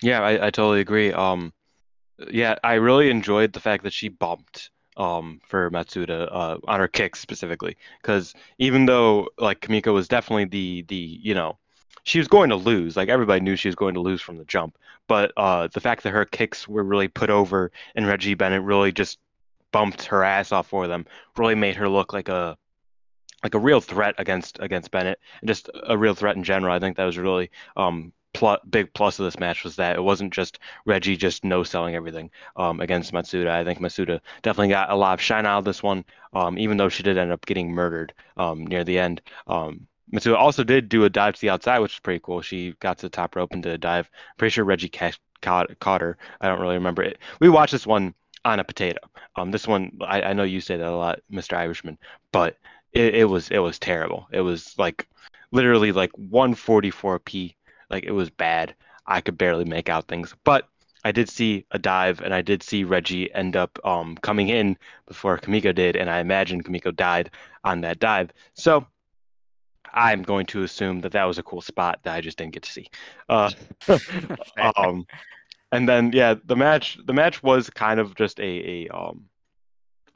Yeah, 0.01 0.21
I, 0.21 0.47
I 0.47 0.49
totally 0.51 0.79
agree. 0.81 1.11
Um, 1.11 1.53
yeah, 2.29 2.55
I 2.63 2.75
really 2.75 3.09
enjoyed 3.09 3.53
the 3.53 3.59
fact 3.59 3.83
that 3.83 3.93
she 3.93 4.09
bumped 4.09 4.71
um, 4.95 5.39
for 5.45 5.69
Matsuda 5.71 6.27
uh, 6.31 6.57
on 6.67 6.79
her 6.79 6.87
kicks 6.87 7.19
specifically, 7.19 7.77
because 8.01 8.33
even 8.57 8.85
though 8.85 9.29
like 9.37 9.61
Kamiko 9.61 9.93
was 9.93 10.07
definitely 10.07 10.45
the 10.45 10.85
the 10.87 11.19
you 11.21 11.33
know 11.33 11.57
she 12.03 12.19
was 12.19 12.27
going 12.27 12.49
to 12.49 12.55
lose, 12.55 12.95
like 12.97 13.09
everybody 13.09 13.41
knew 13.41 13.55
she 13.55 13.67
was 13.67 13.75
going 13.75 13.93
to 13.95 13.99
lose 14.01 14.21
from 14.21 14.37
the 14.37 14.45
jump, 14.45 14.77
but 15.07 15.31
uh, 15.37 15.67
the 15.73 15.81
fact 15.81 16.03
that 16.03 16.11
her 16.11 16.25
kicks 16.25 16.67
were 16.67 16.83
really 16.83 17.07
put 17.07 17.29
over 17.29 17.71
and 17.95 18.07
Reggie 18.07 18.33
Bennett 18.33 18.63
really 18.63 18.91
just 18.91 19.19
bumped 19.71 20.05
her 20.05 20.23
ass 20.23 20.51
off 20.51 20.67
for 20.67 20.87
them 20.87 21.05
really 21.37 21.55
made 21.55 21.75
her 21.75 21.89
look 21.89 22.13
like 22.13 22.29
a 22.29 22.57
like 23.43 23.53
a 23.53 23.59
real 23.59 23.81
threat 23.81 24.15
against 24.17 24.57
against 24.59 24.91
Bennett 24.91 25.19
and 25.41 25.47
just 25.47 25.69
a 25.83 25.97
real 25.97 26.15
threat 26.15 26.35
in 26.35 26.43
general. 26.43 26.73
I 26.73 26.79
think 26.79 26.97
that 26.97 27.05
was 27.05 27.17
really 27.17 27.51
um, 27.75 28.11
big 28.69 28.93
plus 28.93 29.19
of 29.19 29.25
this 29.25 29.39
match 29.39 29.63
was 29.63 29.75
that 29.75 29.95
it 29.95 30.03
wasn't 30.03 30.33
just 30.33 30.59
Reggie 30.85 31.17
just 31.17 31.43
no 31.43 31.63
selling 31.63 31.95
everything 31.95 32.29
um, 32.55 32.79
against 32.79 33.13
Matsuda. 33.13 33.49
I 33.49 33.63
think 33.63 33.79
Matsuda 33.79 34.19
definitely 34.41 34.69
got 34.69 34.89
a 34.89 34.95
lot 34.95 35.13
of 35.13 35.21
shine 35.21 35.45
out 35.45 35.59
of 35.59 35.65
this 35.65 35.83
one, 35.83 36.05
um, 36.33 36.57
even 36.57 36.77
though 36.77 36.89
she 36.89 37.03
did 37.03 37.17
end 37.17 37.31
up 37.31 37.45
getting 37.45 37.71
murdered 37.71 38.13
um, 38.37 38.65
near 38.65 38.83
the 38.83 38.99
end. 38.99 39.21
Um, 39.47 39.87
Mitsuha 40.13 40.35
also 40.35 40.63
did 40.63 40.89
do 40.89 41.03
a 41.03 41.09
dive 41.09 41.35
to 41.35 41.41
the 41.41 41.49
outside, 41.49 41.79
which 41.79 41.93
is 41.93 41.99
pretty 41.99 42.21
cool. 42.23 42.41
She 42.41 42.73
got 42.79 42.97
to 42.99 43.05
the 43.07 43.09
top 43.09 43.35
rope 43.35 43.51
and 43.51 43.61
did 43.61 43.73
a 43.73 43.77
dive. 43.77 44.09
Pretty 44.37 44.51
sure 44.51 44.63
Reggie 44.63 44.89
caught, 44.89 45.79
caught 45.79 46.01
her. 46.01 46.17
I 46.39 46.47
don't 46.47 46.61
really 46.61 46.75
remember 46.75 47.03
it. 47.03 47.17
We 47.39 47.49
watched 47.49 47.73
this 47.73 47.85
one 47.85 48.13
on 48.45 48.59
a 48.59 48.63
potato. 48.63 48.99
Um, 49.35 49.51
this 49.51 49.67
one 49.67 49.97
I, 50.01 50.21
I 50.21 50.33
know 50.33 50.43
you 50.43 50.61
say 50.61 50.77
that 50.77 50.87
a 50.87 50.95
lot, 50.95 51.19
Mr. 51.31 51.57
Irishman, 51.57 51.97
but 52.31 52.57
it, 52.93 53.15
it 53.15 53.25
was 53.25 53.49
it 53.49 53.59
was 53.59 53.77
terrible. 53.77 54.27
It 54.31 54.41
was 54.41 54.77
like 54.77 55.07
literally 55.51 55.91
like 55.91 56.11
144p. 56.13 57.55
Like 57.89 58.03
it 58.03 58.11
was 58.11 58.29
bad. 58.29 58.75
I 59.05 59.21
could 59.21 59.37
barely 59.37 59.65
make 59.65 59.89
out 59.89 60.07
things, 60.07 60.35
but 60.43 60.67
I 61.03 61.11
did 61.11 61.29
see 61.29 61.65
a 61.71 61.79
dive, 61.79 62.21
and 62.21 62.33
I 62.33 62.41
did 62.41 62.61
see 62.61 62.83
Reggie 62.83 63.33
end 63.33 63.55
up 63.55 63.79
um, 63.85 64.17
coming 64.17 64.49
in 64.49 64.77
before 65.07 65.37
Kamiko 65.37 65.73
did, 65.73 65.95
and 65.95 66.09
I 66.09 66.19
imagine 66.19 66.63
Kamiko 66.63 66.93
died 66.93 67.31
on 67.63 67.81
that 67.81 67.99
dive. 67.99 68.31
So 68.55 68.85
I'm 69.93 70.23
going 70.23 70.45
to 70.47 70.63
assume 70.63 71.01
that 71.01 71.13
that 71.13 71.23
was 71.23 71.37
a 71.37 71.43
cool 71.43 71.61
spot 71.61 71.99
that 72.03 72.13
I 72.13 72.21
just 72.21 72.37
didn't 72.37 72.53
get 72.53 72.63
to 72.63 72.71
see. 72.71 72.89
Uh, 73.29 73.51
um, 74.75 75.07
and 75.71 75.87
then 75.87 76.11
yeah, 76.13 76.35
the 76.45 76.55
match 76.55 76.97
the 77.05 77.13
match 77.13 77.41
was 77.43 77.69
kind 77.69 77.99
of 77.99 78.15
just 78.15 78.39
a 78.39 78.43
a 78.85 78.89
um 78.89 79.25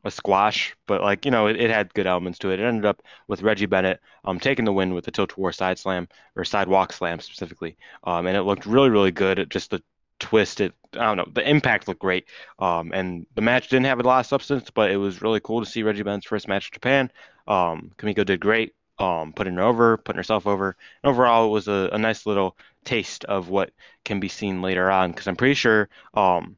a 0.03 0.11
squash, 0.11 0.75
but 0.87 1.01
like 1.01 1.25
you 1.25 1.31
know 1.31 1.47
it, 1.47 1.59
it 1.59 1.69
had 1.69 1.93
good 1.93 2.07
elements 2.07 2.39
to 2.39 2.51
it. 2.51 2.59
It 2.59 2.63
ended 2.63 2.85
up 2.85 3.01
with 3.27 3.41
Reggie 3.41 3.65
Bennett 3.65 3.99
um 4.25 4.39
taking 4.39 4.65
the 4.65 4.73
win 4.73 4.93
with 4.93 5.05
the 5.05 5.11
tilt-a-whirl 5.11 5.53
side 5.53 5.79
slam 5.79 6.07
or 6.35 6.45
sidewalk 6.45 6.93
slam 6.93 7.19
specifically, 7.19 7.77
um 8.03 8.27
and 8.27 8.37
it 8.37 8.43
looked 8.43 8.65
really 8.65 8.89
really 8.89 9.11
good. 9.11 9.39
It 9.39 9.49
just 9.49 9.71
the 9.71 9.83
twist 10.19 10.61
it 10.61 10.73
I 10.93 10.99
don't 10.99 11.17
know 11.17 11.27
the 11.33 11.49
impact 11.49 11.87
looked 11.87 11.99
great 11.99 12.27
um 12.59 12.91
and 12.93 13.25
the 13.33 13.41
match 13.41 13.69
didn't 13.69 13.87
have 13.87 13.99
a 13.99 14.03
lot 14.03 14.19
of 14.19 14.27
substance 14.27 14.69
but 14.69 14.91
it 14.91 14.97
was 14.97 15.19
really 15.23 15.39
cool 15.39 15.61
to 15.61 15.65
see 15.65 15.81
Reggie 15.81 16.03
Bennett's 16.03 16.27
first 16.27 16.47
match 16.47 16.67
in 16.69 16.73
Japan 16.75 17.11
um 17.47 17.91
Kamiko 17.97 18.23
did 18.23 18.39
great 18.39 18.75
um, 19.01 19.33
putting 19.33 19.55
her 19.55 19.63
over, 19.63 19.97
putting 19.97 20.17
herself 20.17 20.45
over. 20.47 20.75
And 21.03 21.09
overall, 21.11 21.47
it 21.47 21.51
was 21.51 21.67
a, 21.67 21.89
a 21.91 21.97
nice 21.97 22.25
little 22.25 22.55
taste 22.85 23.25
of 23.25 23.49
what 23.49 23.71
can 24.05 24.19
be 24.19 24.27
seen 24.27 24.61
later 24.61 24.89
on. 24.89 25.11
Because 25.11 25.27
I'm 25.27 25.35
pretty 25.35 25.55
sure 25.55 25.89
um, 26.13 26.55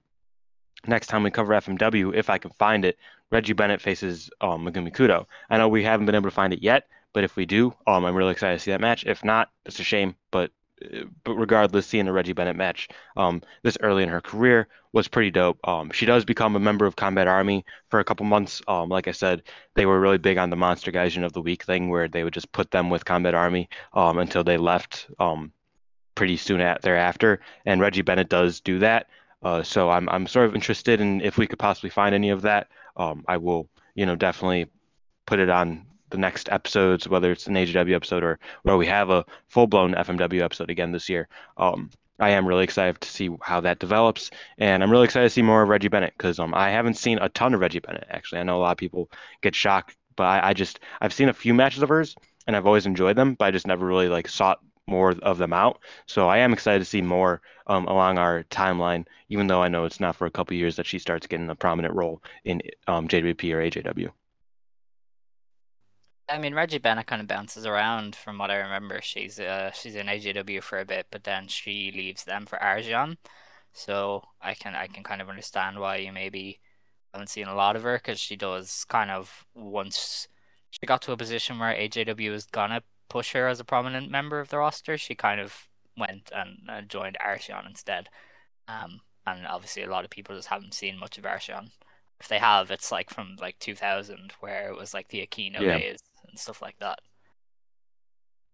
next 0.87 1.07
time 1.07 1.23
we 1.23 1.31
cover 1.31 1.53
FMW, 1.53 2.13
if 2.15 2.29
I 2.29 2.37
can 2.37 2.51
find 2.51 2.85
it, 2.85 2.97
Reggie 3.31 3.53
Bennett 3.53 3.81
faces 3.81 4.29
um, 4.41 4.65
Megumi 4.65 4.93
Kudo. 4.93 5.25
I 5.49 5.57
know 5.57 5.67
we 5.67 5.83
haven't 5.83 6.05
been 6.05 6.15
able 6.15 6.29
to 6.29 6.35
find 6.35 6.53
it 6.53 6.61
yet, 6.61 6.87
but 7.13 7.23
if 7.23 7.35
we 7.35 7.45
do, 7.45 7.73
um, 7.87 8.05
I'm 8.05 8.15
really 8.15 8.31
excited 8.31 8.57
to 8.57 8.63
see 8.63 8.71
that 8.71 8.81
match. 8.81 9.05
If 9.05 9.23
not, 9.23 9.49
it's 9.65 9.79
a 9.79 9.83
shame, 9.83 10.15
but 10.31 10.51
but 11.23 11.35
regardless, 11.35 11.87
seeing 11.87 12.07
a 12.07 12.13
Reggie 12.13 12.33
Bennett 12.33 12.55
match 12.55 12.89
um, 13.15 13.41
this 13.61 13.77
early 13.81 14.03
in 14.03 14.09
her 14.09 14.21
career 14.21 14.67
was 14.91 15.07
pretty 15.07 15.31
dope. 15.31 15.59
Um, 15.67 15.91
she 15.91 16.05
does 16.05 16.25
become 16.25 16.55
a 16.55 16.59
member 16.59 16.85
of 16.85 16.95
Combat 16.95 17.27
Army 17.27 17.65
for 17.89 17.99
a 17.99 18.03
couple 18.03 18.25
months. 18.25 18.61
Um, 18.67 18.89
like 18.89 19.07
I 19.07 19.11
said, 19.11 19.43
they 19.75 19.85
were 19.85 19.99
really 19.99 20.17
big 20.17 20.37
on 20.37 20.49
the 20.49 20.55
Monster 20.55 20.91
Gaijin 20.91 21.23
of 21.23 21.33
the 21.33 21.41
Week 21.41 21.63
thing, 21.63 21.89
where 21.89 22.07
they 22.07 22.23
would 22.23 22.33
just 22.33 22.51
put 22.51 22.71
them 22.71 22.89
with 22.89 23.05
Combat 23.05 23.33
Army 23.33 23.69
um, 23.93 24.17
until 24.17 24.43
they 24.43 24.57
left 24.57 25.07
um, 25.19 25.51
pretty 26.15 26.37
soon 26.37 26.61
at, 26.61 26.81
thereafter. 26.81 27.39
And 27.65 27.81
Reggie 27.81 28.01
Bennett 28.01 28.29
does 28.29 28.59
do 28.59 28.79
that. 28.79 29.07
Uh, 29.43 29.63
so 29.63 29.89
I'm 29.89 30.07
I'm 30.09 30.27
sort 30.27 30.45
of 30.47 30.55
interested 30.55 31.01
in 31.01 31.21
if 31.21 31.37
we 31.37 31.47
could 31.47 31.59
possibly 31.59 31.89
find 31.89 32.15
any 32.15 32.29
of 32.29 32.41
that. 32.43 32.67
Um, 32.95 33.25
I 33.27 33.37
will, 33.37 33.67
you 33.95 34.05
know, 34.05 34.15
definitely 34.15 34.67
put 35.25 35.39
it 35.39 35.49
on 35.49 35.85
the 36.09 36.17
next 36.17 36.49
episodes, 36.49 37.07
whether 37.07 37.31
it's 37.31 37.47
an 37.47 37.55
AJW 37.55 37.95
episode 37.95 38.23
or 38.23 38.39
where 38.61 38.77
we 38.77 38.85
have 38.87 39.09
a 39.09 39.25
full 39.47 39.67
blown 39.67 39.93
FMW 39.93 40.41
episode 40.41 40.69
again 40.69 40.91
this 40.91 41.09
year. 41.09 41.27
Um, 41.57 41.89
I 42.19 42.29
am 42.29 42.47
really 42.47 42.63
excited 42.63 43.01
to 43.01 43.09
see 43.09 43.29
how 43.41 43.59
that 43.61 43.79
develops, 43.79 44.29
and 44.59 44.83
I'm 44.83 44.91
really 44.91 45.05
excited 45.05 45.25
to 45.25 45.33
see 45.33 45.41
more 45.41 45.63
of 45.63 45.69
Reggie 45.69 45.87
Bennett 45.87 46.13
because 46.15 46.39
um, 46.39 46.53
I 46.53 46.69
haven't 46.69 46.93
seen 46.95 47.17
a 47.19 47.29
ton 47.29 47.53
of 47.53 47.59
Reggie 47.59 47.79
Bennett 47.79 48.07
actually. 48.09 48.39
I 48.39 48.43
know 48.43 48.57
a 48.57 48.61
lot 48.61 48.71
of 48.71 48.77
people 48.77 49.09
get 49.41 49.55
shocked, 49.55 49.97
but 50.15 50.25
I, 50.25 50.49
I 50.49 50.53
just 50.53 50.79
I've 51.01 51.13
seen 51.13 51.29
a 51.29 51.33
few 51.33 51.53
matches 51.53 51.81
of 51.81 51.89
hers 51.89 52.15
and 52.47 52.55
I've 52.55 52.67
always 52.67 52.85
enjoyed 52.85 53.15
them, 53.15 53.33
but 53.33 53.45
I 53.45 53.51
just 53.51 53.67
never 53.67 53.85
really 53.85 54.09
like 54.09 54.27
sought 54.27 54.59
more 54.87 55.15
of 55.21 55.37
them 55.37 55.53
out. 55.53 55.79
So 56.07 56.27
I 56.27 56.39
am 56.39 56.53
excited 56.53 56.79
to 56.79 56.85
see 56.85 57.01
more 57.01 57.41
um, 57.67 57.85
along 57.87 58.17
our 58.17 58.43
timeline, 58.45 59.05
even 59.29 59.47
though 59.47 59.61
I 59.61 59.69
know 59.69 59.85
it's 59.85 59.99
not 59.99 60.15
for 60.15 60.25
a 60.25 60.31
couple 60.31 60.55
years 60.55 60.75
that 60.75 60.85
she 60.85 60.99
starts 60.99 61.27
getting 61.27 61.49
a 61.49 61.55
prominent 61.55 61.93
role 61.95 62.21
in 62.43 62.61
um, 62.87 63.07
JWP 63.07 63.53
or 63.53 63.61
AJW. 63.61 64.11
I 66.29 66.37
mean, 66.39 66.55
Reggie 66.55 66.77
Bennett 66.77 67.07
kind 67.07 67.21
of 67.21 67.27
bounces 67.27 67.65
around 67.65 68.15
from 68.15 68.37
what 68.37 68.49
I 68.49 68.55
remember. 68.57 69.01
She's 69.01 69.39
uh 69.39 69.71
she's 69.71 69.95
in 69.95 70.07
AJW 70.07 70.63
for 70.63 70.79
a 70.79 70.85
bit, 70.85 71.07
but 71.11 71.23
then 71.25 71.47
she 71.47 71.91
leaves 71.91 72.23
them 72.23 72.45
for 72.45 72.61
Arsion. 72.61 73.17
So 73.73 74.23
I 74.41 74.53
can 74.53 74.75
I 74.75 74.87
can 74.87 75.03
kind 75.03 75.21
of 75.21 75.29
understand 75.29 75.79
why 75.79 75.97
you 75.97 76.13
maybe 76.13 76.59
haven't 77.13 77.27
seen 77.29 77.47
a 77.47 77.55
lot 77.55 77.75
of 77.75 77.83
her 77.83 77.97
because 77.97 78.19
she 78.19 78.35
does 78.35 78.85
kind 78.85 79.11
of 79.11 79.45
once 79.53 80.27
she 80.71 80.85
got 80.87 81.01
to 81.03 81.11
a 81.11 81.17
position 81.17 81.59
where 81.59 81.75
AJW 81.75 82.31
was 82.31 82.45
gonna 82.45 82.83
push 83.09 83.33
her 83.33 83.47
as 83.47 83.59
a 83.59 83.65
prominent 83.65 84.09
member 84.09 84.39
of 84.39 84.49
the 84.49 84.57
roster, 84.57 84.97
she 84.97 85.15
kind 85.15 85.39
of 85.39 85.67
went 85.97 86.31
and 86.33 86.57
uh, 86.69 86.81
joined 86.81 87.17
Arsion 87.19 87.65
instead. 87.67 88.09
Um, 88.67 89.01
and 89.25 89.45
obviously 89.47 89.83
a 89.83 89.89
lot 89.89 90.03
of 90.03 90.09
people 90.09 90.35
just 90.35 90.47
haven't 90.47 90.73
seen 90.73 90.99
much 90.99 91.17
of 91.17 91.25
Arsion. 91.25 91.71
If 92.19 92.27
they 92.27 92.39
have, 92.39 92.71
it's 92.71 92.91
like 92.91 93.09
from 93.09 93.35
like 93.39 93.59
2000 93.59 94.33
where 94.39 94.69
it 94.69 94.77
was 94.77 94.93
like 94.93 95.09
the 95.09 95.25
Aquino 95.25 95.59
yeah. 95.59 95.77
days 95.77 95.99
and 96.29 96.39
stuff 96.39 96.61
like 96.61 96.79
that. 96.79 96.99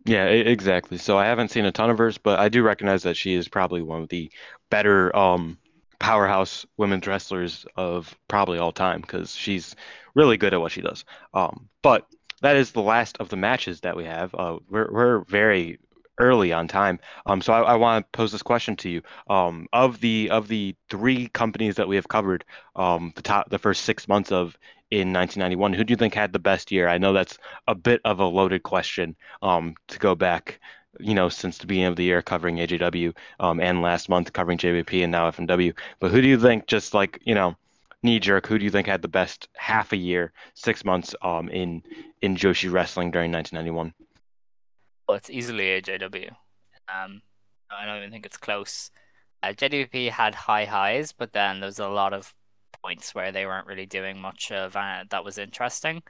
Yeah, 0.05 0.25
exactly. 0.25 0.97
So 0.97 1.17
I 1.17 1.25
haven't 1.25 1.51
seen 1.51 1.65
a 1.65 1.71
ton 1.71 1.89
of 1.89 1.97
hers, 1.97 2.17
but 2.17 2.39
I 2.39 2.49
do 2.49 2.63
recognize 2.63 3.03
that 3.03 3.17
she 3.17 3.33
is 3.33 3.47
probably 3.47 3.81
one 3.81 4.01
of 4.01 4.09
the 4.09 4.31
better 4.69 5.15
um, 5.15 5.57
powerhouse 5.99 6.65
women's 6.77 7.05
wrestlers 7.05 7.65
of 7.75 8.17
probably 8.27 8.57
all 8.57 8.71
time 8.71 9.01
because 9.01 9.35
she's 9.35 9.75
really 10.15 10.37
good 10.37 10.53
at 10.53 10.61
what 10.61 10.71
she 10.71 10.81
does. 10.81 11.03
Um, 11.33 11.69
but 11.81 12.07
that 12.41 12.55
is 12.55 12.71
the 12.71 12.81
last 12.81 13.17
of 13.19 13.29
the 13.29 13.37
matches 13.37 13.81
that 13.81 13.95
we 13.95 14.05
have. 14.05 14.33
Uh, 14.33 14.59
we're, 14.69 14.91
we're 14.91 15.19
very 15.25 15.79
early 16.19 16.51
on 16.51 16.67
time. 16.67 16.99
Um, 17.25 17.41
so 17.41 17.53
I, 17.53 17.61
I 17.61 17.75
want 17.75 18.05
to 18.05 18.17
pose 18.17 18.31
this 18.31 18.43
question 18.43 18.75
to 18.77 18.89
you. 18.89 19.01
Um, 19.29 19.67
of 19.73 19.99
the 20.01 20.29
of 20.29 20.47
the 20.47 20.75
three 20.89 21.27
companies 21.29 21.75
that 21.75 21.87
we 21.87 21.95
have 21.95 22.07
covered, 22.07 22.45
um, 22.75 23.13
the 23.15 23.21
top 23.21 23.49
the 23.49 23.59
first 23.59 23.83
six 23.83 24.07
months 24.07 24.31
of 24.31 24.57
in 24.91 25.13
1991. 25.13 25.73
Who 25.73 25.83
do 25.83 25.91
you 25.91 25.97
think 25.97 26.13
had 26.13 26.33
the 26.33 26.39
best 26.39 26.71
year? 26.71 26.87
I 26.87 26.97
know 26.97 27.13
that's 27.13 27.37
a 27.67 27.75
bit 27.75 28.01
of 28.05 28.19
a 28.19 28.25
loaded 28.25 28.63
question 28.63 29.15
um, 29.41 29.75
to 29.87 29.99
go 29.99 30.15
back, 30.15 30.59
you 30.99 31.13
know, 31.13 31.29
since 31.29 31.57
the 31.57 31.67
beginning 31.67 31.89
of 31.89 31.95
the 31.95 32.03
year 32.03 32.21
covering 32.21 32.57
AJW 32.57 33.15
um, 33.39 33.59
and 33.59 33.81
last 33.81 34.09
month 34.09 34.33
covering 34.33 34.57
JWP 34.57 35.03
and 35.03 35.11
now 35.11 35.29
FMW. 35.29 35.73
But 35.99 36.11
who 36.11 36.21
do 36.21 36.27
you 36.27 36.39
think, 36.39 36.67
just 36.67 36.93
like, 36.93 37.21
you 37.23 37.35
know, 37.35 37.55
knee 38.03 38.19
jerk, 38.19 38.47
who 38.47 38.57
do 38.57 38.65
you 38.65 38.71
think 38.71 38.87
had 38.87 39.01
the 39.01 39.07
best 39.07 39.47
half 39.55 39.91
a 39.91 39.97
year, 39.97 40.31
six 40.53 40.85
months 40.85 41.15
um, 41.21 41.49
in, 41.49 41.83
in 42.21 42.35
Joshi 42.35 42.71
wrestling 42.71 43.11
during 43.11 43.31
1991? 43.31 43.93
Well, 45.07 45.17
it's 45.17 45.29
easily 45.29 45.81
AJW. 45.81 46.29
Um, 46.87 47.21
I 47.71 47.85
don't 47.85 47.97
even 47.97 48.11
think 48.11 48.25
it's 48.25 48.37
close. 48.37 48.91
Uh, 49.41 49.49
JWP 49.49 50.09
had 50.09 50.35
high 50.35 50.65
highs, 50.65 51.11
but 51.11 51.33
then 51.33 51.59
there's 51.59 51.79
a 51.79 51.87
lot 51.87 52.13
of 52.13 52.33
points 52.83 53.13
where 53.13 53.31
they 53.31 53.45
weren't 53.45 53.67
really 53.67 53.85
doing 53.85 54.19
much 54.19 54.51
of 54.51 54.75
uh, 54.75 55.03
that 55.09 55.23
was 55.23 55.37
interesting. 55.37 56.03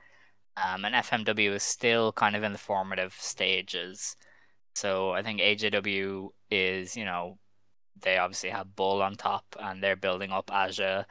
Um, 0.57 0.85
and 0.85 0.95
FMW 0.95 1.53
is 1.53 1.63
still 1.63 2.11
kind 2.11 2.35
of 2.35 2.43
in 2.43 2.51
the 2.51 2.57
formative 2.57 3.13
stages. 3.17 4.15
So 4.75 5.11
I 5.11 5.21
think 5.23 5.39
AJW 5.39 6.29
is, 6.51 6.95
you 6.95 7.05
know, 7.05 7.37
they 8.01 8.17
obviously 8.17 8.49
have 8.49 8.75
Bull 8.75 9.01
on 9.01 9.15
top 9.15 9.45
and 9.59 9.83
they're 9.83 9.95
building 9.95 10.31
up 10.31 10.51
Aja. 10.51 11.05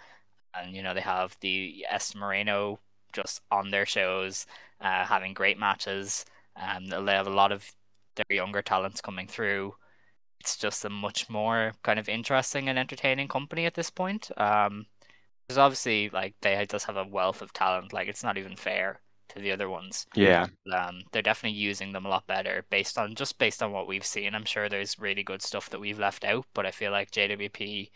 And, 0.54 0.74
you 0.74 0.82
know, 0.82 0.94
they 0.94 1.00
have 1.00 1.36
Esther 1.42 2.18
Moreno 2.18 2.80
just 3.12 3.40
on 3.50 3.70
their 3.70 3.86
shows, 3.86 4.46
uh, 4.80 5.04
having 5.04 5.34
great 5.34 5.58
matches. 5.58 6.24
Um, 6.56 6.86
they 6.86 7.12
have 7.12 7.26
a 7.26 7.30
lot 7.30 7.52
of 7.52 7.72
their 8.16 8.36
younger 8.36 8.62
talents 8.62 9.00
coming 9.00 9.26
through. 9.26 9.74
It's 10.40 10.56
just 10.56 10.84
a 10.84 10.90
much 10.90 11.28
more 11.28 11.72
kind 11.82 11.98
of 11.98 12.08
interesting 12.08 12.68
and 12.68 12.78
entertaining 12.78 13.28
company 13.28 13.66
at 13.66 13.74
this 13.74 13.90
point. 13.90 14.30
Um, 14.36 14.86
because 15.48 15.58
obviously, 15.58 16.10
like 16.10 16.34
they 16.42 16.66
just 16.68 16.86
have 16.86 16.96
a 16.98 17.06
wealth 17.06 17.40
of 17.40 17.54
talent. 17.54 17.92
Like 17.92 18.06
it's 18.06 18.22
not 18.22 18.36
even 18.36 18.54
fair 18.54 19.00
to 19.30 19.38
the 19.38 19.50
other 19.50 19.68
ones. 19.68 20.06
Yeah. 20.14 20.48
Um, 20.72 21.02
they're 21.12 21.22
definitely 21.22 21.58
using 21.58 21.92
them 21.92 22.04
a 22.04 22.08
lot 22.08 22.26
better 22.26 22.64
based 22.68 22.98
on 22.98 23.14
just 23.14 23.38
based 23.38 23.62
on 23.62 23.72
what 23.72 23.88
we've 23.88 24.04
seen. 24.04 24.34
I'm 24.34 24.44
sure 24.44 24.68
there's 24.68 24.98
really 24.98 25.22
good 25.22 25.42
stuff 25.42 25.70
that 25.70 25.80
we've 25.80 25.98
left 25.98 26.24
out, 26.24 26.44
but 26.52 26.66
I 26.66 26.70
feel 26.70 26.92
like 26.92 27.10
JWP 27.10 27.90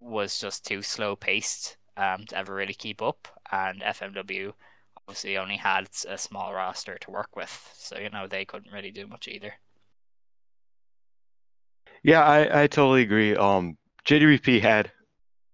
was 0.00 0.38
just 0.38 0.64
too 0.64 0.82
slow 0.82 1.16
paced 1.16 1.76
um 1.96 2.24
to 2.26 2.36
ever 2.36 2.54
really 2.54 2.74
keep 2.74 3.02
up, 3.02 3.28
and 3.50 3.82
FMW 3.82 4.52
obviously 4.96 5.38
only 5.38 5.56
had 5.56 5.88
a 6.08 6.18
small 6.18 6.52
roster 6.52 6.98
to 6.98 7.10
work 7.10 7.36
with, 7.36 7.70
so 7.74 7.98
you 7.98 8.10
know 8.10 8.26
they 8.26 8.44
couldn't 8.44 8.72
really 8.72 8.90
do 8.90 9.06
much 9.06 9.28
either. 9.28 9.54
Yeah, 12.02 12.22
I, 12.22 12.62
I 12.62 12.66
totally 12.66 13.02
agree. 13.02 13.34
Um, 13.34 13.76
JWP 14.04 14.60
had 14.60 14.92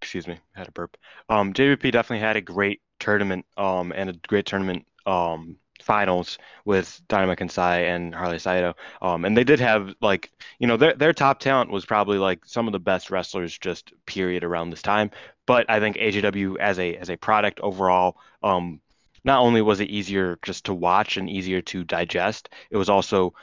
excuse 0.03 0.27
me, 0.27 0.37
had 0.55 0.69
a 0.69 0.73
burp. 0.73 0.97
Um, 1.29 1.53
JWP 1.53 1.93
definitely 1.93 2.27
had 2.27 2.37
a 2.37 2.41
great 2.41 2.81
tournament 2.99 3.47
um, 3.57 3.93
and 3.95 4.11
a 4.11 4.15
great 4.27 4.47
tournament 4.47 4.85
um, 5.07 5.57
finals 5.83 6.39
with 6.65 7.01
Dynamite 7.09 7.39
Kansai 7.39 7.89
and 7.95 8.15
Harley 8.15 8.39
Saito. 8.39 8.75
Um, 9.01 9.25
and 9.25 9.37
they 9.37 9.45
did 9.45 9.61
have 9.61 9.95
like, 10.01 10.31
you 10.59 10.67
know, 10.67 10.77
their 10.77 10.95
their 10.95 11.13
top 11.13 11.41
talent 11.41 11.71
was 11.71 11.85
probably 11.85 12.19
like 12.19 12.45
some 12.45 12.67
of 12.67 12.73
the 12.73 12.81
best 12.81 13.11
wrestlers 13.11 13.57
just 13.57 13.93
period 14.07 14.45
around 14.45 14.71
this 14.71 14.83
time. 14.83 15.11
But 15.47 15.69
I 15.69 15.81
think 15.81 15.97
AJW 15.97 16.59
as 16.59 16.79
a 16.79 16.97
as 16.97 17.11
a 17.11 17.17
product 17.17 17.61
overall, 17.61 18.17
um, 18.43 18.81
not 19.25 19.41
only 19.41 19.63
was 19.63 19.81
it 19.81 19.91
easier 19.91 20.39
just 20.43 20.65
to 20.67 20.75
watch 20.75 21.17
and 21.17 21.29
easier 21.29 21.61
to 21.63 21.85
digest, 21.85 22.49
it 22.71 22.77
was 22.77 22.89
also 22.89 23.35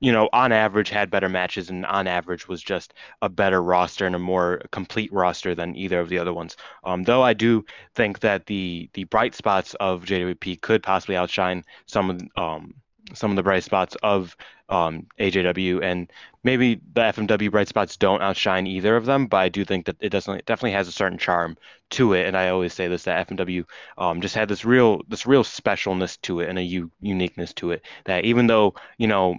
you 0.00 0.12
know, 0.12 0.28
on 0.32 0.52
average 0.52 0.90
had 0.90 1.10
better 1.10 1.28
matches 1.28 1.70
and 1.70 1.84
on 1.86 2.06
average 2.06 2.48
was 2.48 2.62
just 2.62 2.94
a 3.22 3.28
better 3.28 3.62
roster 3.62 4.06
and 4.06 4.14
a 4.14 4.18
more 4.18 4.62
complete 4.70 5.12
roster 5.12 5.54
than 5.54 5.76
either 5.76 6.00
of 6.00 6.08
the 6.08 6.18
other 6.18 6.32
ones. 6.32 6.56
Um, 6.84 7.02
though 7.02 7.22
I 7.22 7.34
do 7.34 7.64
think 7.94 8.20
that 8.20 8.46
the 8.46 8.90
the 8.94 9.04
bright 9.04 9.34
spots 9.34 9.74
of 9.74 10.04
JWP 10.04 10.60
could 10.60 10.82
possibly 10.82 11.16
outshine 11.16 11.64
some 11.86 12.10
of 12.10 12.20
um, 12.36 12.74
some 13.12 13.30
of 13.30 13.36
the 13.36 13.42
bright 13.42 13.64
spots 13.64 13.96
of 14.02 14.36
um, 14.70 15.06
AJW, 15.18 15.82
and 15.82 16.10
maybe 16.42 16.76
the 16.94 17.02
FMW 17.02 17.50
bright 17.50 17.68
spots 17.68 17.96
don't 17.96 18.22
outshine 18.22 18.66
either 18.66 18.96
of 18.96 19.04
them. 19.04 19.26
But 19.26 19.36
I 19.38 19.48
do 19.48 19.64
think 19.64 19.86
that 19.86 19.96
it 20.00 20.08
doesn't 20.08 20.34
it 20.34 20.46
definitely 20.46 20.72
has 20.72 20.88
a 20.88 20.92
certain 20.92 21.18
charm 21.18 21.56
to 21.90 22.14
it, 22.14 22.26
and 22.26 22.36
I 22.36 22.48
always 22.48 22.72
say 22.72 22.88
this 22.88 23.04
that 23.04 23.28
FMW 23.28 23.64
um, 23.98 24.20
just 24.20 24.34
had 24.34 24.48
this 24.48 24.64
real 24.64 25.02
this 25.08 25.26
real 25.26 25.44
specialness 25.44 26.20
to 26.22 26.40
it 26.40 26.48
and 26.48 26.58
a 26.58 26.62
u- 26.62 26.90
uniqueness 27.00 27.52
to 27.54 27.72
it 27.72 27.84
that 28.04 28.24
even 28.24 28.46
though 28.46 28.74
you 28.98 29.06
know 29.06 29.36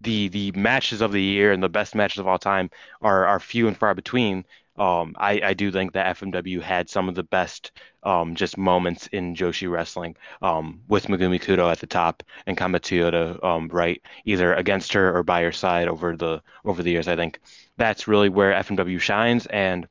the 0.00 0.28
the 0.28 0.52
matches 0.52 1.00
of 1.00 1.12
the 1.12 1.22
year 1.22 1.52
and 1.52 1.62
the 1.62 1.68
best 1.68 1.94
matches 1.94 2.18
of 2.18 2.26
all 2.26 2.38
time 2.38 2.70
are 3.02 3.26
are 3.26 3.40
few 3.40 3.68
and 3.68 3.76
far 3.76 3.94
between. 3.94 4.44
Um, 4.76 5.16
I, 5.18 5.40
I 5.42 5.54
do 5.54 5.72
think 5.72 5.92
that 5.94 6.16
FMW 6.16 6.62
had 6.62 6.88
some 6.88 7.08
of 7.08 7.16
the 7.16 7.24
best 7.24 7.72
um, 8.04 8.36
just 8.36 8.56
moments 8.56 9.08
in 9.08 9.34
Joshi 9.34 9.68
wrestling 9.68 10.16
um, 10.40 10.82
with 10.86 11.08
Megumi 11.08 11.42
Kudo 11.42 11.70
at 11.70 11.80
the 11.80 11.86
top 11.88 12.22
and 12.46 12.56
Combat 12.56 12.82
Toyota 12.82 13.42
um, 13.42 13.68
right 13.72 14.00
either 14.24 14.54
against 14.54 14.92
her 14.92 15.16
or 15.16 15.24
by 15.24 15.42
her 15.42 15.50
side 15.50 15.88
over 15.88 16.16
the 16.16 16.40
over 16.64 16.82
the 16.82 16.90
years. 16.90 17.08
I 17.08 17.16
think 17.16 17.40
that's 17.76 18.06
really 18.06 18.28
where 18.28 18.52
FMW 18.52 19.00
shines 19.00 19.46
and 19.46 19.88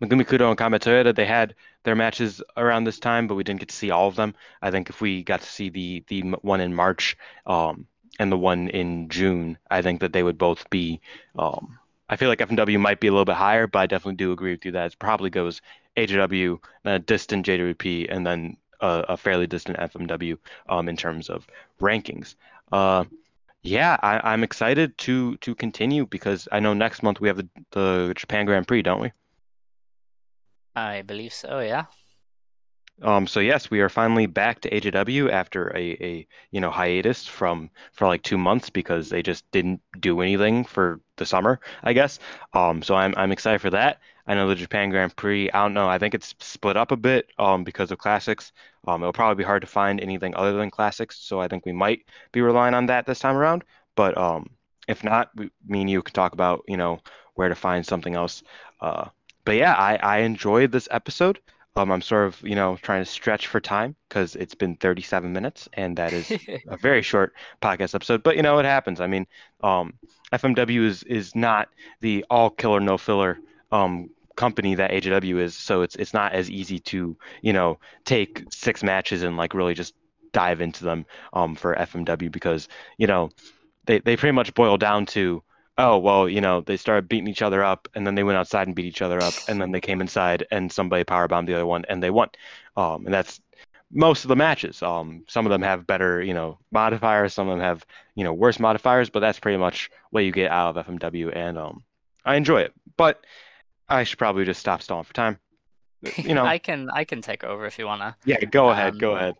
Megumi 0.00 0.26
Kudo 0.26 0.48
and 0.48 0.58
Combat 0.58 0.82
Toyota 0.82 1.14
they 1.14 1.26
had 1.26 1.54
their 1.84 1.94
matches 1.94 2.42
around 2.56 2.84
this 2.84 2.98
time, 2.98 3.26
but 3.26 3.34
we 3.34 3.44
didn't 3.44 3.60
get 3.60 3.68
to 3.68 3.76
see 3.76 3.90
all 3.90 4.08
of 4.08 4.16
them. 4.16 4.34
I 4.60 4.70
think 4.70 4.90
if 4.90 5.00
we 5.00 5.22
got 5.22 5.40
to 5.40 5.48
see 5.48 5.68
the 5.68 6.04
the 6.08 6.22
one 6.42 6.60
in 6.60 6.74
March, 6.74 7.16
um, 7.46 7.86
and 8.18 8.30
the 8.30 8.38
one 8.38 8.68
in 8.68 9.08
June, 9.08 9.58
I 9.70 9.82
think 9.82 10.00
that 10.00 10.12
they 10.12 10.22
would 10.22 10.38
both 10.38 10.68
be. 10.70 11.00
Um, 11.38 11.78
I 12.08 12.16
feel 12.16 12.28
like 12.28 12.40
FMW 12.40 12.78
might 12.78 13.00
be 13.00 13.06
a 13.06 13.10
little 13.10 13.24
bit 13.24 13.36
higher, 13.36 13.66
but 13.66 13.78
I 13.78 13.86
definitely 13.86 14.16
do 14.16 14.32
agree 14.32 14.52
with 14.52 14.64
you 14.64 14.72
that 14.72 14.92
it 14.92 14.98
probably 14.98 15.30
goes 15.30 15.62
AJW, 15.96 16.58
a 16.84 16.98
distant 16.98 17.46
JWP, 17.46 18.06
and 18.10 18.26
then 18.26 18.56
a, 18.80 19.04
a 19.10 19.16
fairly 19.16 19.46
distant 19.46 19.78
FMW 19.78 20.36
um, 20.68 20.88
in 20.88 20.96
terms 20.96 21.30
of 21.30 21.46
rankings. 21.80 22.34
Uh, 22.70 23.04
yeah, 23.62 23.96
I, 24.02 24.34
am 24.34 24.42
excited 24.42 24.98
to 24.98 25.36
to 25.38 25.54
continue 25.54 26.04
because 26.06 26.48
I 26.50 26.58
know 26.58 26.74
next 26.74 27.02
month 27.02 27.20
we 27.20 27.28
have 27.28 27.36
the, 27.36 27.48
the 27.70 28.12
Japan 28.16 28.44
Grand 28.44 28.66
Prix, 28.66 28.82
don't 28.82 29.00
we? 29.00 29.12
I 30.74 31.02
believe 31.02 31.32
so. 31.32 31.60
Yeah. 31.60 31.84
Um, 33.00 33.26
so 33.26 33.40
yes, 33.40 33.70
we 33.70 33.80
are 33.80 33.88
finally 33.88 34.26
back 34.26 34.60
to 34.60 34.70
AJW 34.70 35.28
after 35.30 35.74
a, 35.76 35.92
a 36.00 36.26
you 36.50 36.60
know 36.60 36.70
hiatus 36.70 37.26
from 37.26 37.70
for 37.92 38.06
like 38.06 38.22
two 38.22 38.38
months 38.38 38.70
because 38.70 39.08
they 39.08 39.22
just 39.22 39.50
didn't 39.50 39.80
do 39.98 40.20
anything 40.20 40.64
for 40.64 41.00
the 41.16 41.26
summer, 41.26 41.60
I 41.82 41.94
guess. 41.94 42.18
Um, 42.52 42.82
so 42.82 42.94
I'm 42.94 43.14
I'm 43.16 43.32
excited 43.32 43.60
for 43.60 43.70
that. 43.70 44.00
I 44.26 44.34
know 44.34 44.48
the 44.48 44.54
Japan 44.54 44.90
Grand 44.90 45.16
Prix. 45.16 45.50
I 45.50 45.62
don't 45.62 45.74
know. 45.74 45.88
I 45.88 45.98
think 45.98 46.14
it's 46.14 46.34
split 46.38 46.76
up 46.76 46.92
a 46.92 46.96
bit 46.96 47.28
um, 47.38 47.64
because 47.64 47.90
of 47.90 47.98
classics. 47.98 48.52
Um, 48.86 49.02
it'll 49.02 49.12
probably 49.12 49.42
be 49.42 49.46
hard 49.46 49.62
to 49.62 49.68
find 49.68 50.00
anything 50.00 50.34
other 50.36 50.52
than 50.52 50.70
classics. 50.70 51.18
So 51.18 51.40
I 51.40 51.48
think 51.48 51.66
we 51.66 51.72
might 51.72 52.04
be 52.30 52.40
relying 52.40 52.74
on 52.74 52.86
that 52.86 53.06
this 53.06 53.18
time 53.18 53.36
around. 53.36 53.64
But 53.96 54.16
um, 54.16 54.50
if 54.86 55.02
not, 55.02 55.30
we, 55.34 55.50
me 55.66 55.80
and 55.80 55.90
you 55.90 56.02
can 56.02 56.14
talk 56.14 56.32
about 56.34 56.62
you 56.68 56.76
know 56.76 57.00
where 57.34 57.48
to 57.48 57.54
find 57.54 57.84
something 57.84 58.14
else. 58.14 58.42
Uh, 58.80 59.08
but 59.44 59.56
yeah, 59.56 59.74
I 59.74 59.96
I 59.96 60.18
enjoyed 60.18 60.70
this 60.70 60.88
episode. 60.90 61.40
Um, 61.74 61.90
I'm 61.90 62.02
sort 62.02 62.26
of, 62.26 62.40
you 62.42 62.54
know, 62.54 62.76
trying 62.82 63.02
to 63.02 63.10
stretch 63.10 63.46
for 63.46 63.58
time 63.60 63.96
because 64.08 64.36
it's 64.36 64.54
been 64.54 64.76
37 64.76 65.32
minutes, 65.32 65.68
and 65.72 65.96
that 65.96 66.12
is 66.12 66.30
a 66.68 66.76
very 66.76 67.00
short 67.10 67.32
podcast 67.62 67.94
episode. 67.94 68.22
But 68.22 68.36
you 68.36 68.42
know, 68.42 68.58
it 68.58 68.66
happens. 68.66 69.00
I 69.00 69.06
mean, 69.06 69.26
um, 69.62 69.94
FMW 70.32 70.84
is 70.84 71.02
is 71.04 71.34
not 71.34 71.68
the 72.00 72.26
all 72.28 72.50
killer 72.50 72.80
no 72.80 72.98
filler 72.98 73.38
um, 73.70 74.10
company 74.36 74.74
that 74.74 74.90
AJW 74.90 75.38
is, 75.40 75.56
so 75.56 75.80
it's 75.82 75.96
it's 75.96 76.12
not 76.12 76.32
as 76.32 76.50
easy 76.50 76.78
to 76.78 77.16
you 77.40 77.52
know 77.54 77.78
take 78.04 78.44
six 78.50 78.82
matches 78.82 79.22
and 79.22 79.36
like 79.38 79.54
really 79.54 79.74
just 79.74 79.94
dive 80.32 80.60
into 80.60 80.84
them 80.84 81.06
um, 81.32 81.54
for 81.54 81.74
FMW 81.74 82.30
because 82.30 82.68
you 82.98 83.06
know 83.06 83.30
they 83.86 83.98
they 84.00 84.16
pretty 84.16 84.32
much 84.32 84.54
boil 84.54 84.76
down 84.76 85.06
to 85.06 85.42
oh 85.78 85.96
well 85.98 86.28
you 86.28 86.40
know 86.40 86.60
they 86.60 86.76
started 86.76 87.08
beating 87.08 87.28
each 87.28 87.42
other 87.42 87.62
up 87.64 87.88
and 87.94 88.06
then 88.06 88.14
they 88.14 88.22
went 88.22 88.36
outside 88.36 88.66
and 88.66 88.76
beat 88.76 88.86
each 88.86 89.02
other 89.02 89.22
up 89.22 89.32
and 89.48 89.60
then 89.60 89.72
they 89.72 89.80
came 89.80 90.00
inside 90.00 90.46
and 90.50 90.70
somebody 90.70 91.04
power 91.04 91.28
bombed 91.28 91.48
the 91.48 91.54
other 91.54 91.66
one 91.66 91.84
and 91.88 92.02
they 92.02 92.10
won. 92.10 92.28
Um, 92.76 93.04
and 93.06 93.14
that's 93.14 93.40
most 93.90 94.24
of 94.24 94.28
the 94.28 94.36
matches. 94.36 94.82
Um, 94.82 95.24
some 95.28 95.46
of 95.46 95.50
them 95.50 95.62
have 95.62 95.86
better 95.86 96.22
you 96.22 96.34
know 96.34 96.58
modifiers 96.70 97.34
some 97.34 97.48
of 97.48 97.56
them 97.56 97.64
have 97.64 97.86
you 98.14 98.24
know 98.24 98.32
worse 98.32 98.58
modifiers 98.60 99.10
but 99.10 99.20
that's 99.20 99.40
pretty 99.40 99.58
much 99.58 99.90
what 100.10 100.24
you 100.24 100.32
get 100.32 100.50
out 100.50 100.76
of 100.76 100.86
fmw 100.86 101.34
and 101.34 101.58
um, 101.58 101.82
i 102.24 102.36
enjoy 102.36 102.60
it. 102.60 102.72
But 102.96 103.24
i 103.88 104.04
should 104.04 104.18
probably 104.18 104.44
just 104.44 104.60
stop 104.60 104.82
stalling 104.82 105.04
for 105.04 105.14
time. 105.14 105.38
You 106.16 106.34
know? 106.34 106.44
I 106.44 106.58
can 106.58 106.90
i 106.90 107.04
can 107.04 107.22
take 107.22 107.44
over 107.44 107.64
if 107.64 107.78
you 107.78 107.86
want 107.86 108.02
to 108.02 108.16
yeah 108.24 108.44
go 108.44 108.70
ahead 108.70 108.94
um, 108.94 108.98
go 108.98 109.16
ahead 109.16 109.36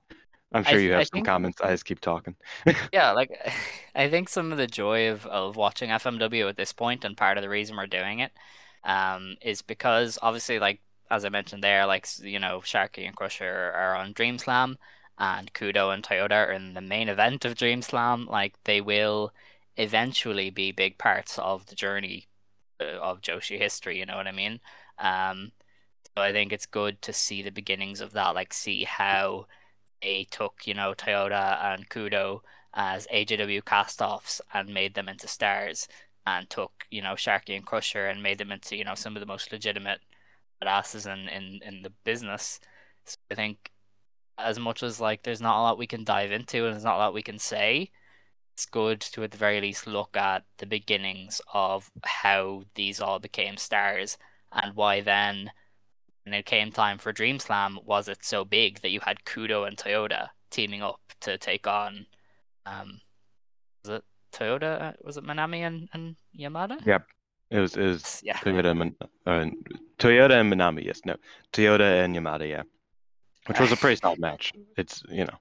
I'm 0.55 0.65
sure 0.65 0.79
I, 0.79 0.83
you 0.83 0.93
have 0.93 1.01
I 1.01 1.05
some 1.05 1.23
think, 1.23 1.27
comments. 1.27 1.61
I 1.61 1.71
just 1.71 1.85
keep 1.85 2.01
talking. 2.01 2.37
yeah, 2.93 3.13
like 3.13 3.31
I 3.95 4.09
think 4.09 4.29
some 4.29 4.53
of 4.53 4.59
the 4.59 4.67
joy 4.67 5.11
of, 5.11 5.27
of 5.27 5.57
watching 5.57 5.91
FMW 5.91 6.49
at 6.49 6.57
this 6.57 6.73
point, 6.73 7.05
and 7.05 7.17
part 7.17 7.39
of 7.39 7.43
the 7.43 7.49
reason 7.49 7.77
we're 7.77 7.87
doing 7.87 8.21
it, 8.21 8.33
um, 8.85 9.37
is 9.43 9.63
because 9.63 10.19
obviously, 10.23 10.59
like 10.59 10.81
as 11.11 11.25
I 11.25 11.29
mentioned 11.29 11.63
there, 11.63 11.87
like 11.87 12.07
you 12.21 12.39
know, 12.39 12.61
Sharky 12.61 13.07
and 13.07 13.17
Crusher 13.17 13.73
are 13.75 13.97
on 13.97 14.13
Dream 14.13 14.39
Slam, 14.39 14.79
and 15.19 15.53
Kudo 15.55 15.93
and 15.95 16.03
Toyota 16.03 16.49
are 16.49 16.53
in 16.53 16.75
the 16.75 16.81
main 16.81 17.09
event 17.09 17.45
of 17.45 17.55
Dream 17.57 17.83
Slam. 17.83 18.27
Like 18.27 18.55
they 18.65 18.81
will 18.81 19.33
eventually 19.77 20.51
be 20.51 20.73
big 20.73 20.99
parts 20.99 21.39
of 21.39 21.67
the 21.67 21.75
journey 21.75 22.29
uh, 22.81 22.99
of 23.01 23.21
Joshi 23.23 23.59
history. 23.59 23.99
You 23.99 24.07
know 24.07 24.17
what 24.17 24.27
I 24.29 24.33
mean? 24.33 24.61
Um, 24.99 25.53
so 26.17 26.23
I 26.23 26.33
think 26.33 26.53
it's 26.53 26.67
good 26.67 27.01
to 27.03 27.13
see 27.13 27.43
the 27.43 27.51
beginnings 27.51 28.01
of 28.01 28.13
that. 28.13 28.35
Like 28.35 28.53
see 28.53 28.85
how 28.85 29.47
they 30.03 30.27
took, 30.31 30.67
you 30.67 30.75
know, 30.75 30.95
Toyota 30.95 31.63
and 31.65 31.89
Kudo 31.89 32.41
as 32.75 33.07
AJW 33.13 33.63
castoffs 33.63 34.41
and 34.53 34.73
made 34.73 34.95
them 34.95 35.09
into 35.09 35.29
stars, 35.29 35.89
and 36.27 36.49
took, 36.49 36.87
you 36.91 37.03
know, 37.03 37.15
Sharky 37.15 37.57
and 37.57 37.67
Crusher 37.67 38.07
and 38.07 38.23
made 38.23 38.39
them 38.39 38.53
into, 38.53 38.77
you 38.77 38.85
know, 38.85 38.95
some 38.95 39.17
of 39.17 39.21
the 39.21 39.27
most 39.27 39.53
legitimate 39.53 40.01
badasses 40.63 41.11
in, 41.13 41.29
in, 41.29 41.61
in 41.65 41.83
the 41.83 41.93
business. 42.05 42.61
So 43.05 43.17
I 43.31 43.35
think 43.35 43.73
as 44.39 44.59
much 44.59 44.83
as 44.83 45.01
like 45.01 45.23
there's 45.23 45.41
not 45.41 45.59
a 45.59 45.63
lot 45.63 45.79
we 45.79 45.87
can 45.87 46.05
dive 46.05 46.33
into 46.33 46.65
and 46.65 46.75
there's 46.75 46.85
not 46.85 46.97
a 46.97 46.99
lot 46.99 47.15
we 47.15 47.23
can 47.23 47.39
say, 47.39 47.91
it's 48.55 48.67
good 48.67 49.01
to 49.01 49.23
at 49.25 49.31
the 49.31 49.39
very 49.39 49.61
least 49.61 49.87
look 49.87 50.17
at 50.17 50.45
the 50.59 50.67
beginnings 50.67 51.41
of 51.53 51.91
how 52.05 52.65
these 52.75 53.01
all 53.01 53.19
became 53.19 53.57
stars 53.57 54.19
and 54.53 54.77
why 54.77 55.01
then 55.01 55.51
when 56.25 56.35
it 56.35 56.47
came 56.47 56.71
time 56.71 56.99
for 56.99 57.13
Dream 57.13 57.39
Slam, 57.39 57.79
was 57.85 58.09
it 58.09 58.25
so 58.25 58.45
big 58.45 58.81
that 58.81 58.91
you 58.91 59.01
had 59.01 59.25
Kudo 59.25 59.67
and 59.67 59.77
Toyota 59.77 60.29
teaming 60.51 60.83
up 60.83 61.01
to 61.21 61.39
take 61.39 61.67
on, 61.67 62.07
um, 62.67 63.01
was 63.85 63.99
it 63.99 64.05
Toyota? 64.33 64.95
Was 65.03 65.17
it 65.17 65.25
Manami 65.25 65.67
and, 65.67 65.89
and 65.93 66.17
Yamada? 66.39 66.85
Yep, 66.87 67.07
it 67.51 67.59
was. 67.59 67.77
It 67.77 67.87
was 67.87 68.21
yeah. 68.25 68.37
Toyota, 68.39 68.71
and, 68.71 68.95
uh, 69.27 69.51
Toyota 69.99 70.41
and 70.41 70.53
Manami. 70.53 70.85
Yes, 70.85 71.01
no, 71.05 71.17
Toyota 71.53 72.05
and 72.05 72.15
Yamada. 72.15 72.49
Yeah, 72.49 72.63
which 73.47 73.59
was 73.59 73.73
a 73.73 73.77
pretty 73.77 73.97
solid 73.97 74.21
match. 74.21 74.53
It's 74.77 75.03
you 75.09 75.25
know. 75.25 75.39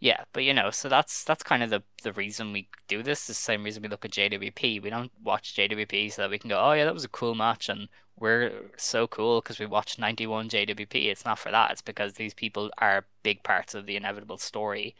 Yeah, 0.00 0.24
but 0.32 0.44
you 0.44 0.54
know, 0.54 0.70
so 0.70 0.88
that's 0.88 1.24
that's 1.24 1.42
kind 1.42 1.62
of 1.62 1.68
the 1.70 1.82
the 2.02 2.12
reason 2.12 2.52
we 2.52 2.68
do 2.88 3.02
this. 3.02 3.26
The 3.26 3.34
same 3.34 3.64
reason 3.64 3.82
we 3.82 3.88
look 3.88 4.04
at 4.04 4.12
JWP. 4.12 4.80
We 4.82 4.88
don't 4.90 5.12
watch 5.22 5.54
JWP 5.54 6.10
so 6.12 6.22
that 6.22 6.30
we 6.30 6.38
can 6.38 6.48
go, 6.48 6.58
oh 6.58 6.72
yeah, 6.72 6.84
that 6.86 6.94
was 6.94 7.04
a 7.04 7.08
cool 7.08 7.34
match, 7.34 7.68
and 7.68 7.88
we're 8.18 8.70
so 8.76 9.06
cool 9.06 9.40
because 9.42 9.58
we 9.58 9.66
watched 9.66 9.98
91 9.98 10.48
JWP. 10.48 11.06
It's 11.10 11.24
not 11.26 11.38
for 11.38 11.50
that. 11.50 11.70
It's 11.72 11.82
because 11.82 12.14
these 12.14 12.32
people 12.34 12.70
are 12.78 13.06
big 13.22 13.42
parts 13.42 13.74
of 13.74 13.84
the 13.86 13.96
inevitable 13.96 14.38
story 14.38 14.94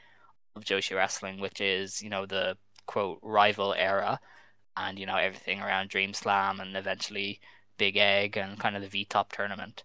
of 0.57 0.65
Joshi 0.65 0.97
wrestling, 0.97 1.41
which 1.41 1.61
is 1.61 2.03
you 2.03 2.11
know 2.11 2.27
the 2.27 2.59
quote 2.87 3.21
rival 3.23 3.75
era, 3.75 4.21
and 4.77 4.99
you 4.99 5.07
know 5.07 5.17
everything 5.17 5.61
around 5.61 5.89
Dream 5.91 6.15
Slam 6.15 6.61
and 6.61 6.77
eventually 6.77 7.41
Big 7.79 7.97
Egg 7.97 8.37
and 8.37 8.59
kind 8.59 8.77
of 8.77 8.83
the 8.83 8.89
V 8.89 9.05
Top 9.07 9.33
tournament. 9.33 9.83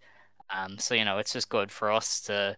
Um, 0.49 0.77
so 0.79 0.93
you 0.95 1.05
know 1.05 1.17
it's 1.19 1.33
just 1.33 1.49
good 1.49 1.71
for 1.71 1.91
us 1.91 2.19
to 2.21 2.57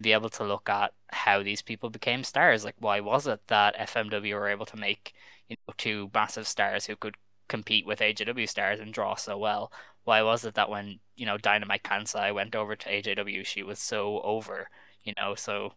be 0.00 0.12
able 0.12 0.28
to 0.30 0.44
look 0.44 0.68
at 0.68 0.92
how 1.08 1.42
these 1.42 1.62
people 1.62 1.90
became 1.90 2.24
stars. 2.24 2.64
Like, 2.64 2.76
why 2.78 3.00
was 3.00 3.26
it 3.26 3.40
that 3.48 3.76
FMW 3.76 4.34
were 4.34 4.48
able 4.48 4.66
to 4.66 4.76
make 4.76 5.14
you 5.48 5.56
know 5.66 5.74
two 5.76 6.10
massive 6.14 6.46
stars 6.46 6.86
who 6.86 6.96
could 6.96 7.16
compete 7.48 7.86
with 7.86 8.00
AJW 8.00 8.48
stars 8.48 8.80
and 8.80 8.92
draw 8.92 9.14
so 9.14 9.36
well? 9.38 9.72
Why 10.04 10.22
was 10.22 10.44
it 10.44 10.54
that 10.54 10.70
when 10.70 11.00
you 11.16 11.26
know 11.26 11.38
Dynamite 11.38 11.82
Kansai 11.82 12.34
went 12.34 12.54
over 12.54 12.76
to 12.76 12.88
AJW, 12.88 13.44
she 13.46 13.62
was 13.62 13.78
so 13.78 14.20
over? 14.22 14.68
You 15.04 15.14
know, 15.16 15.34
so 15.34 15.74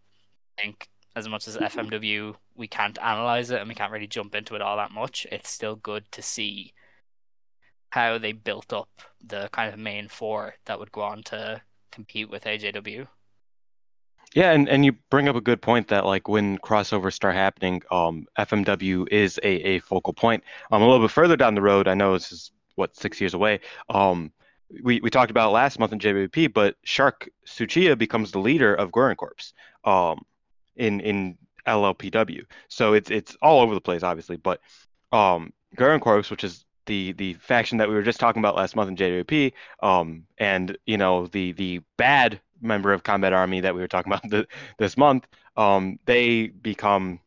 I 0.57 0.63
think 0.63 0.89
as 1.15 1.27
much 1.27 1.47
as 1.47 1.57
FMW 1.57 2.35
we 2.55 2.67
can't 2.67 2.97
analyze 3.01 3.49
it 3.51 3.59
and 3.59 3.69
we 3.69 3.75
can't 3.75 3.91
really 3.91 4.07
jump 4.07 4.35
into 4.35 4.55
it 4.55 4.61
all 4.61 4.77
that 4.77 4.91
much, 4.91 5.25
it's 5.31 5.49
still 5.49 5.75
good 5.75 6.11
to 6.11 6.21
see 6.21 6.73
how 7.91 8.17
they 8.17 8.31
built 8.31 8.71
up 8.73 8.89
the 9.23 9.49
kind 9.51 9.73
of 9.73 9.79
main 9.79 10.07
four 10.07 10.55
that 10.65 10.79
would 10.79 10.91
go 10.91 11.01
on 11.01 11.23
to 11.23 11.61
compete 11.91 12.29
with 12.29 12.45
AJW. 12.45 13.07
Yeah, 14.33 14.51
and, 14.51 14.69
and 14.69 14.85
you 14.85 14.93
bring 15.09 15.27
up 15.27 15.35
a 15.35 15.41
good 15.41 15.61
point 15.61 15.89
that 15.89 16.05
like 16.05 16.27
when 16.27 16.57
crossovers 16.59 17.13
start 17.13 17.35
happening, 17.35 17.81
um, 17.91 18.27
FMW 18.37 19.07
is 19.11 19.37
a, 19.43 19.49
a 19.49 19.79
focal 19.79 20.13
point. 20.13 20.43
Um, 20.71 20.81
a 20.81 20.85
little 20.87 21.05
bit 21.05 21.11
further 21.11 21.35
down 21.35 21.55
the 21.55 21.61
road, 21.61 21.87
I 21.87 21.95
know 21.95 22.13
this 22.13 22.31
is 22.31 22.51
what 22.75 22.95
six 22.95 23.19
years 23.19 23.33
away. 23.33 23.59
Um, 23.89 24.31
we, 24.83 25.01
we 25.01 25.09
talked 25.09 25.31
about 25.31 25.51
last 25.51 25.79
month 25.79 25.91
in 25.91 25.99
JWP, 25.99 26.53
but 26.53 26.77
Shark 26.83 27.29
Tsuchiya 27.45 27.97
becomes 27.97 28.31
the 28.31 28.39
leader 28.39 28.73
of 28.73 28.91
Goran 28.91 29.17
Corps, 29.17 29.53
um, 29.83 30.25
in 30.77 31.01
in 31.01 31.37
LLPW. 31.67 32.45
So 32.69 32.93
it's 32.93 33.11
it's 33.11 33.35
all 33.41 33.59
over 33.59 33.73
the 33.73 33.81
place, 33.81 34.01
obviously. 34.01 34.37
But 34.37 34.61
um, 35.11 35.51
Goran 35.75 35.99
Corps, 35.99 36.29
which 36.31 36.45
is 36.45 36.65
the 36.85 37.11
the 37.13 37.33
faction 37.33 37.77
that 37.79 37.89
we 37.89 37.95
were 37.95 38.01
just 38.01 38.19
talking 38.19 38.39
about 38.39 38.55
last 38.55 38.77
month 38.77 38.89
in 38.89 38.95
JWP, 38.95 39.51
um, 39.83 40.23
and 40.37 40.77
you 40.85 40.97
know 40.97 41.27
the 41.27 41.51
the 41.51 41.81
bad 41.97 42.39
member 42.61 42.93
of 42.93 43.03
Combat 43.03 43.33
Army 43.33 43.61
that 43.61 43.75
we 43.75 43.81
were 43.81 43.87
talking 43.87 44.13
about 44.13 44.47
this 44.77 44.97
month, 44.97 45.27
um, 45.57 45.99
they 46.05 46.47
become 46.47 47.19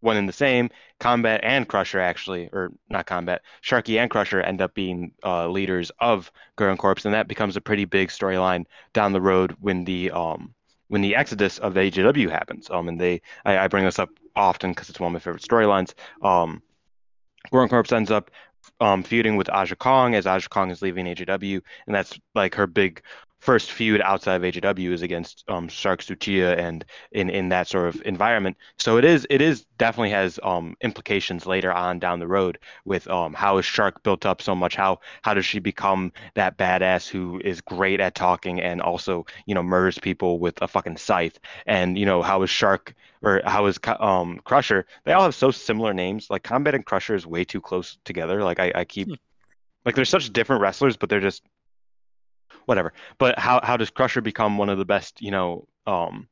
one 0.00 0.16
and 0.16 0.28
the 0.28 0.32
same. 0.32 0.68
Combat 1.00 1.40
and 1.42 1.66
Crusher 1.66 2.00
actually, 2.00 2.48
or 2.52 2.72
not 2.90 3.06
Combat, 3.06 3.42
Sharky 3.62 3.98
and 3.98 4.10
Crusher 4.10 4.40
end 4.40 4.60
up 4.60 4.74
being 4.74 5.12
uh, 5.24 5.48
leaders 5.48 5.90
of 6.00 6.30
Goran 6.58 6.76
Corps, 6.76 7.04
and 7.04 7.14
that 7.14 7.28
becomes 7.28 7.56
a 7.56 7.60
pretty 7.60 7.84
big 7.84 8.08
storyline 8.08 8.66
down 8.92 9.12
the 9.12 9.20
road 9.20 9.56
when 9.60 9.84
the 9.84 10.10
um, 10.10 10.54
when 10.88 11.00
the 11.00 11.16
exodus 11.16 11.58
of 11.58 11.72
the 11.72 11.80
AJW 11.80 12.30
happens. 12.30 12.68
Um, 12.68 12.88
and 12.88 13.00
they, 13.00 13.22
I, 13.46 13.58
I 13.58 13.68
bring 13.68 13.84
this 13.84 13.98
up 13.98 14.10
often 14.36 14.72
because 14.72 14.90
it's 14.90 15.00
one 15.00 15.08
of 15.08 15.12
my 15.14 15.20
favorite 15.20 15.42
storylines. 15.42 15.94
Um, 16.20 16.62
Goran 17.50 17.70
Corps 17.70 17.92
ends 17.92 18.10
up 18.10 18.30
um, 18.80 19.02
feuding 19.02 19.36
with 19.36 19.48
Aja 19.48 19.74
Kong 19.76 20.14
as 20.14 20.26
Aja 20.26 20.48
Kong 20.48 20.70
is 20.70 20.82
leaving 20.82 21.06
AJW, 21.06 21.62
and 21.86 21.94
that's 21.94 22.18
like 22.34 22.54
her 22.56 22.66
big 22.66 23.02
first 23.42 23.72
feud 23.72 24.00
outside 24.00 24.36
of 24.36 24.42
AJW 24.42 24.92
is 24.92 25.02
against 25.02 25.44
um, 25.48 25.66
Shark 25.66 26.00
Tsuchiya 26.00 26.56
and 26.56 26.84
in, 27.10 27.28
in 27.28 27.48
that 27.48 27.66
sort 27.66 27.88
of 27.88 28.00
environment. 28.06 28.56
So 28.78 28.98
it 28.98 29.04
is 29.04 29.26
it 29.30 29.40
is 29.40 29.64
definitely 29.78 30.10
has 30.10 30.38
um, 30.44 30.76
implications 30.80 31.44
later 31.44 31.72
on 31.72 31.98
down 31.98 32.20
the 32.20 32.28
road 32.28 32.58
with 32.84 33.08
um, 33.08 33.34
how 33.34 33.58
is 33.58 33.64
Shark 33.64 34.00
built 34.04 34.24
up 34.24 34.42
so 34.42 34.54
much? 34.54 34.76
How 34.76 35.00
how 35.22 35.34
does 35.34 35.44
she 35.44 35.58
become 35.58 36.12
that 36.34 36.56
badass 36.56 37.08
who 37.08 37.40
is 37.44 37.60
great 37.60 37.98
at 37.98 38.14
talking 38.14 38.60
and 38.60 38.80
also 38.80 39.26
you 39.44 39.56
know 39.56 39.62
murders 39.62 39.98
people 39.98 40.38
with 40.38 40.62
a 40.62 40.68
fucking 40.68 40.96
scythe? 40.96 41.40
And 41.66 41.98
you 41.98 42.06
know 42.06 42.22
how 42.22 42.42
is 42.42 42.50
Shark 42.50 42.94
or 43.22 43.42
how 43.44 43.66
is 43.66 43.80
um, 43.98 44.40
Crusher? 44.44 44.86
They 45.02 45.14
all 45.14 45.24
have 45.24 45.34
so 45.34 45.50
similar 45.50 45.92
names. 45.92 46.28
Like 46.30 46.44
Combat 46.44 46.76
and 46.76 46.86
Crusher 46.86 47.16
is 47.16 47.26
way 47.26 47.44
too 47.44 47.60
close 47.60 47.98
together. 48.04 48.44
Like 48.44 48.60
I, 48.60 48.70
I 48.72 48.84
keep. 48.84 49.08
Hmm. 49.08 49.14
Like 49.84 49.96
they're 49.96 50.04
such 50.04 50.32
different 50.32 50.62
wrestlers, 50.62 50.96
but 50.96 51.10
they're 51.10 51.18
just 51.18 51.42
whatever. 52.66 52.92
But 53.18 53.38
how 53.38 53.60
how 53.62 53.76
does 53.76 53.90
Crusher 53.90 54.20
become 54.20 54.58
one 54.58 54.68
of 54.68 54.78
the 54.78 54.84
best, 54.84 55.20
you 55.20 55.30
know, 55.30 55.66
um, 55.86 56.28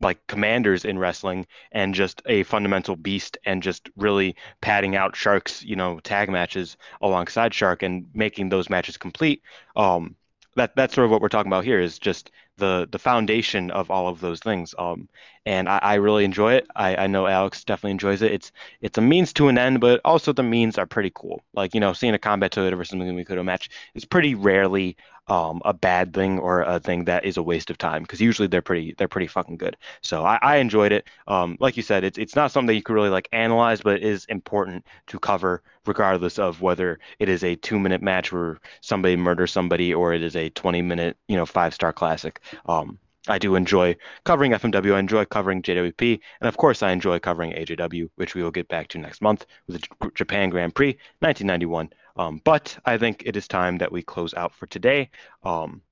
like 0.00 0.26
commanders 0.26 0.84
in 0.84 0.98
wrestling 0.98 1.46
and 1.72 1.94
just 1.94 2.22
a 2.26 2.42
fundamental 2.44 2.96
beast 2.96 3.38
and 3.46 3.62
just 3.62 3.88
really 3.96 4.36
padding 4.60 4.94
out 4.94 5.16
Shark's, 5.16 5.62
you 5.64 5.76
know, 5.76 6.00
tag 6.00 6.28
matches 6.28 6.76
alongside 7.00 7.54
Shark 7.54 7.82
and 7.82 8.06
making 8.14 8.48
those 8.48 8.68
matches 8.68 8.96
complete. 8.96 9.42
Um, 9.74 10.16
that 10.56 10.74
that's 10.74 10.94
sort 10.94 11.04
of 11.04 11.10
what 11.10 11.20
we're 11.20 11.28
talking 11.28 11.52
about 11.52 11.64
here 11.64 11.80
is 11.80 11.98
just 11.98 12.30
the 12.56 12.88
the 12.90 12.98
foundation 12.98 13.70
of 13.70 13.90
all 13.90 14.08
of 14.08 14.20
those 14.20 14.40
things. 14.40 14.74
Um, 14.78 15.08
and 15.44 15.68
I, 15.68 15.78
I 15.82 15.94
really 15.94 16.24
enjoy 16.24 16.54
it. 16.54 16.66
I, 16.74 16.96
I 16.96 17.06
know 17.06 17.26
Alex 17.26 17.62
definitely 17.64 17.92
enjoys 17.92 18.22
it. 18.22 18.32
It's 18.32 18.52
it's 18.80 18.98
a 18.98 19.02
means 19.02 19.32
to 19.34 19.48
an 19.48 19.58
end, 19.58 19.80
but 19.80 20.00
also 20.04 20.32
the 20.32 20.42
means 20.42 20.78
are 20.78 20.86
pretty 20.86 21.12
cool. 21.14 21.42
Like 21.54 21.74
you 21.74 21.80
know, 21.80 21.92
seeing 21.92 22.14
a 22.14 22.18
combat 22.18 22.52
Toyota 22.52 22.76
versus 22.76 22.94
Mikuto 22.98 23.44
match 23.44 23.68
is 23.94 24.04
pretty 24.04 24.34
rarely 24.34 24.96
um, 25.28 25.60
a 25.64 25.74
bad 25.74 26.14
thing 26.14 26.38
or 26.38 26.62
a 26.62 26.78
thing 26.78 27.04
that 27.04 27.24
is 27.24 27.36
a 27.36 27.42
waste 27.42 27.70
of 27.70 27.78
time 27.78 28.02
because 28.02 28.20
usually 28.20 28.48
they're 28.48 28.62
pretty 28.62 28.94
they're 28.96 29.08
pretty 29.08 29.26
fucking 29.26 29.56
good. 29.56 29.76
So 30.00 30.24
I, 30.24 30.38
I 30.42 30.56
enjoyed 30.56 30.92
it. 30.92 31.08
Um, 31.26 31.56
like 31.60 31.76
you 31.76 31.82
said, 31.82 32.04
it's 32.04 32.18
it's 32.18 32.36
not 32.36 32.52
something 32.52 32.74
you 32.74 32.82
could 32.82 32.94
really 32.94 33.08
like 33.08 33.28
analyze, 33.32 33.80
but 33.80 33.96
it 33.96 34.02
is 34.04 34.24
important 34.26 34.84
to 35.08 35.18
cover 35.18 35.62
regardless 35.86 36.38
of 36.38 36.60
whether 36.60 36.98
it 37.18 37.28
is 37.28 37.44
a 37.44 37.56
two 37.56 37.78
minute 37.78 38.02
match 38.02 38.32
where 38.32 38.58
somebody 38.80 39.16
murders 39.16 39.52
somebody 39.52 39.94
or 39.94 40.12
it 40.12 40.22
is 40.22 40.36
a 40.36 40.50
20 40.50 40.82
minute 40.82 41.16
you 41.28 41.36
know 41.36 41.46
five 41.46 41.74
star 41.74 41.92
classic. 41.92 42.40
Um, 42.66 42.98
I 43.28 43.38
do 43.38 43.54
enjoy 43.54 43.96
covering 44.24 44.52
FMW. 44.52 44.94
I 44.94 44.98
enjoy 44.98 45.24
covering 45.24 45.62
JWP, 45.62 46.20
and 46.40 46.48
of 46.48 46.56
course, 46.56 46.82
I 46.82 46.92
enjoy 46.92 47.18
covering 47.18 47.52
AJW, 47.52 48.08
which 48.16 48.34
we 48.34 48.42
will 48.42 48.50
get 48.50 48.68
back 48.68 48.88
to 48.88 48.98
next 48.98 49.20
month 49.20 49.46
with 49.66 49.80
the 49.80 50.10
Japan 50.14 50.50
Grand 50.50 50.74
Prix 50.74 50.98
1991. 51.20 51.90
Um, 52.16 52.40
but 52.44 52.78
I 52.84 52.96
think 52.98 53.22
it 53.26 53.36
is 53.36 53.46
time 53.46 53.78
that 53.78 53.92
we 53.92 54.02
close 54.02 54.32
out 54.34 54.54
for 54.54 54.66
today. 54.66 55.10
Um, 55.42 55.82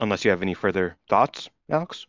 unless 0.00 0.24
you 0.24 0.30
have 0.30 0.42
any 0.42 0.54
further 0.54 0.96
thoughts, 1.08 1.48
Alex. 1.70 2.06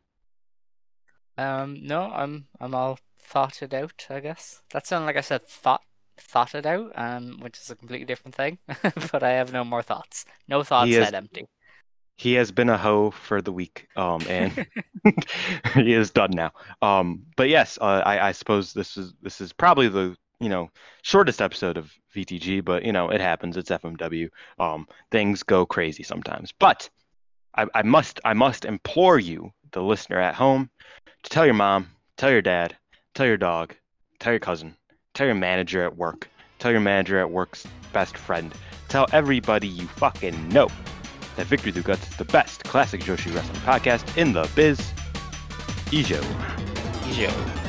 Um, 1.38 1.86
no, 1.86 2.04
I'm 2.04 2.48
I'm 2.60 2.74
all 2.74 3.00
thoughted 3.20 3.74
out. 3.74 4.06
I 4.10 4.20
guess 4.20 4.62
that 4.72 4.88
sounded 4.88 5.08
like 5.08 5.18
I 5.18 5.22
said 5.22 5.48
thought 5.48 5.82
thoughted 6.18 6.66
out, 6.66 6.92
um, 6.96 7.40
which 7.42 7.58
is 7.60 7.70
a 7.70 7.76
completely 7.76 8.06
different 8.06 8.36
thing. 8.36 8.60
but 9.12 9.24
I 9.24 9.32
have 9.32 9.52
no 9.52 9.64
more 9.64 9.82
thoughts. 9.82 10.26
No 10.48 10.64
thoughts 10.64 10.92
that 10.92 11.14
empty. 11.14 11.46
He 12.18 12.34
has 12.36 12.52
been 12.52 12.70
a 12.70 12.78
hoe 12.78 13.12
for 13.12 13.42
the 13.42 13.52
week, 13.52 13.88
um, 13.96 14.22
and 14.30 14.52
he 15.74 15.94
is 15.94 16.12
done 16.12 16.32
now. 16.32 16.52
Um, 16.82 17.24
but 17.36 17.50
yes, 17.50 17.78
uh, 17.82 18.02
I, 18.06 18.30
I 18.30 18.32
suppose 18.32 18.74
this 18.74 18.98
is 18.98 19.14
this 19.22 19.42
is 19.42 19.52
probably 19.52 19.90
the 19.90 20.16
you 20.40 20.50
know 20.50 20.70
shortest 21.02 21.42
episode 21.42 21.78
of 21.78 21.92
VTG, 22.16 22.64
but 22.64 22.86
you 22.86 22.94
know 22.94 23.10
it 23.10 23.20
happens. 23.20 23.58
It's 23.58 23.70
FMW. 23.70 24.30
Um, 24.60 24.88
things 25.12 25.44
go 25.44 25.66
crazy 25.66 26.04
sometimes. 26.04 26.54
But 26.58 26.90
I, 27.56 27.68
I 27.76 27.82
must 27.84 28.22
I 28.24 28.34
must 28.34 28.66
implore 28.66 29.20
you, 29.20 29.52
the 29.72 29.84
listener 29.84 30.20
at 30.20 30.36
home, 30.36 30.70
to 31.24 31.30
tell 31.30 31.46
your 31.46 31.54
mom, 31.54 31.90
tell 32.18 32.32
your 32.32 32.42
dad, 32.42 32.78
tell 33.14 33.26
your 33.26 33.38
dog, 33.38 33.76
tell 34.20 34.32
your 34.32 34.40
cousin, 34.40 34.76
tell 35.14 35.26
your 35.26 35.36
manager 35.36 35.84
at 35.84 35.98
work, 35.98 36.30
tell 36.60 36.72
your 36.72 36.82
manager 36.82 37.20
at 37.20 37.30
work's 37.30 37.68
best 37.92 38.18
friend, 38.18 38.54
tell 38.88 39.06
everybody 39.12 39.68
you 39.68 39.88
fucking 39.88 40.48
know 40.50 40.70
that 41.36 41.48
Victory 41.48 41.72
Through 41.72 41.84
Guts 41.84 42.10
is 42.10 42.16
the 42.18 42.26
best 42.26 42.64
classic 42.64 43.02
Joshi 43.02 43.34
wrestling 43.34 43.62
podcast 43.62 44.18
in 44.18 44.34
the 44.34 44.50
biz. 44.56 44.80
Ijo. 45.92 46.22
Ijo. 47.10 47.65